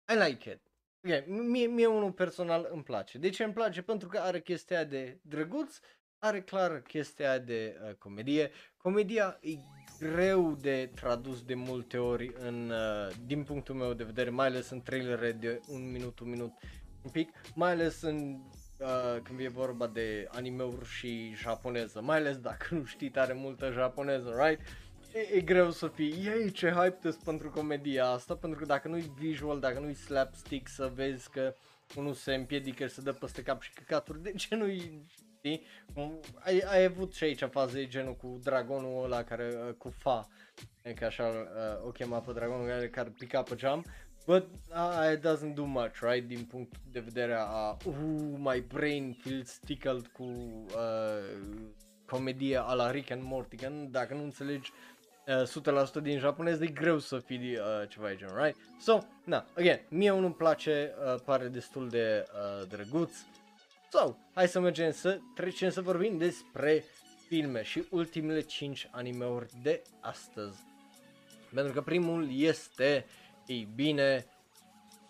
[0.06, 0.60] I like it.
[1.04, 3.18] Okay, mie, mie unul personal îmi place.
[3.18, 3.82] De ce îmi place?
[3.82, 5.78] Pentru că are chestia de drăguț,
[6.18, 8.50] are clar chestia de uh, comedie.
[8.76, 9.50] Comedia e
[9.99, 14.69] greu de tradus de multe ori în, uh, din punctul meu de vedere, mai ales
[14.69, 16.51] în trailere de un minut, un minut,
[17.03, 18.39] un pic, mai ales în
[18.79, 23.71] uh, când e vorba de animeuri și japoneză, mai ales dacă nu știi tare multă
[23.71, 24.61] japoneză, right?
[25.13, 29.11] E, e greu să fii, ei ce hype pentru comedia asta, pentru că dacă nu-i
[29.17, 31.53] visual, dacă nu-i slapstick, să vezi că
[31.95, 35.05] unul se împiedică să dă peste cap și căcaturi, de ce nu-i
[35.47, 35.65] știi?
[35.93, 40.27] Cum- Ai, ai avut și aici faze genul cu dragonul ăla care, uh, cu fa,
[40.83, 43.85] e că așa uh, o chema pe dragonul care, care pica pe geam,
[44.25, 46.27] but uh, it doesn't do much, right?
[46.27, 47.93] Din punct de vedere a, uh,
[48.37, 51.37] my brain feels tickled cu uh,
[52.05, 54.71] comedia a la Rick and Morty, că nu- dacă nu înțelegi
[55.27, 58.57] uh, 100% din japonez, e greu să fii uh, ceva de genul, right?
[58.79, 63.17] So, na, again, mie unul îmi place, uh, pare destul de uh, drăguț.
[63.91, 66.83] So, hai să mergem să trecem să vorbim despre
[67.27, 70.59] filme și ultimele 5 animeuri de astăzi.
[71.53, 73.05] Pentru că primul este,
[73.45, 74.25] ei bine,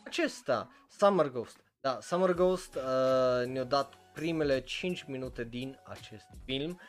[0.05, 1.63] acesta, Summer Ghost.
[1.81, 6.79] Da, Summer Ghost uh, ne-a dat primele 5 minute din acest film.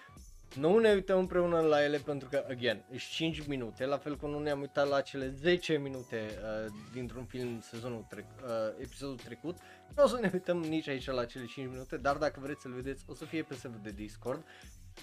[0.55, 4.31] Nu ne uităm împreună la ele pentru că, again, sunt 5 minute, la fel cum
[4.31, 9.57] nu ne-am uitat la cele 10 minute uh, dintr-un film sezonul trec- uh, episodul trecut.
[9.97, 12.73] Nu o să ne uităm nici aici la cele 5 minute, dar dacă vreți să-l
[12.73, 14.45] vedeți, o să fie pe serverul de Discord.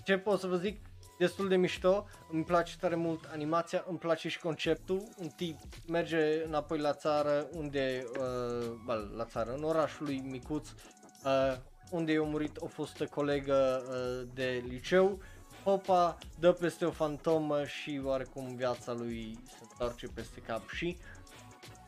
[0.04, 0.80] Ce pot să vă zic?
[1.18, 5.58] Destul de mișto, îmi place tare mult animația, îmi place și conceptul, un tip
[5.88, 11.58] merge înapoi la țară, unde, uh, bă, la țară, în orașul lui micuț, uh,
[11.92, 15.20] unde i-a murit o fostă colegă uh, de liceu,
[15.66, 20.98] Popa dă peste o fantomă și oarecum viața lui se întoarce peste cap și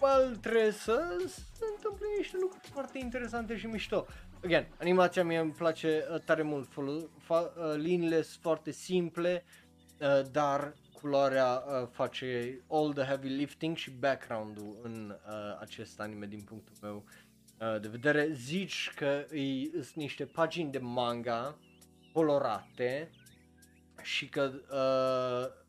[0.01, 4.05] well, trebuie să se întâmple niște lucruri foarte interesante și mișto.
[4.43, 9.43] Again, animația mie îmi place uh, tare mult, folo- fa- uh, liniile sunt foarte simple,
[9.99, 16.25] uh, dar culoarea uh, face all the heavy lifting și background-ul în uh, acest anime
[16.25, 17.03] din punctul meu
[17.59, 18.29] uh, de vedere.
[18.33, 21.57] Zici că îi sunt niște pagini de manga
[22.13, 23.09] colorate
[24.07, 25.63] și că uh,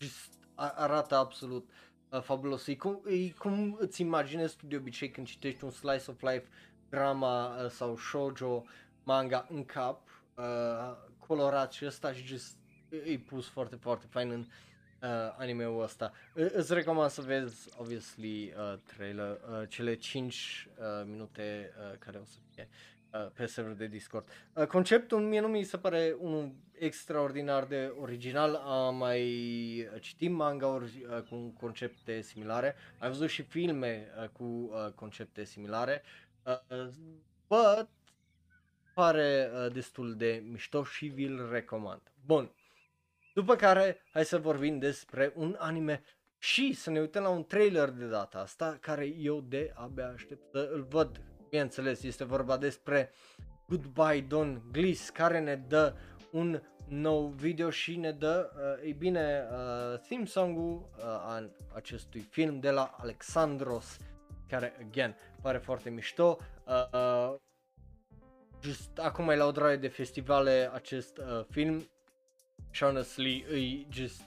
[0.00, 1.70] just a- arată absolut
[2.08, 2.66] uh, fabulos.
[2.66, 6.48] E cum, e cum îți imaginezi tu de obicei când citești un slice of life
[6.88, 8.64] drama uh, sau shoujo
[9.02, 10.96] manga în cap, uh,
[11.26, 12.56] colorat și ăsta și just
[13.04, 16.12] e pus foarte, foarte fain în uh, anime-ul ăsta.
[16.36, 22.18] I- îți recomand să vezi, obviously, uh, trailer, uh, cele 5 uh, minute uh, care
[22.18, 22.97] o să fie uh,
[23.34, 24.28] pe serverul de Discord.
[24.52, 31.06] Uh, conceptul mie nu mi se pare unul extraordinar de original, am mai citit manga-uri
[31.10, 36.02] uh, cu concepte similare, am văzut și filme uh, cu uh, concepte similare,
[36.42, 36.88] uh, uh,
[37.48, 37.88] but
[38.94, 42.02] pare uh, destul de mișto și vi-l recomand.
[42.26, 42.50] Bun,
[43.34, 46.02] după care hai să vorbim despre un anime
[46.38, 50.50] și să ne uităm la un trailer de data asta care eu de abia aștept
[50.50, 51.20] să îl văd.
[51.48, 53.12] Bineînțeles, este vorba despre
[53.68, 55.94] Goodbye Don Gliss care ne dă
[56.30, 62.20] un nou video și ne dă, uh, ei bine, uh, theme song-ul uh, a acestui
[62.20, 63.96] film de la Alexandros
[64.48, 66.38] care, again, pare foarte mișto.
[66.66, 67.34] Uh, uh,
[68.62, 71.88] just acum e la o draie de festivale acest uh, film
[72.70, 74.22] și honestly e just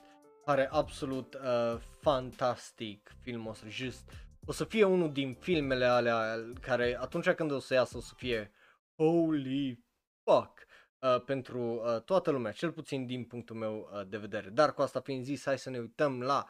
[0.46, 4.12] pare absolut uh, fantastic filmul ăsta, just
[4.47, 8.15] o să fie unul din filmele alea care atunci când o să iasă o să
[8.17, 8.53] fie
[8.97, 9.85] holy
[10.23, 10.67] fuck
[10.99, 14.49] uh, pentru uh, toată lumea, cel puțin din punctul meu uh, de vedere.
[14.51, 16.47] Dar cu asta fiind zis, hai să ne uităm la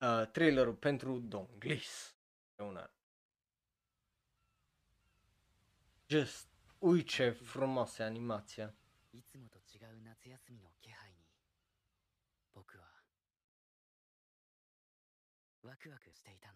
[0.00, 2.16] uh, trailerul pentru Don Gliss.
[2.56, 2.90] Una.
[6.06, 6.48] Just,
[6.78, 8.74] ui ce frumoasă e animația.
[9.14, 11.16] いつもと違う夏休みの気配に
[12.54, 12.84] 僕は
[15.62, 16.55] ワクワクしていたん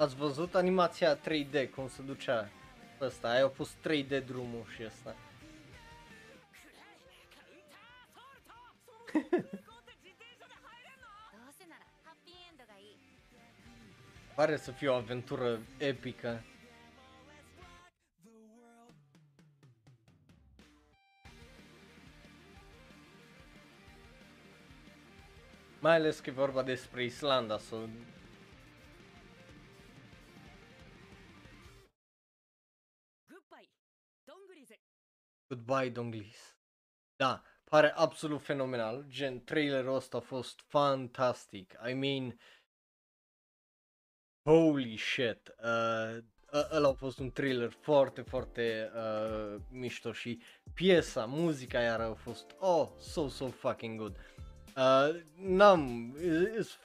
[0.00, 2.50] Ați văzut animația 3D, cum se ducea
[3.00, 5.16] ăsta, ai pus 3D drumul și ăsta.
[14.34, 16.44] Pare să fie o aventură epică.
[25.78, 27.88] Mai ales că e vorba despre Islanda, sau
[35.50, 36.56] Goodbye, Donglis.
[37.16, 39.04] Da, pare absolut fenomenal.
[39.08, 41.74] Gen, trailerul ăsta a fost fantastic.
[41.88, 42.38] I mean,
[44.44, 45.54] holy shit.
[45.62, 46.18] Uh,
[46.52, 50.42] ă- ăla a fost un trailer foarte, foarte uh, mișto și
[50.74, 54.16] piesa, muzica iar a fost, oh, so, so fucking good.
[54.76, 56.78] Uh, n-am, is- is-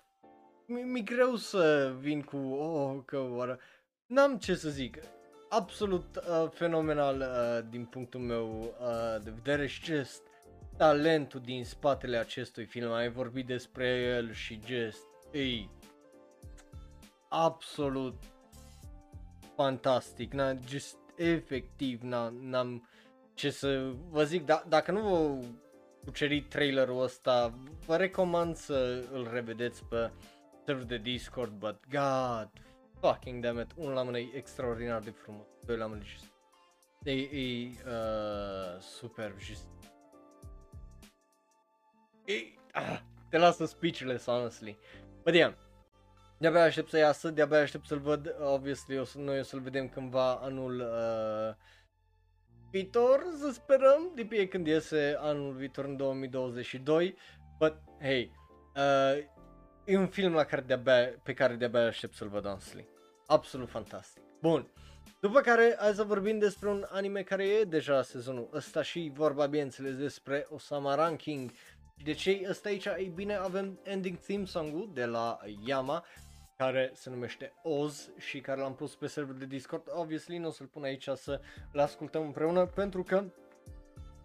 [0.67, 3.59] mi- mi greu să vin cu, oh, că oară,
[4.05, 4.97] n-am ce să zic,
[5.49, 10.21] absolut uh, fenomenal uh, din punctul meu uh, de vedere și just
[10.77, 15.69] talentul din spatele acestui film, ai vorbit despre el și just, ei,
[17.29, 18.23] absolut
[19.55, 22.89] fantastic, na, just efectiv, na, n-am
[23.33, 25.45] ce să vă zic, da, dacă nu vă
[26.05, 27.53] cucerit trailerul ăsta,
[27.85, 30.11] vă recomand să îl revedeți pe
[30.65, 32.49] serverul de Discord, but god
[33.05, 36.31] fucking damn it, unul la mână e extraordinar de frumos, doi la mână just,
[37.03, 39.67] e, e uh, superb, just,
[42.25, 42.33] e,
[42.71, 42.99] ah,
[43.29, 44.77] te lasă speechless, honestly,
[45.23, 45.53] but yeah,
[46.37, 49.89] de-abia aștept să iasă, de-abia aștept să-l văd, obviously o să, noi o să-l vedem
[49.89, 51.55] cândva anul uh,
[52.71, 57.15] viitor, să sperăm, depinde când iese anul viitor în 2022,
[57.57, 58.31] but hey,
[58.75, 59.23] uh,
[59.85, 62.93] e un film la care de-abia, pe care de-abia aștept să-l văd, honestly.
[63.27, 64.21] Absolut fantastic.
[64.41, 64.67] Bun.
[65.21, 69.45] După care, hai să vorbim despre un anime care e deja sezonul ăsta și vorba,
[69.45, 71.51] bineînțeles, despre Osama Ranking.
[72.03, 72.85] De ce ăsta aici?
[72.85, 76.05] Ei bine, avem ending theme song-ul de la Yama,
[76.57, 79.83] care se numește Oz și care l-am pus pe server de Discord.
[79.93, 81.41] Obviously nu o să-l pun aici să-l
[81.75, 83.23] ascultăm împreună pentru că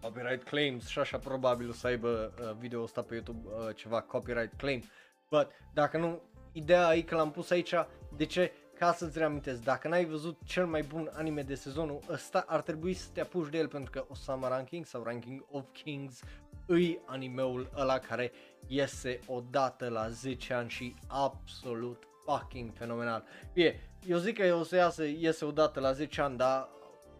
[0.01, 4.01] copyright claims și așa probabil o să aibă uh, video ăsta pe YouTube uh, ceva
[4.01, 4.83] copyright claim.
[5.29, 6.21] But dacă nu,
[6.51, 7.73] ideea e că l-am pus aici,
[8.17, 8.51] de ce?
[8.81, 12.93] Ca să-ți reamintesc, dacă n-ai văzut cel mai bun anime de sezonul ăsta, ar trebui
[12.93, 16.19] să te apuci de el pentru că Osama Ranking sau Ranking of Kings
[16.65, 18.31] îi animeul ăla care
[18.67, 23.23] iese odată la 10 ani și absolut fucking fenomenal.
[23.53, 23.75] E,
[24.07, 26.69] eu zic că o să iasă, iese odată la 10 ani, dar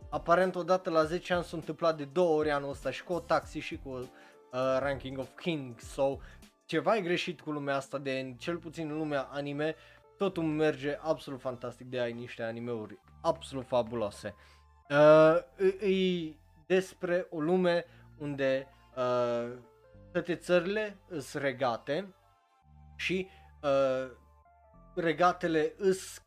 [0.10, 3.20] aparent odată la 10 ani s-a întâmplat de două ori anul ăsta și cu o
[3.20, 4.08] taxi și cu uh,
[4.80, 6.18] Ranking of Kings, so
[6.66, 9.76] ceva e greșit cu lumea asta de cel puțin în lumea anime,
[10.22, 14.36] totul merge absolut fantastic de ai niște animeuri absolut fabuloase.
[14.90, 15.38] Uh,
[15.82, 16.36] e, e
[16.66, 17.86] despre o lume
[18.18, 19.58] unde uh,
[20.12, 22.14] toate țările sunt regate
[22.96, 23.28] și
[23.62, 24.12] uh,
[24.96, 26.24] regatele îs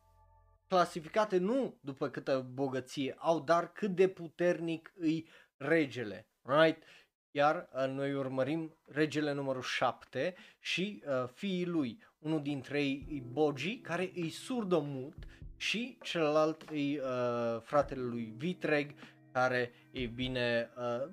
[0.67, 6.83] clasificate nu după câtă bogăție au, dar cât de puternic îi regele, right?
[7.31, 13.21] Iar uh, noi urmărim regele numărul 7 și uh, fiii lui, unul dintre ei e
[13.31, 15.13] Bogi, care îi surdomut
[15.57, 18.91] și celălalt e uh, fratele lui Vitreg,
[19.31, 21.09] care e bine uh,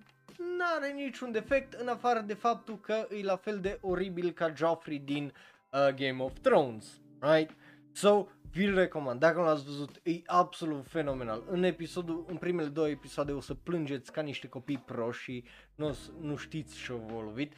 [0.59, 4.99] n-are niciun defect în afară de faptul că e la fel de oribil ca Joffrey
[4.99, 5.33] din
[5.73, 7.51] uh, Game of Thrones, right?
[7.93, 11.43] So, vi-l recomand, dacă nu l-ați văzut, e absolut fenomenal.
[11.49, 15.45] În episodul, în primele două episoade o să plângeți ca niște copii proști și
[15.75, 17.53] nu, o să- nu știți ce v-a lovit.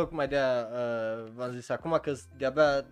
[0.00, 2.86] Tocmai de-aia uh, v-am zis acum că sunt de-abia 3-4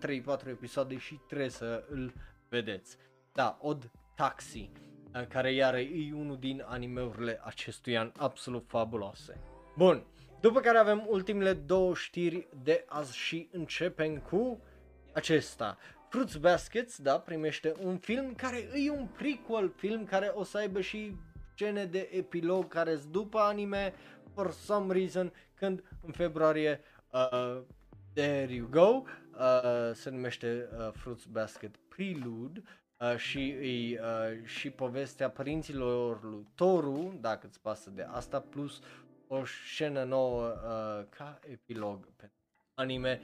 [0.47, 2.13] episoade și trebuie să îl
[2.49, 2.97] vedeți.
[3.33, 4.69] Da, Od Taxi,
[5.15, 9.39] uh, care iar e unul din animeurile acestui an absolut fabuloase.
[9.77, 10.03] Bun,
[10.41, 14.61] după care avem ultimele două știri de azi și începem cu
[15.13, 15.77] acesta.
[16.09, 20.81] Fruits Baskets, da, primește un film care e un prequel film care o să aibă
[20.81, 21.15] și
[21.53, 23.93] scene de epilog care sunt după anime
[24.33, 26.81] for some reason când în februarie
[27.11, 27.61] uh,
[28.13, 29.03] there you go
[29.39, 32.61] uh, se numește uh, Fruits Basket Prelude
[32.99, 38.81] uh, și, îi, uh, și povestea părinților lui Toru, dacă îți pasă de asta, plus
[39.27, 42.31] o scenă nouă uh, ca epilog pe
[42.73, 43.21] anime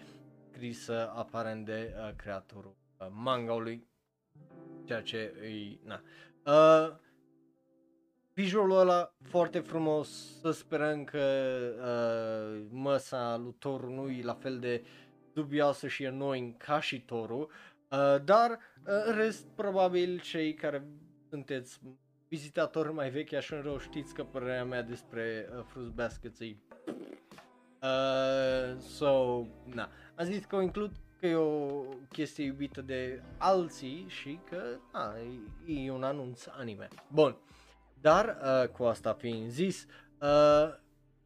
[0.52, 3.88] scrisă aparent de uh, creatorul uh, mangaului,
[4.86, 5.80] ceea ce îi...
[5.84, 6.02] Na.
[6.46, 6.96] Uh,
[8.36, 11.20] visualul ăla foarte frumos, să sperăm că
[11.80, 14.84] uh, măsa lui Toru nu e la fel de
[15.34, 17.50] dubioasă și annoying ca și Toru,
[17.90, 18.58] uh, dar uh,
[19.06, 20.86] în rest probabil cei care
[21.30, 21.80] sunteți
[22.28, 26.56] vizitatori mai vechi așa în rău știți că părerea mea despre uh, Fruits Baskets e
[27.86, 29.90] Uh, so, na.
[30.16, 34.62] Am zis că o includ că e o chestie iubită de alții și că
[34.94, 35.14] na,
[35.66, 36.88] e, e un anunț anime.
[37.08, 37.38] Bun.
[38.06, 39.86] Dar, uh, cu asta fiind zis,
[40.20, 40.76] uh,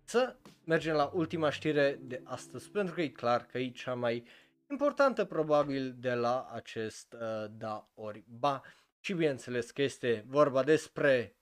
[0.04, 4.28] să mergem la ultima știre de astăzi, pentru că e clar că e cea mai
[4.70, 8.62] importantă probabil de la acest uh, da ori ba.
[9.00, 11.36] Și bineînțeles că este vorba despre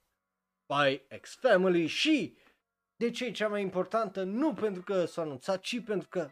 [0.63, 2.37] Spy X Family și
[2.95, 4.23] de ce e cea mai importantă?
[4.23, 6.29] Nu pentru că s-a anunțat, ci pentru că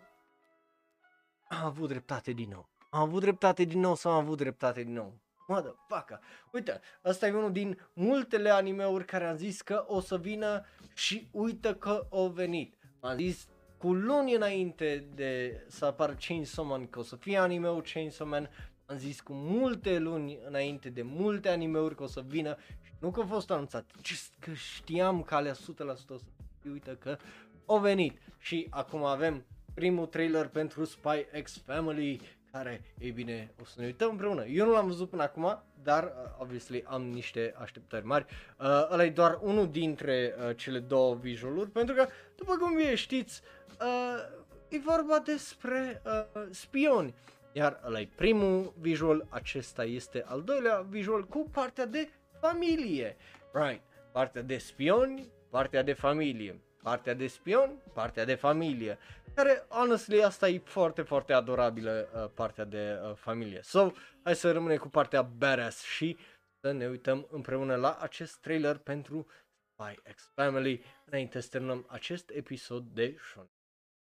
[1.47, 2.69] am avut dreptate din nou.
[2.89, 5.24] Am avut dreptate din nou sau am avut dreptate din nou?
[5.47, 6.19] Motherfucker.
[6.51, 11.27] Uite, ăsta e unul din multele animeuri care am zis că o să vină și
[11.31, 12.77] uite că au venit.
[12.99, 13.47] Am zis
[13.77, 18.49] cu luni înainte de să apară Chainsaw Man că o să fie animeul Chainsaw Man.
[18.85, 23.11] Am zis cu multe luni înainte de multe animeuri că o să vină și nu
[23.11, 26.23] că a fost anunțat, ci că știam că alea 100% o să
[26.61, 27.17] fie, uite că
[27.65, 28.17] au venit.
[28.37, 32.21] Și acum avem primul trailer pentru Spy X Family
[32.55, 34.45] care, ei bine, o să ne uităm împreună.
[34.45, 38.25] Eu nu l-am văzut până acum, dar, uh, obviously, am niște așteptări mari.
[38.59, 42.95] Uh, ăla e doar unul dintre uh, cele două visualuri, pentru că, după cum bine
[42.95, 43.41] știți,
[43.81, 44.37] uh,
[44.69, 47.13] e vorba despre uh, spioni.
[47.51, 52.09] Iar ăla e primul visual, acesta este al doilea visual cu partea de
[52.39, 53.17] familie.
[53.51, 56.59] Right, partea de spioni, partea de familie.
[56.85, 58.97] Partea de spion, partea de familie.
[59.35, 63.61] Care, honestly, asta e foarte, foarte adorabilă uh, partea de uh, familie.
[63.61, 63.91] So,
[64.23, 66.17] hai să rămânem cu partea badass și
[66.59, 69.27] să ne uităm împreună la acest trailer pentru
[69.71, 73.49] Spy X Family înainte să terminăm acest episod de Shon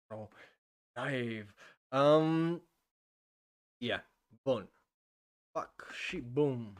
[0.07, 0.30] Pro
[0.93, 1.53] Live.
[1.91, 2.68] Um,
[3.77, 4.03] yeah,
[4.43, 4.69] bun.
[5.52, 6.73] Fuck și boom.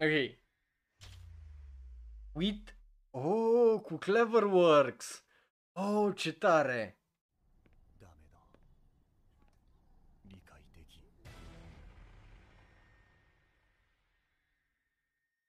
[0.00, 0.38] Ok.
[2.34, 2.72] With...
[3.10, 5.24] Oh, cu Cleverworks!
[5.72, 6.98] Oh, ce tare!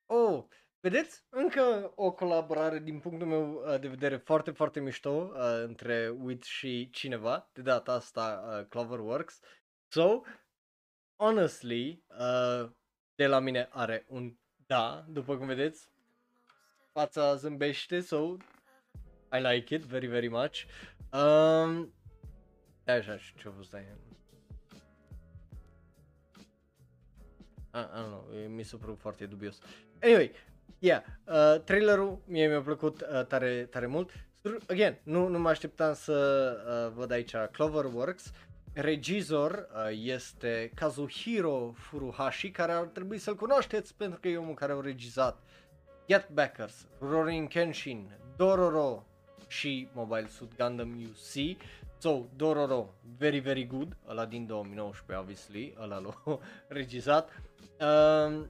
[0.06, 0.46] Oh,
[0.80, 1.26] vedeți?
[1.30, 6.44] Încă o colaborare din punctul meu uh, de vedere foarte, foarte mișto uh, între Wit
[6.44, 9.40] și cineva, de data asta uh, Cloverworks.
[9.88, 10.22] So,
[11.16, 12.70] honestly, uh,
[13.20, 14.34] de la mine are un
[14.68, 15.90] da, după cum vedeți.
[16.92, 18.36] Fața zâmbește, so
[19.32, 20.64] I like it very, very much.
[21.12, 21.94] Um,
[22.84, 23.98] da, așa, ce a fost aia?
[27.74, 29.60] I, I don't know, e- mi s-a părut foarte dubios.
[30.02, 30.32] Anyway,
[30.80, 34.12] yeah, uh, trailerul mie mi-a plăcut uh, tare, tare mult.
[34.42, 38.32] Sur- Again, nu, nu mă așteptam să uh, văd aici Cloverworks.
[38.82, 44.72] Regizor uh, este Kazuhiro Furuhashi, care ar trebui să-l cunoașteți pentru că e omul care
[44.72, 45.42] a regizat
[46.08, 49.06] Get Backers, Rorin Kenshin, Dororo
[49.48, 51.58] și Mobile Suit Gundam UC.
[51.98, 57.42] So, Dororo, very, very good, ăla din 2019, obviously, ăla l-a regizat.
[57.80, 58.50] Um,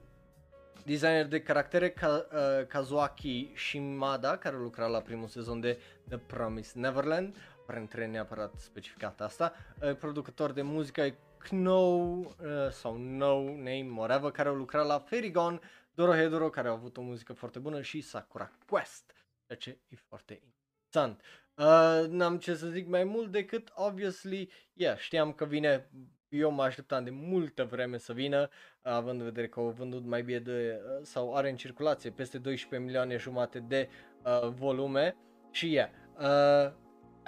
[0.84, 5.78] designer de caractere Ka- uh, Kazuaki Shimada, care lucra la primul sezon de
[6.08, 7.36] The Promised Neverland,
[7.70, 9.52] printre neapărat specificat asta,
[9.82, 14.98] uh, producător de muzică e Knou uh, sau No Name, whatever, care a lucrat la
[14.98, 15.60] Ferigon,
[15.94, 19.12] Dorohedoro, care a avut o muzică foarte bună și Sakura Quest,
[19.46, 21.22] ceea ce e foarte interesant.
[21.54, 25.90] Uh, n-am ce să zic mai mult decât, obviously, yeah, știam că vine,
[26.28, 28.48] eu mă așteptam de multă vreme să vină,
[28.82, 32.38] având în vedere că au vândut mai bine de, uh, sau are în circulație peste
[32.38, 33.88] 12 milioane jumate de
[34.24, 35.16] uh, volume
[35.50, 35.88] și yeah,
[36.18, 36.72] uh,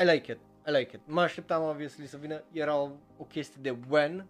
[0.01, 1.01] I like it, I like it.
[1.05, 4.27] Mă așteptam, obviously, să vină, era o, o chestie de when,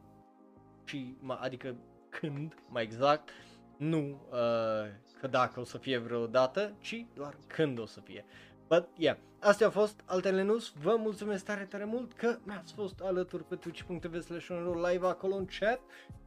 [0.84, 1.76] și, mă, adică
[2.08, 3.28] când, mai exact,
[3.76, 4.88] nu uh,
[5.20, 8.24] că dacă o să fie vreodată, ci doar când o să fie.
[8.68, 13.00] But, yeah, astea au fost altele news, vă mulțumesc tare, tare mult că mi-ați fost
[13.00, 14.48] alături pe twitch.tv slash
[14.90, 15.80] live acolo în chat.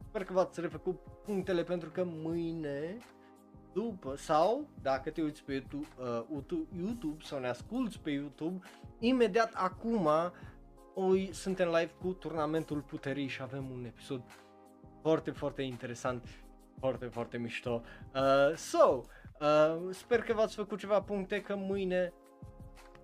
[0.08, 2.96] Sper că v-ați refăcut punctele pentru că mâine
[3.76, 8.66] după sau dacă te uiți pe YouTube, uh, YouTube, YouTube sau ne asculti pe YouTube,
[8.98, 10.08] imediat acum
[10.94, 14.22] oi, suntem live cu turnamentul puterii și avem un episod
[15.02, 16.28] foarte, foarte interesant,
[16.78, 17.82] foarte, foarte mișto.
[18.14, 19.00] Uh, so,
[19.40, 22.12] uh, sper că v-ați făcut ceva puncte, că mâine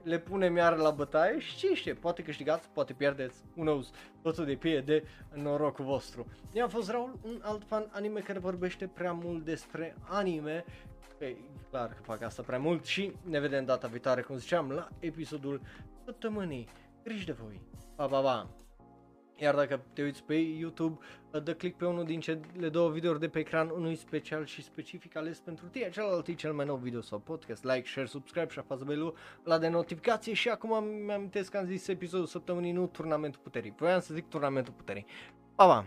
[0.03, 3.91] le punem iar la bătaie și ce știe, poate câștigați, poate pierdeți, who knows,
[4.23, 5.05] totul depinde de
[5.35, 6.27] norocul vostru.
[6.53, 10.65] Eu am fost Raul, un alt fan anime care vorbește prea mult despre anime,
[11.19, 11.37] e
[11.71, 15.61] clar că fac asta prea mult și ne vedem data viitoare, cum ziceam, la episodul
[16.05, 16.69] săptămânii.
[17.05, 17.61] Griji de voi,
[17.95, 18.62] pa, pa, pa!
[19.43, 20.99] Iar dacă te uiți pe YouTube,
[21.43, 25.17] dă click pe unul din cele două videouri de pe ecran, unul special și specific
[25.17, 28.59] ales pentru tine, celălalt e cel mai nou video sau podcast, like, share, subscribe și
[28.59, 29.15] apasă belul
[29.45, 33.75] la de notificație și acum mi amintesc că am zis episodul săptămânii, nu turnamentul puterii.
[33.77, 35.07] Voiam să zic turnamentul puterii.
[35.55, 35.87] Pa, pa!